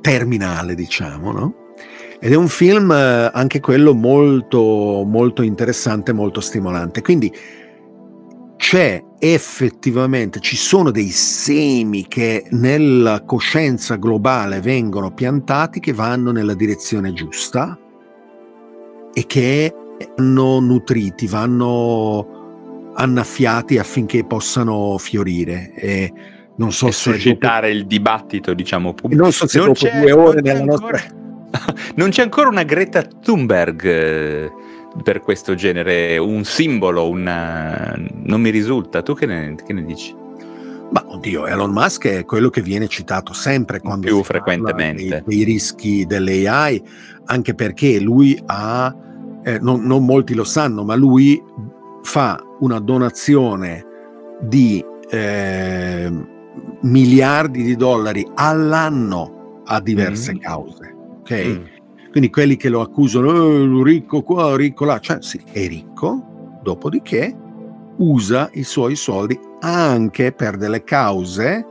terminale 0.00 0.74
diciamo 0.74 1.32
no? 1.32 1.54
Ed 2.24 2.30
è 2.30 2.36
un 2.36 2.46
film 2.46 2.92
eh, 2.92 3.30
anche 3.32 3.58
quello 3.58 3.94
molto, 3.94 5.02
molto 5.04 5.42
interessante, 5.42 6.12
molto 6.12 6.40
stimolante. 6.40 7.02
Quindi 7.02 7.34
c'è 8.56 9.02
effettivamente, 9.18 10.38
ci 10.38 10.54
sono 10.54 10.92
dei 10.92 11.08
semi 11.08 12.06
che 12.06 12.46
nella 12.50 13.24
coscienza 13.24 13.96
globale 13.96 14.60
vengono 14.60 15.12
piantati 15.12 15.80
che 15.80 15.92
vanno 15.92 16.30
nella 16.30 16.54
direzione 16.54 17.12
giusta 17.12 17.76
e 19.12 19.26
che 19.26 19.74
vanno 20.16 20.60
nutriti, 20.60 21.26
vanno 21.26 22.92
annaffiati 22.94 23.78
affinché 23.78 24.24
possano 24.24 24.96
fiorire. 24.96 25.72
E 25.74 26.12
non 26.54 26.70
so 26.70 26.86
e 26.86 26.92
se 26.92 27.14
suscitare 27.14 27.72
il 27.72 27.84
dibattito, 27.84 28.54
diciamo, 28.54 28.94
pubblico. 28.94 29.20
non 29.24 29.32
so 29.32 29.48
se 29.48 29.58
Non 29.58 29.72
dopo 29.72 29.88
due 30.00 30.12
ore 30.12 30.40
nella 30.40 30.60
ancora- 30.60 30.88
nostra 30.88 31.20
Non 31.96 32.10
c'è 32.10 32.22
ancora 32.22 32.48
una 32.48 32.62
Greta 32.62 33.02
Thunberg 33.02 33.84
eh, 33.84 34.50
per 35.02 35.20
questo 35.20 35.54
genere, 35.54 36.18
un 36.18 36.44
simbolo, 36.44 37.08
una... 37.08 37.94
non 37.96 38.40
mi 38.40 38.50
risulta. 38.50 39.02
Tu 39.02 39.14
che 39.14 39.26
ne, 39.26 39.54
che 39.64 39.72
ne 39.72 39.84
dici? 39.84 40.14
Ma 40.90 41.02
oddio, 41.06 41.46
Elon 41.46 41.70
Musk 41.70 42.06
è 42.06 42.24
quello 42.26 42.50
che 42.50 42.60
viene 42.60 42.86
citato 42.86 43.32
sempre 43.32 43.80
quando 43.80 44.06
Più 44.06 44.22
frequentemente. 44.22 45.08
Dei, 45.08 45.22
dei 45.24 45.44
rischi 45.44 46.04
dell'AI, 46.04 46.82
anche 47.26 47.54
perché 47.54 47.98
lui 47.98 48.38
ha, 48.44 48.94
eh, 49.42 49.58
non, 49.58 49.82
non 49.84 50.04
molti 50.04 50.34
lo 50.34 50.44
sanno, 50.44 50.84
ma 50.84 50.94
lui 50.94 51.42
fa 52.02 52.38
una 52.60 52.78
donazione 52.78 53.86
di 54.42 54.84
eh, 55.08 56.10
miliardi 56.82 57.62
di 57.62 57.76
dollari 57.76 58.26
all'anno 58.34 59.62
a 59.64 59.80
diverse 59.80 60.34
Mm. 60.34 60.38
cause. 60.38 60.91
Ok? 61.22 61.44
Mm. 61.46 61.64
Quindi 62.10 62.30
quelli 62.30 62.56
che 62.56 62.68
lo 62.68 62.82
accusano, 62.82 63.30
"Eh, 63.30 63.82
ricco 63.82 64.22
qua, 64.22 64.54
ricco 64.54 64.84
là, 64.84 64.98
cioè 64.98 65.18
sì, 65.20 65.40
è 65.50 65.66
ricco, 65.66 66.58
dopodiché 66.62 67.34
usa 67.96 68.50
i 68.52 68.62
suoi 68.64 68.96
soldi 68.96 69.38
anche 69.60 70.32
per 70.32 70.56
delle 70.56 70.82
cause 70.84 71.66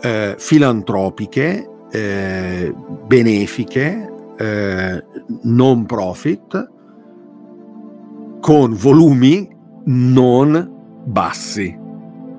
eh, 0.00 0.34
filantropiche, 0.36 1.68
eh, 1.90 2.74
benefiche, 3.06 4.12
eh, 4.36 5.04
non 5.42 5.86
profit, 5.86 6.70
con 8.40 8.74
volumi 8.74 9.48
non 9.84 11.02
bassi. 11.04 11.78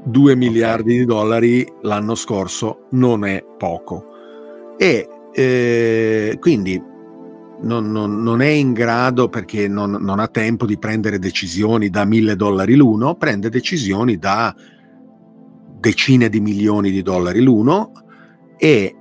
2 0.06 0.36
miliardi 0.36 0.98
di 0.98 1.06
dollari 1.06 1.66
l'anno 1.84 2.16
scorso 2.16 2.88
non 2.92 3.24
è 3.24 3.42
poco. 3.58 4.08
E 4.78 5.08
eh, 5.34 6.38
quindi 6.40 6.82
non, 7.62 7.92
non- 7.92 8.22
non 8.22 8.42
è 8.42 8.48
in 8.48 8.74
grado 8.74 9.30
perché 9.30 9.68
non, 9.68 9.92
non 9.92 10.20
ha 10.20 10.28
tempo 10.28 10.66
di 10.66 10.78
prendere 10.78 11.20
decisioni 11.20 11.90
da 11.90 12.06
1000 12.06 12.36
dollari 12.36 12.76
l'uno, 12.76 13.16
prende 13.16 13.50
decisioni 13.50 14.18
da 14.18 14.54
decine 15.80 16.30
di 16.30 16.40
milioni 16.40 16.92
di 16.92 17.02
dollari 17.02 17.42
l'uno 17.42 17.92
e 18.58 18.96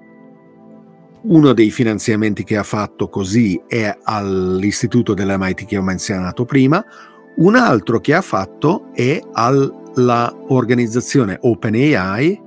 uno 1.23 1.53
dei 1.53 1.71
finanziamenti 1.71 2.43
che 2.43 2.57
ha 2.57 2.65
fatto 2.65 3.09
così 3.09 3.61
è 3.69 3.97
all'istituto 4.03 5.15
dell'MIT 5.15 5.67
che 5.67 5.77
ho 5.77 5.83
menzionato 5.83 6.45
prima, 6.45 6.85
un 7.37 7.55
altro 7.55 8.01
che 8.01 8.15
ha 8.15 8.21
fatto 8.21 8.91
è 8.93 9.21
alla 9.33 10.35
organizzazione 10.49 11.39
OpenAI 11.41 12.41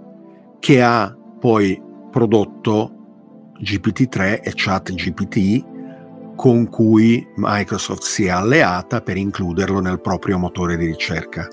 che 0.60 0.82
ha 0.82 1.16
poi 1.40 1.82
prodotto 2.12 2.95
GPT-3 3.62 4.42
e 4.42 4.52
ChatGPT 4.54 5.74
con 6.36 6.70
cui 6.70 7.26
Microsoft 7.36 8.04
si 8.04 8.26
è 8.26 8.30
alleata 8.30 9.02
per 9.02 9.18
includerlo 9.18 9.80
nel 9.80 10.02
proprio 10.02 10.38
motore 10.38 10.78
di 10.78 10.86
ricerca. 10.86 11.48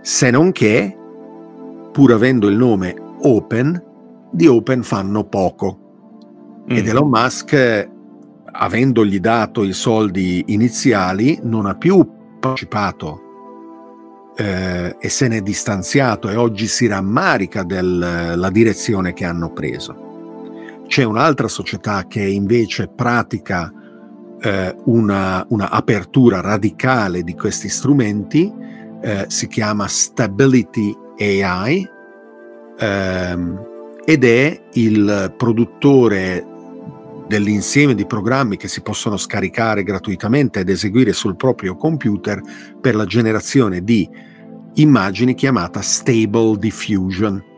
Se 0.00 0.30
non 0.30 0.50
che, 0.50 0.96
pur 1.92 2.12
avendo 2.12 2.48
il 2.48 2.56
nome 2.56 2.94
Open, 3.22 3.82
di 4.32 4.46
Open 4.46 4.82
fanno 4.82 5.24
poco. 5.24 6.64
Ed 6.66 6.84
Mm. 6.84 6.88
Elon 6.88 7.08
Musk, 7.08 7.90
avendogli 8.44 9.20
dato 9.20 9.62
i 9.62 9.72
soldi 9.72 10.44
iniziali, 10.48 11.38
non 11.42 11.66
ha 11.66 11.76
più 11.76 12.06
partecipato 12.40 13.20
eh, 14.36 14.96
e 14.98 15.08
se 15.08 15.28
ne 15.28 15.36
è 15.38 15.42
distanziato 15.42 16.28
e 16.28 16.36
oggi 16.36 16.66
si 16.66 16.86
rammarica 16.86 17.62
della 17.62 18.50
direzione 18.50 19.12
che 19.12 19.24
hanno 19.24 19.52
preso. 19.52 20.01
C'è 20.92 21.04
un'altra 21.04 21.48
società 21.48 22.06
che 22.06 22.22
invece 22.22 22.86
pratica 22.86 23.72
eh, 24.42 24.76
una, 24.84 25.42
una 25.48 25.70
apertura 25.70 26.42
radicale 26.42 27.22
di 27.22 27.34
questi 27.34 27.70
strumenti, 27.70 28.52
eh, 29.00 29.24
si 29.28 29.48
chiama 29.48 29.88
Stability 29.88 30.94
AI 31.18 31.88
ehm, 32.78 33.66
ed 34.04 34.22
è 34.22 34.64
il 34.74 35.34
produttore 35.34 36.46
dell'insieme 37.26 37.94
di 37.94 38.04
programmi 38.04 38.58
che 38.58 38.68
si 38.68 38.82
possono 38.82 39.16
scaricare 39.16 39.84
gratuitamente 39.84 40.60
ed 40.60 40.68
eseguire 40.68 41.14
sul 41.14 41.36
proprio 41.36 41.74
computer 41.74 42.38
per 42.78 42.96
la 42.96 43.06
generazione 43.06 43.82
di 43.82 44.06
immagini 44.74 45.32
chiamata 45.32 45.80
Stable 45.80 46.58
Diffusion. 46.58 47.51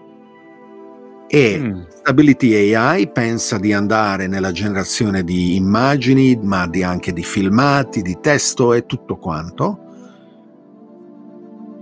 E 1.34 1.58
Mm. 1.58 1.80
Stability 1.88 2.74
AI 2.74 3.10
pensa 3.10 3.58
di 3.58 3.72
andare 3.72 4.28
nella 4.28 4.52
generazione 4.52 5.24
di 5.24 5.56
immagini, 5.56 6.38
ma 6.40 6.68
di 6.68 6.84
anche 6.84 7.12
di 7.12 7.24
filmati, 7.24 8.02
di 8.02 8.18
testo 8.20 8.72
e 8.72 8.86
tutto 8.86 9.16
quanto. 9.16 9.80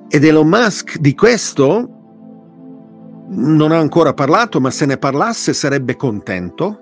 Ed 0.08 0.24
Elon 0.24 0.48
Musk 0.48 0.96
di 0.96 1.14
questo 1.14 1.88
non 3.28 3.72
ha 3.72 3.78
ancora 3.78 4.14
parlato, 4.14 4.58
ma 4.58 4.70
se 4.70 4.86
ne 4.86 4.96
parlasse 4.96 5.52
sarebbe 5.52 5.96
contento. 5.96 6.78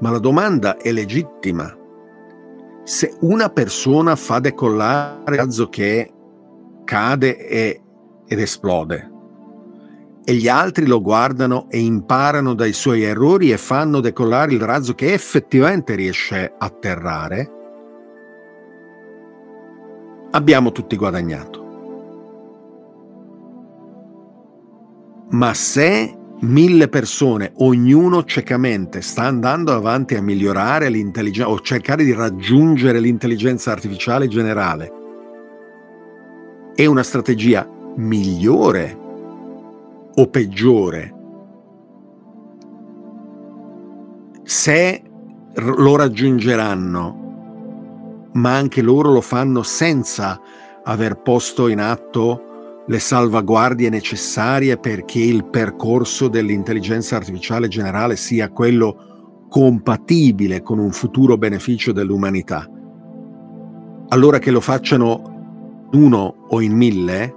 Ma 0.00 0.10
la 0.10 0.18
domanda 0.18 0.76
è 0.76 0.92
legittima. 0.92 1.74
Se 2.82 3.16
una 3.20 3.48
persona 3.48 4.14
fa 4.14 4.40
decollare 4.40 5.22
un 5.26 5.36
razzo 5.36 5.70
che 5.70 6.12
cade 6.84 7.48
e- 7.48 7.82
ed 8.26 8.38
esplode, 8.38 9.12
e 10.24 10.34
gli 10.34 10.48
altri 10.48 10.86
lo 10.86 11.02
guardano 11.02 11.66
e 11.68 11.78
imparano 11.80 12.54
dai 12.54 12.72
suoi 12.72 13.02
errori 13.02 13.52
e 13.52 13.58
fanno 13.58 14.00
decollare 14.00 14.54
il 14.54 14.60
razzo 14.60 14.94
che 14.94 15.12
effettivamente 15.12 15.94
riesce 15.94 16.54
a 16.56 16.64
atterrare, 16.64 17.50
abbiamo 20.30 20.72
tutti 20.72 20.96
guadagnato. 20.96 21.62
Ma 25.30 25.52
se 25.52 26.16
mille 26.40 26.88
persone, 26.88 27.52
ognuno 27.56 28.24
ciecamente 28.24 29.02
sta 29.02 29.24
andando 29.24 29.72
avanti 29.72 30.14
a 30.14 30.22
migliorare 30.22 30.88
l'intelligenza 30.88 31.50
o 31.50 31.60
cercare 31.60 32.04
di 32.04 32.12
raggiungere 32.12 32.98
l'intelligenza 32.98 33.72
artificiale 33.72 34.26
generale, 34.28 34.92
è 36.74 36.86
una 36.86 37.02
strategia 37.02 37.68
migliore 37.96 39.02
o 40.16 40.26
peggiore? 40.28 41.14
Se 44.42 45.02
lo 45.54 45.96
raggiungeranno, 45.96 47.22
ma 48.32 48.56
anche 48.56 48.82
loro 48.82 49.12
lo 49.12 49.20
fanno 49.20 49.62
senza 49.62 50.40
aver 50.82 51.22
posto 51.22 51.68
in 51.68 51.80
atto 51.80 52.82
le 52.86 52.98
salvaguardie 52.98 53.88
necessarie 53.88 54.76
perché 54.76 55.20
il 55.20 55.46
percorso 55.46 56.28
dell'intelligenza 56.28 57.16
artificiale 57.16 57.68
generale 57.68 58.16
sia 58.16 58.50
quello 58.50 59.46
compatibile 59.48 60.62
con 60.62 60.78
un 60.78 60.90
futuro 60.90 61.38
beneficio 61.38 61.92
dell'umanità. 61.92 62.68
Allora 64.08 64.38
che 64.38 64.50
lo 64.50 64.60
facciano 64.60 65.88
uno 65.92 66.46
o 66.48 66.60
in 66.60 66.74
mille, 66.74 67.34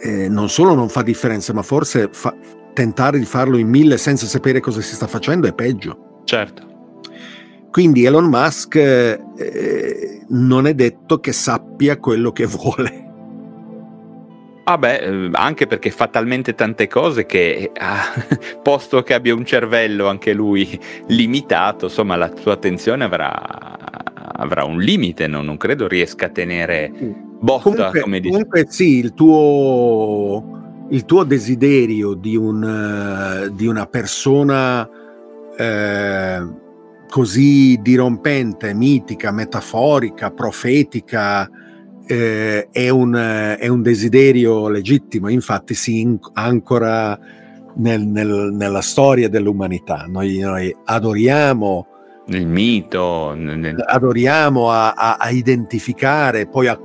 eh, 0.00 0.28
non 0.28 0.48
solo 0.48 0.74
non 0.74 0.88
fa 0.88 1.02
differenza, 1.02 1.52
ma 1.52 1.62
forse 1.62 2.08
fa- 2.10 2.34
tentare 2.72 3.18
di 3.18 3.24
farlo 3.24 3.56
in 3.56 3.68
mille 3.68 3.98
senza 3.98 4.26
sapere 4.26 4.60
cosa 4.60 4.80
si 4.80 4.94
sta 4.94 5.06
facendo 5.06 5.46
è 5.46 5.52
peggio. 5.52 6.22
Certo. 6.24 6.68
Quindi 7.70 8.04
Elon 8.04 8.24
Musk 8.24 8.76
eh, 8.76 10.20
non 10.28 10.66
è 10.66 10.74
detto 10.74 11.20
che 11.20 11.32
sappia 11.32 11.98
quello 11.98 12.32
che 12.32 12.46
vuole. 12.46 13.08
Vabbè, 14.64 15.00
eh, 15.02 15.30
anche 15.32 15.66
perché 15.66 15.90
fa 15.90 16.08
talmente 16.08 16.54
tante 16.54 16.86
cose 16.86 17.26
che, 17.26 17.70
ah, 17.76 18.04
posto 18.62 19.02
che 19.02 19.14
abbia 19.14 19.34
un 19.34 19.44
cervello 19.44 20.08
anche 20.08 20.32
lui 20.32 20.78
limitato, 21.08 21.86
insomma, 21.86 22.16
la 22.16 22.32
sua 22.36 22.52
attenzione 22.52 23.04
avrà, 23.04 23.32
avrà 23.32 24.64
un 24.64 24.80
limite, 24.80 25.26
no? 25.26 25.42
non 25.42 25.56
credo 25.56 25.86
riesca 25.86 26.26
a 26.26 26.30
tenere 26.30 27.28
botta, 27.40 27.62
Comunque, 27.62 28.00
come 28.00 28.20
dici. 28.20 28.30
comunque 28.30 28.66
sì, 28.68 28.98
il 28.98 29.14
tuo, 29.14 30.86
il 30.90 31.04
tuo 31.04 31.24
desiderio 31.24 32.14
di, 32.14 32.36
un, 32.36 32.62
eh, 32.62 33.54
di 33.54 33.66
una 33.66 33.86
persona 33.86 34.88
eh, 35.56 36.48
così 37.08 37.78
dirompente, 37.82 38.72
mitica, 38.74 39.32
metaforica, 39.32 40.30
profetica, 40.30 41.48
eh, 42.06 42.68
è, 42.70 42.88
un, 42.88 43.14
è, 43.58 43.66
un, 43.68 43.82
desiderio 43.82 44.68
legittimo, 44.68 45.28
infatti 45.28 45.74
si 45.74 46.00
inc- 46.00 46.30
ancora 46.34 47.18
nel, 47.76 48.02
nel, 48.02 48.50
nella 48.52 48.80
storia 48.80 49.28
dell'umanità. 49.28 50.06
Noi, 50.08 50.38
noi 50.38 50.74
adoriamo 50.84 51.86
il 52.26 52.46
mito, 52.46 53.34
nel... 53.34 53.82
adoriamo 53.84 54.70
a, 54.70 54.92
a, 54.92 55.16
a, 55.16 55.30
identificare, 55.30 56.46
poi 56.46 56.68
a 56.68 56.76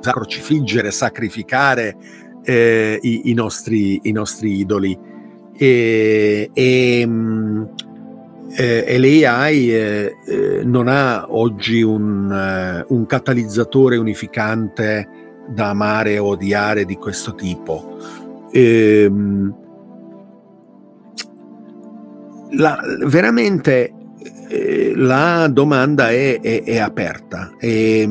crocifiggere, 0.00 0.90
sacrificare 0.90 1.96
eh, 2.42 2.98
i, 3.02 3.30
i, 3.30 3.34
nostri, 3.34 4.00
i, 4.04 4.12
nostri, 4.12 4.58
idoli. 4.58 4.98
E, 5.56 6.50
e, 6.52 7.06
mm, 7.06 7.64
eh, 8.56 8.84
e 8.86 8.98
l'AI 8.98 9.74
eh, 9.74 10.16
eh, 10.26 10.62
non 10.64 10.88
ha 10.88 11.26
oggi 11.28 11.82
un, 11.82 12.32
eh, 12.32 12.84
un, 12.88 13.06
catalizzatore 13.06 13.96
unificante 13.96 15.08
da 15.48 15.70
amare 15.70 16.18
o 16.18 16.28
odiare 16.28 16.84
di 16.84 16.96
questo 16.96 17.34
tipo. 17.34 17.98
E, 18.50 19.02
ehm, 19.04 19.54
la, 22.52 22.78
veramente 23.04 23.92
la 24.94 25.48
domanda 25.48 26.10
è, 26.10 26.40
è, 26.40 26.62
è 26.64 26.78
aperta 26.78 27.54
e, 27.58 28.08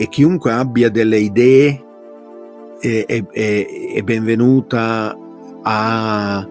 e, 0.00 0.08
chiunque 0.08 0.52
abbia 0.52 0.88
delle 0.88 1.18
idee 1.18 1.84
è, 2.80 3.24
è 3.26 4.02
benvenuta 4.02 5.16
a 5.62 6.48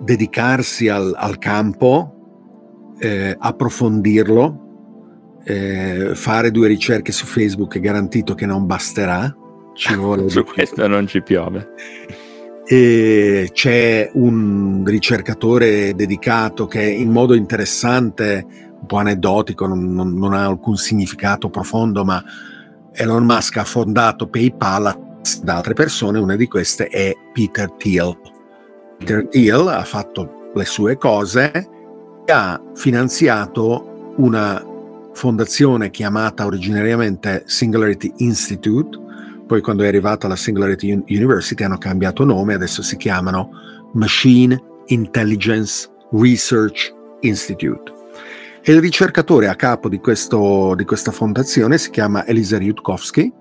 dedicarsi 0.00 0.88
al, 0.88 1.14
al 1.16 1.38
campo, 1.38 2.94
eh, 2.98 3.36
approfondirlo, 3.38 4.66
eh, 5.44 6.10
fare 6.14 6.50
due 6.50 6.68
ricerche 6.68 7.12
su 7.12 7.26
Facebook 7.26 7.76
è 7.76 7.80
garantito 7.80 8.34
che 8.34 8.46
non 8.46 8.66
basterà. 8.66 9.34
Ci 9.74 9.94
vuole 9.96 10.28
su 10.28 10.44
questo 10.44 10.86
non 10.86 11.06
ci 11.06 11.22
piove. 11.22 11.68
E 12.70 13.48
c'è 13.54 14.10
un 14.12 14.84
ricercatore 14.86 15.94
dedicato 15.94 16.66
che 16.66 16.82
in 16.82 17.10
modo 17.10 17.34
interessante, 17.34 18.44
un 18.80 18.86
po' 18.86 18.96
aneddotico, 18.96 19.66
non, 19.66 19.94
non, 19.94 20.12
non 20.12 20.34
ha 20.34 20.44
alcun 20.44 20.76
significato 20.76 21.48
profondo, 21.48 22.04
ma 22.04 22.22
Elon 22.92 23.24
Musk 23.24 23.56
ha 23.56 23.64
fondato 23.64 24.28
PayPal 24.28 25.22
da 25.42 25.56
altre 25.56 25.72
persone, 25.72 26.18
una 26.18 26.36
di 26.36 26.46
queste 26.46 26.88
è 26.88 27.14
Peter 27.32 27.70
Thiel. 27.72 28.14
Peter 28.98 29.26
Thiel 29.28 29.66
ha 29.68 29.84
fatto 29.84 30.50
le 30.54 30.64
sue 30.66 30.98
cose 30.98 31.50
e 32.26 32.32
ha 32.32 32.60
finanziato 32.74 34.12
una 34.16 34.62
fondazione 35.14 35.88
chiamata 35.88 36.44
originariamente 36.44 37.44
Singularity 37.46 38.12
Institute, 38.18 38.98
poi 39.48 39.62
quando 39.62 39.82
è 39.82 39.86
arrivata 39.88 40.28
la 40.28 40.36
Singularity 40.36 40.92
University 41.08 41.64
hanno 41.64 41.78
cambiato 41.78 42.22
nome, 42.22 42.52
adesso 42.52 42.82
si 42.82 42.98
chiamano 42.98 43.50
Machine 43.94 44.62
Intelligence 44.88 45.88
Research 46.12 46.94
Institute. 47.20 47.90
E 48.62 48.72
il 48.72 48.80
ricercatore 48.82 49.48
a 49.48 49.54
capo 49.54 49.88
di, 49.88 50.00
questo, 50.00 50.74
di 50.74 50.84
questa 50.84 51.12
fondazione 51.12 51.78
si 51.78 51.88
chiama 51.88 52.26
Eliezer 52.26 52.60
Yudkowsky 52.60 53.32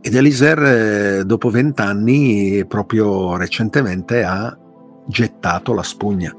ed 0.00 0.14
Eliezer 0.14 0.62
eh, 0.62 1.24
dopo 1.26 1.50
vent'anni, 1.50 2.64
proprio 2.66 3.36
recentemente, 3.36 4.24
ha 4.24 4.56
gettato 5.06 5.74
la 5.74 5.82
spugna. 5.82 6.34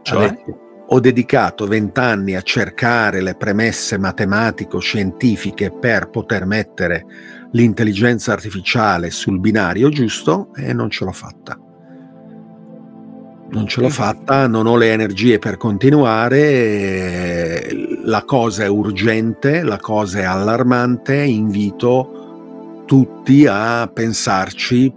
Cioè? 0.00 0.30
Detto, 0.30 0.58
ho 0.90 1.00
dedicato 1.00 1.66
vent'anni 1.66 2.34
a 2.34 2.40
cercare 2.40 3.20
le 3.20 3.34
premesse 3.34 3.98
matematico-scientifiche 3.98 5.70
per 5.70 6.08
poter 6.08 6.46
mettere 6.46 7.04
l'intelligenza 7.52 8.32
artificiale 8.32 9.10
sul 9.10 9.40
binario 9.40 9.88
giusto 9.88 10.52
e 10.54 10.72
non 10.72 10.90
ce 10.90 11.04
l'ho 11.04 11.12
fatta. 11.12 11.58
Non 13.50 13.66
ce 13.66 13.80
l'ho 13.80 13.88
fatta, 13.88 14.46
non 14.46 14.66
ho 14.66 14.76
le 14.76 14.92
energie 14.92 15.38
per 15.38 15.56
continuare, 15.56 17.66
la 18.04 18.22
cosa 18.24 18.64
è 18.64 18.68
urgente, 18.68 19.62
la 19.62 19.78
cosa 19.78 20.18
è 20.18 20.24
allarmante, 20.24 21.16
invito 21.16 22.82
tutti 22.84 23.46
a 23.48 23.90
pensarci 23.92 24.92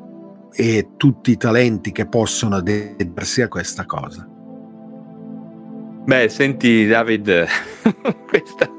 e 0.53 0.89
tutti 0.97 1.31
i 1.31 1.37
talenti 1.37 1.93
che 1.93 2.07
possono 2.07 2.59
dedicarsi 2.59 3.41
a 3.41 3.47
questa 3.47 3.85
cosa. 3.85 4.27
Beh, 6.03 6.27
senti 6.27 6.85
David, 6.87 7.45
questa 8.27 8.69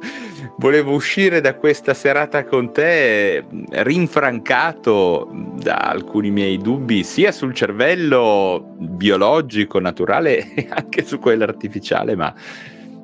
volevo 0.57 0.93
uscire 0.93 1.41
da 1.41 1.55
questa 1.55 1.95
serata 1.95 2.45
con 2.45 2.73
te 2.73 3.45
rinfrancato 3.71 5.29
da 5.59 5.77
alcuni 5.77 6.31
miei 6.31 6.59
dubbi 6.59 7.03
sia 7.05 7.33
sul 7.33 7.55
cervello 7.55 8.75
biologico, 8.79 9.79
naturale 9.81 10.53
e 10.55 10.69
anche 10.71 11.05
su 11.05 11.19
quello 11.19 11.45
artificiale, 11.45 12.15
ma 12.17 12.35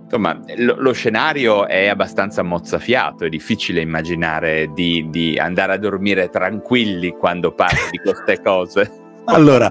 insomma 0.03 0.41
lo, 0.57 0.77
lo 0.79 0.93
scenario 0.93 1.67
è 1.67 1.87
abbastanza 1.89 2.43
mozzafiato, 2.43 3.25
è 3.25 3.29
difficile 3.29 3.81
immaginare 3.81 4.71
di, 4.75 5.07
di 5.11 5.39
andare 5.39 5.75
a 5.75 5.79
dormire 5.79 6.31
tranquilli 6.31 7.11
quando 7.11 7.53
parli 7.53 7.91
di 7.91 7.99
queste 7.99 8.41
cose. 8.43 8.91
Allora, 9.27 9.71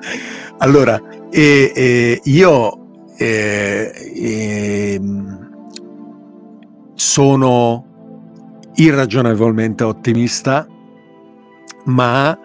allora 0.60 1.02
eh, 1.32 1.72
eh, 1.76 2.22
io 2.26 3.06
eh, 3.18 3.92
ehm, 4.16 5.37
sono 6.98 7.86
irragionevolmente 8.74 9.84
ottimista, 9.84 10.68
ma 11.86 12.38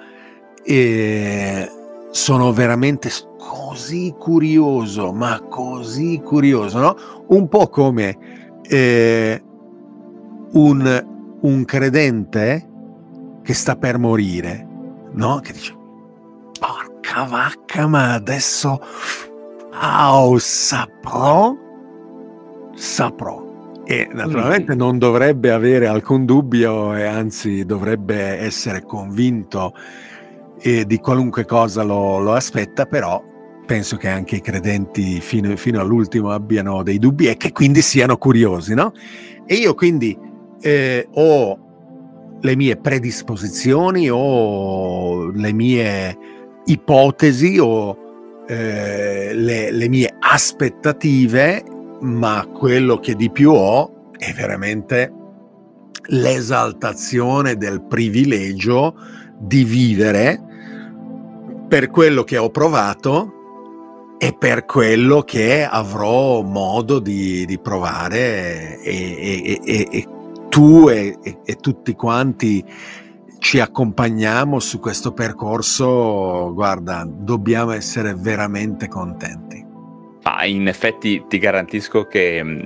eh, 0.62 1.70
sono 2.11 2.53
veramente 2.53 3.11
così 3.38 4.14
curioso, 4.18 5.11
ma 5.12 5.40
così 5.48 6.20
curioso, 6.22 6.78
no? 6.78 6.96
Un 7.28 7.48
po' 7.48 7.68
come 7.68 8.61
eh, 8.64 9.42
un, 10.53 11.07
un 11.40 11.64
credente 11.64 12.68
che 13.42 13.55
sta 13.55 13.76
per 13.76 13.96
morire, 13.96 14.68
no? 15.12 15.40
Che 15.40 15.53
dice, 15.55 15.74
porca 16.61 17.24
vacca, 17.24 17.86
ma 17.86 18.12
adesso, 18.12 18.78
oh, 19.80 20.38
saprò, 20.38 21.55
saprò 22.74 23.50
e 23.85 24.09
naturalmente 24.12 24.74
non 24.74 24.99
dovrebbe 24.99 25.51
avere 25.51 25.87
alcun 25.87 26.24
dubbio 26.24 26.95
e 26.95 27.05
anzi 27.05 27.64
dovrebbe 27.64 28.16
essere 28.39 28.85
convinto 28.85 29.74
eh, 30.61 30.87
di 30.87 30.99
qualunque 30.99 31.45
cosa 31.45 31.83
lo, 31.83 32.18
lo, 32.18 32.33
aspetta, 32.33 32.87
però 32.87 33.22
penso 33.66 33.97
che 33.97 34.09
anche 34.09 34.37
i 34.37 34.41
credenti 34.41 35.20
fino, 35.20 35.55
fino, 35.57 35.80
all'ultimo 35.80 36.30
abbiano 36.30 36.83
dei 36.83 36.99
dubbi 36.99 37.26
e 37.26 37.37
che 37.37 37.51
quindi 37.53 37.83
siano 37.83 38.16
curiosi, 38.16 38.74
no? 38.74 38.93
E 39.45 39.55
io 39.57 39.74
quindi 39.74 40.16
eh, 40.61 41.09
ho 41.14 41.59
le 42.41 42.57
mie 42.57 42.76
predisposizioni, 42.76 44.09
ho 44.09 45.30
le 45.30 45.53
mie 45.53 46.18
ipotesi, 46.66 47.59
ho 47.59 47.97
eh, 48.47 49.33
le, 49.35 49.70
le 49.72 49.89
mie 49.89 50.14
aspettative 50.20 51.64
ma 52.03 52.46
quello 52.46 52.98
che 52.98 53.14
di 53.14 53.30
più 53.30 53.53
ho 53.53 54.11
è 54.16 54.32
veramente 54.32 55.12
l'esaltazione 56.07 57.57
del 57.57 57.82
privilegio 57.82 58.94
di 59.38 59.64
vivere 59.64 60.40
per 61.68 61.90
quello 61.90 62.22
che 62.24 62.36
ho 62.38 62.50
provato 62.50 63.40
e 64.18 64.36
per 64.38 64.64
quello 64.66 65.22
che 65.22 65.64
avrò 65.64 66.42
modo 66.42 66.98
di, 66.98 67.44
di 67.44 67.59
provare 67.59 68.80
e, 68.80 69.16
e, 69.44 69.61
e, 69.64 69.88
e 69.90 70.09
tu 70.48 70.88
e, 70.88 71.16
tutti 71.61 71.94
quanti 71.94 72.64
ci 73.38 73.59
accompagniamo 73.59 74.61
su 74.61 74.78
questo 74.78 75.12
percorso, 75.12 76.53
guarda, 76.55 77.05
dobbiamo 77.09 77.72
essere 77.72 78.14
veramente 78.14 78.86
contenti. 78.86 79.61
Ah, 80.24 80.46
in 80.46 80.68
effetti 80.68 81.24
ti 81.26 81.38
garantisco 81.38 82.06
che 82.06 82.40
mm, 82.42 82.60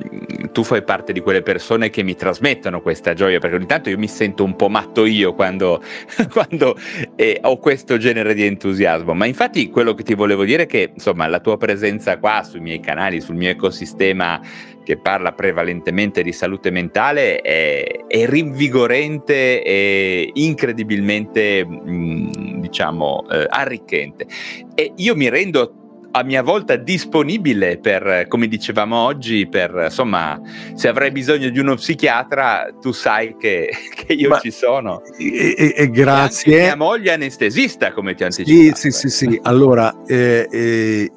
tu 0.52 0.62
fai 0.62 0.82
parte 0.82 1.14
di 1.14 1.20
quelle 1.20 1.40
persone 1.40 1.88
che 1.88 2.02
mi 2.02 2.14
trasmettono 2.14 2.82
questa 2.82 3.14
gioia, 3.14 3.38
perché 3.38 3.56
ogni 3.56 3.66
tanto 3.66 3.88
io 3.88 3.96
mi 3.96 4.08
sento 4.08 4.44
un 4.44 4.56
po' 4.56 4.68
matto 4.68 5.06
io 5.06 5.32
quando, 5.32 5.82
quando 6.30 6.76
eh, 7.14 7.38
ho 7.42 7.56
questo 7.56 7.96
genere 7.96 8.34
di 8.34 8.44
entusiasmo. 8.44 9.14
Ma 9.14 9.24
infatti 9.24 9.70
quello 9.70 9.94
che 9.94 10.02
ti 10.02 10.14
volevo 10.14 10.44
dire 10.44 10.64
è 10.64 10.66
che 10.66 10.90
insomma 10.92 11.26
la 11.28 11.40
tua 11.40 11.56
presenza 11.56 12.18
qua 12.18 12.42
sui 12.42 12.60
miei 12.60 12.80
canali, 12.80 13.22
sul 13.22 13.36
mio 13.36 13.48
ecosistema 13.48 14.38
che 14.84 14.98
parla 14.98 15.32
prevalentemente 15.32 16.22
di 16.22 16.32
salute 16.32 16.70
mentale 16.70 17.40
è, 17.40 18.04
è 18.06 18.26
rinvigorente 18.26 19.62
e 19.64 20.30
incredibilmente 20.34 21.64
mh, 21.64 21.90
mm, 21.90 22.60
diciamo 22.60 23.26
eh, 23.30 23.46
arricchente. 23.48 24.26
E 24.74 24.92
io 24.96 25.16
mi 25.16 25.28
rendo 25.30 25.85
a 26.18 26.22
mia 26.22 26.42
volta 26.42 26.76
disponibile 26.76 27.76
per, 27.78 28.24
come 28.28 28.48
dicevamo 28.48 28.96
oggi, 28.96 29.46
per 29.46 29.82
insomma, 29.84 30.40
se 30.74 30.88
avrai 30.88 31.10
bisogno 31.10 31.50
di 31.50 31.58
uno 31.58 31.74
psichiatra, 31.74 32.74
tu 32.80 32.90
sai 32.92 33.36
che, 33.36 33.68
che 33.94 34.14
io 34.14 34.30
Ma- 34.30 34.38
ci 34.38 34.50
sono. 34.50 35.02
E, 35.18 35.54
e- 35.56 35.74
e 35.76 35.82
E 35.82 35.90
grazie. 35.90 36.52
anche 36.54 36.64
mia 36.64 36.76
moglie 36.76 37.10
è 37.10 37.14
anestesista, 37.14 37.92
come 37.92 38.14
ti 38.14 38.24
ho 38.24 38.30
Sì, 38.30 38.40
anticipato. 38.40 38.76
sì, 38.76 38.90
sì, 38.90 39.08
sì. 39.10 39.38
Allora, 39.42 39.94
eh, 40.06 40.48
eh, 40.50 41.12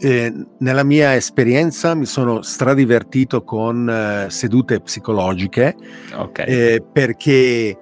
eh, 0.00 0.32
nella 0.58 0.82
mia 0.82 1.14
esperienza 1.14 1.94
mi 1.94 2.06
sono 2.06 2.42
stradivertito 2.42 3.44
con 3.44 3.88
eh, 3.88 4.30
sedute 4.30 4.80
psicologiche 4.80 5.76
Ok. 6.16 6.38
eh, 6.40 6.82
perché 6.92 7.76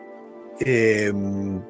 ehm, 0.58 1.64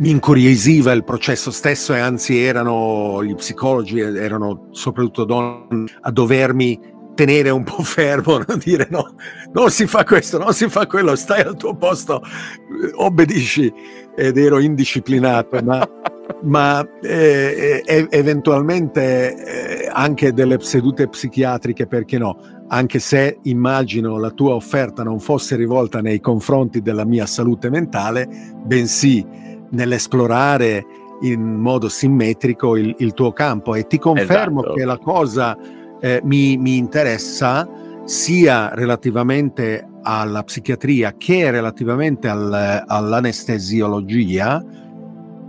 mi 0.00 0.10
incuriosiva 0.10 0.92
il 0.92 1.04
processo 1.04 1.50
stesso 1.50 1.94
e 1.94 1.98
anzi 1.98 2.38
erano 2.42 3.22
gli 3.22 3.34
psicologi, 3.34 4.00
erano 4.00 4.68
soprattutto 4.70 5.24
donne 5.24 5.84
a 6.00 6.10
dovermi 6.10 6.98
tenere 7.14 7.50
un 7.50 7.64
po' 7.64 7.82
fermo, 7.84 8.38
no? 8.38 8.56
dire 8.56 8.88
no, 8.90 9.14
non 9.52 9.70
si 9.70 9.86
fa 9.86 10.04
questo, 10.04 10.38
non 10.38 10.54
si 10.54 10.68
fa 10.68 10.86
quello, 10.86 11.14
stai 11.16 11.42
al 11.42 11.56
tuo 11.56 11.76
posto, 11.76 12.22
eh, 12.22 12.92
obbedisci 12.94 13.70
ed 14.16 14.38
ero 14.38 14.58
indisciplinato, 14.58 15.60
ma, 15.62 15.86
ma 16.44 16.88
eh, 17.02 17.82
eh, 17.84 18.06
eventualmente 18.08 19.84
eh, 19.84 19.90
anche 19.92 20.32
delle 20.32 20.58
sedute 20.60 21.08
psichiatriche, 21.08 21.86
perché 21.86 22.16
no? 22.16 22.38
Anche 22.68 23.00
se 23.00 23.40
immagino 23.42 24.16
la 24.16 24.30
tua 24.30 24.54
offerta 24.54 25.02
non 25.02 25.18
fosse 25.18 25.56
rivolta 25.56 26.00
nei 26.00 26.20
confronti 26.20 26.80
della 26.80 27.04
mia 27.04 27.26
salute 27.26 27.68
mentale, 27.68 28.28
bensì 28.64 29.48
nell'esplorare 29.70 30.84
in 31.22 31.42
modo 31.42 31.88
simmetrico 31.88 32.76
il, 32.76 32.94
il 32.98 33.12
tuo 33.12 33.32
campo 33.32 33.74
e 33.74 33.86
ti 33.86 33.98
confermo 33.98 34.60
Esatto. 34.60 34.74
che 34.74 34.84
la 34.84 34.98
cosa 34.98 35.56
eh, 36.00 36.20
mi, 36.24 36.56
mi 36.56 36.76
interessa 36.76 37.68
sia 38.04 38.70
relativamente 38.74 39.86
alla 40.02 40.42
psichiatria 40.42 41.14
che 41.16 41.50
relativamente 41.50 42.28
al- 42.28 42.84
all'anestesiologia 42.86 44.64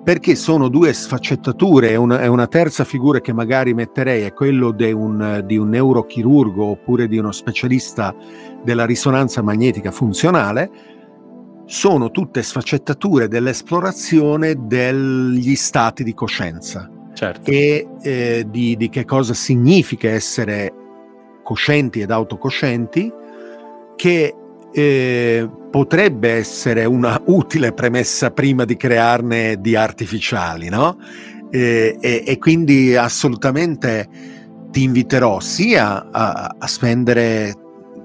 perché 0.04 0.36
sono 0.36 0.68
due 0.68 0.94
sfaccettature 0.94 1.92
e 1.92 1.96
una, 1.96 2.30
una 2.30 2.48
terza 2.48 2.84
figura 2.84 3.22
che 3.22 3.34
magari 3.34 3.74
metterei 3.74 4.24
è 4.24 4.34
quello 4.34 4.76
un, 4.78 5.44
di 5.46 5.58
un 5.58 5.70
neurochirurgo 5.70 6.66
oppure 6.66 7.08
di 7.08 7.18
uno 7.18 7.32
specialista 7.32 8.14
della 8.64 8.86
risonanza 8.86 9.42
magnetica 9.44 9.92
funzionale 9.92 10.72
sono 11.72 12.12
tutte 12.12 12.44
sfaccettature 12.44 13.30
dell'esplorazione 13.30 14.56
degli 14.68 15.56
stati 15.56 16.04
di 16.04 16.14
coscienza 16.14 16.92
certo. 17.14 17.50
e 17.50 17.88
eh, 18.02 18.46
di, 18.46 18.76
di 18.76 18.90
che 18.90 19.06
cosa 19.06 19.34
significa 19.34 20.10
essere 20.10 20.74
coscienti 21.42 22.02
ed 22.02 22.12
autocoscienti, 22.12 23.10
che 23.96 24.36
eh, 24.74 25.50
potrebbe 25.70 26.32
essere 26.32 26.84
una 26.84 27.22
utile 27.28 27.72
premessa 27.72 28.32
prima 28.32 28.66
di 28.66 28.76
crearne 28.76 29.62
di 29.62 29.74
artificiali, 29.74 30.68
no? 30.68 30.98
Eh, 31.52 31.98
e, 32.02 32.24
e 32.28 32.38
quindi 32.38 32.98
assolutamente 32.98 34.10
ti 34.72 34.84
inviterò 34.84 35.40
sia 35.40 36.10
a, 36.12 36.54
a 36.58 36.68
spendere 36.68 37.54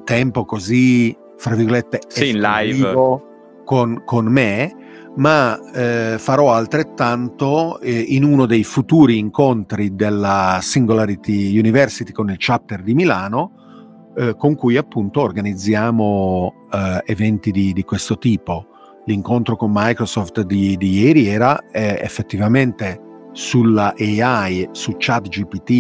tempo 0.04 0.44
così, 0.44 1.12
fra 1.36 1.56
virgolette, 1.56 2.02
Sì, 2.06 2.28
in 2.28 2.40
live. 2.40 3.25
Con, 3.66 4.02
con 4.04 4.26
me, 4.26 4.72
ma 5.16 5.58
eh, 5.72 6.18
farò 6.18 6.52
altrettanto 6.52 7.80
eh, 7.80 7.98
in 7.98 8.22
uno 8.22 8.46
dei 8.46 8.64
futuri 8.64 9.18
incontri 9.18 9.94
della 9.94 10.60
Singularity 10.62 11.58
University 11.58 12.12
con 12.12 12.30
il 12.30 12.36
chapter 12.38 12.82
di 12.82 12.94
Milano, 12.94 14.12
eh, 14.16 14.36
con 14.36 14.54
cui 14.54 14.76
appunto 14.76 15.20
organizziamo 15.20 16.68
eh, 16.72 17.02
eventi 17.06 17.50
di, 17.50 17.72
di 17.72 17.82
questo 17.82 18.16
tipo. 18.18 18.68
L'incontro 19.06 19.56
con 19.56 19.70
Microsoft 19.74 20.42
di, 20.42 20.76
di 20.76 21.00
ieri 21.00 21.26
era 21.26 21.58
eh, 21.70 21.98
effettivamente 22.00 23.00
sulla 23.32 23.94
AI, 23.98 24.68
su 24.70 24.94
ChatGPT 24.96 25.70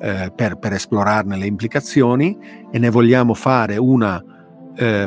eh, 0.00 0.32
per, 0.34 0.58
per 0.58 0.72
esplorarne 0.72 1.36
le 1.36 1.46
implicazioni 1.46 2.36
e 2.70 2.78
ne 2.78 2.90
vogliamo 2.90 3.34
fare 3.34 3.76
una 3.76 4.24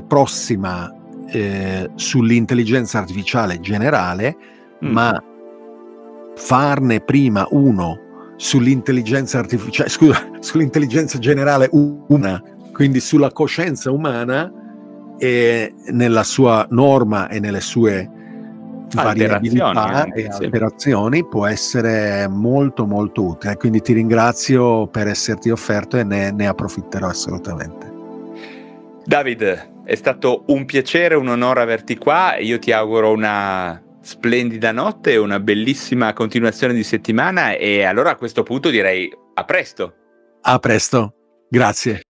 prossima 0.06 1.03
eh, 1.34 1.90
sull'intelligenza 1.96 3.00
artificiale 3.00 3.60
generale, 3.60 4.38
Mm. 4.84 4.92
ma 4.92 5.24
farne 6.36 7.00
prima 7.00 7.48
uno 7.52 8.00
sull'intelligenza 8.36 9.40
artificiale, 9.40 9.90
scusa, 9.90 10.30
sull'intelligenza 10.40 11.18
generale 11.20 11.70
una, 11.72 12.42
quindi 12.74 13.00
sulla 13.00 13.32
coscienza 13.32 13.92
umana 13.92 14.52
e 15.18 15.74
nella 15.92 16.24
sua 16.24 16.68
norma 16.70 17.30
e 17.30 17.40
nelle 17.40 17.62
sue 17.62 18.10
variabilità 18.94 20.06
e 20.12 20.28
alterazioni 20.28 21.26
può 21.26 21.46
essere 21.46 22.28
molto 22.28 22.86
molto 22.86 23.24
utile. 23.24 23.56
Quindi 23.56 23.82
ti 23.82 23.94
ringrazio 23.94 24.88
per 24.88 25.08
esserti 25.08 25.50
offerto 25.50 25.98
e 25.98 26.04
ne, 26.04 26.32
ne 26.32 26.48
approfitterò 26.48 27.08
assolutamente. 27.08 27.92
David, 29.06 29.73
è 29.84 29.96
stato 29.96 30.44
un 30.48 30.66
piacere, 30.66 31.16
un 31.16 31.28
onore 31.28 31.62
averti 31.62 31.98
qua. 31.98 32.38
Io 32.38 32.60
ti 32.60 32.72
auguro 32.72 33.12
una 33.12 33.82
splendida 34.02 34.74
notte 34.74 35.16
una 35.16 35.40
bellissima 35.40 36.14
continuazione 36.14 36.74
di 36.74 36.84
settimana. 36.84 37.54
E 37.54 37.84
allora 37.84 38.12
a 38.12 38.16
questo 38.16 38.44
punto 38.44 38.70
direi 38.70 39.12
a 39.34 39.44
presto. 39.44 39.96
A 40.42 40.60
presto, 40.60 41.14
grazie. 41.50 42.02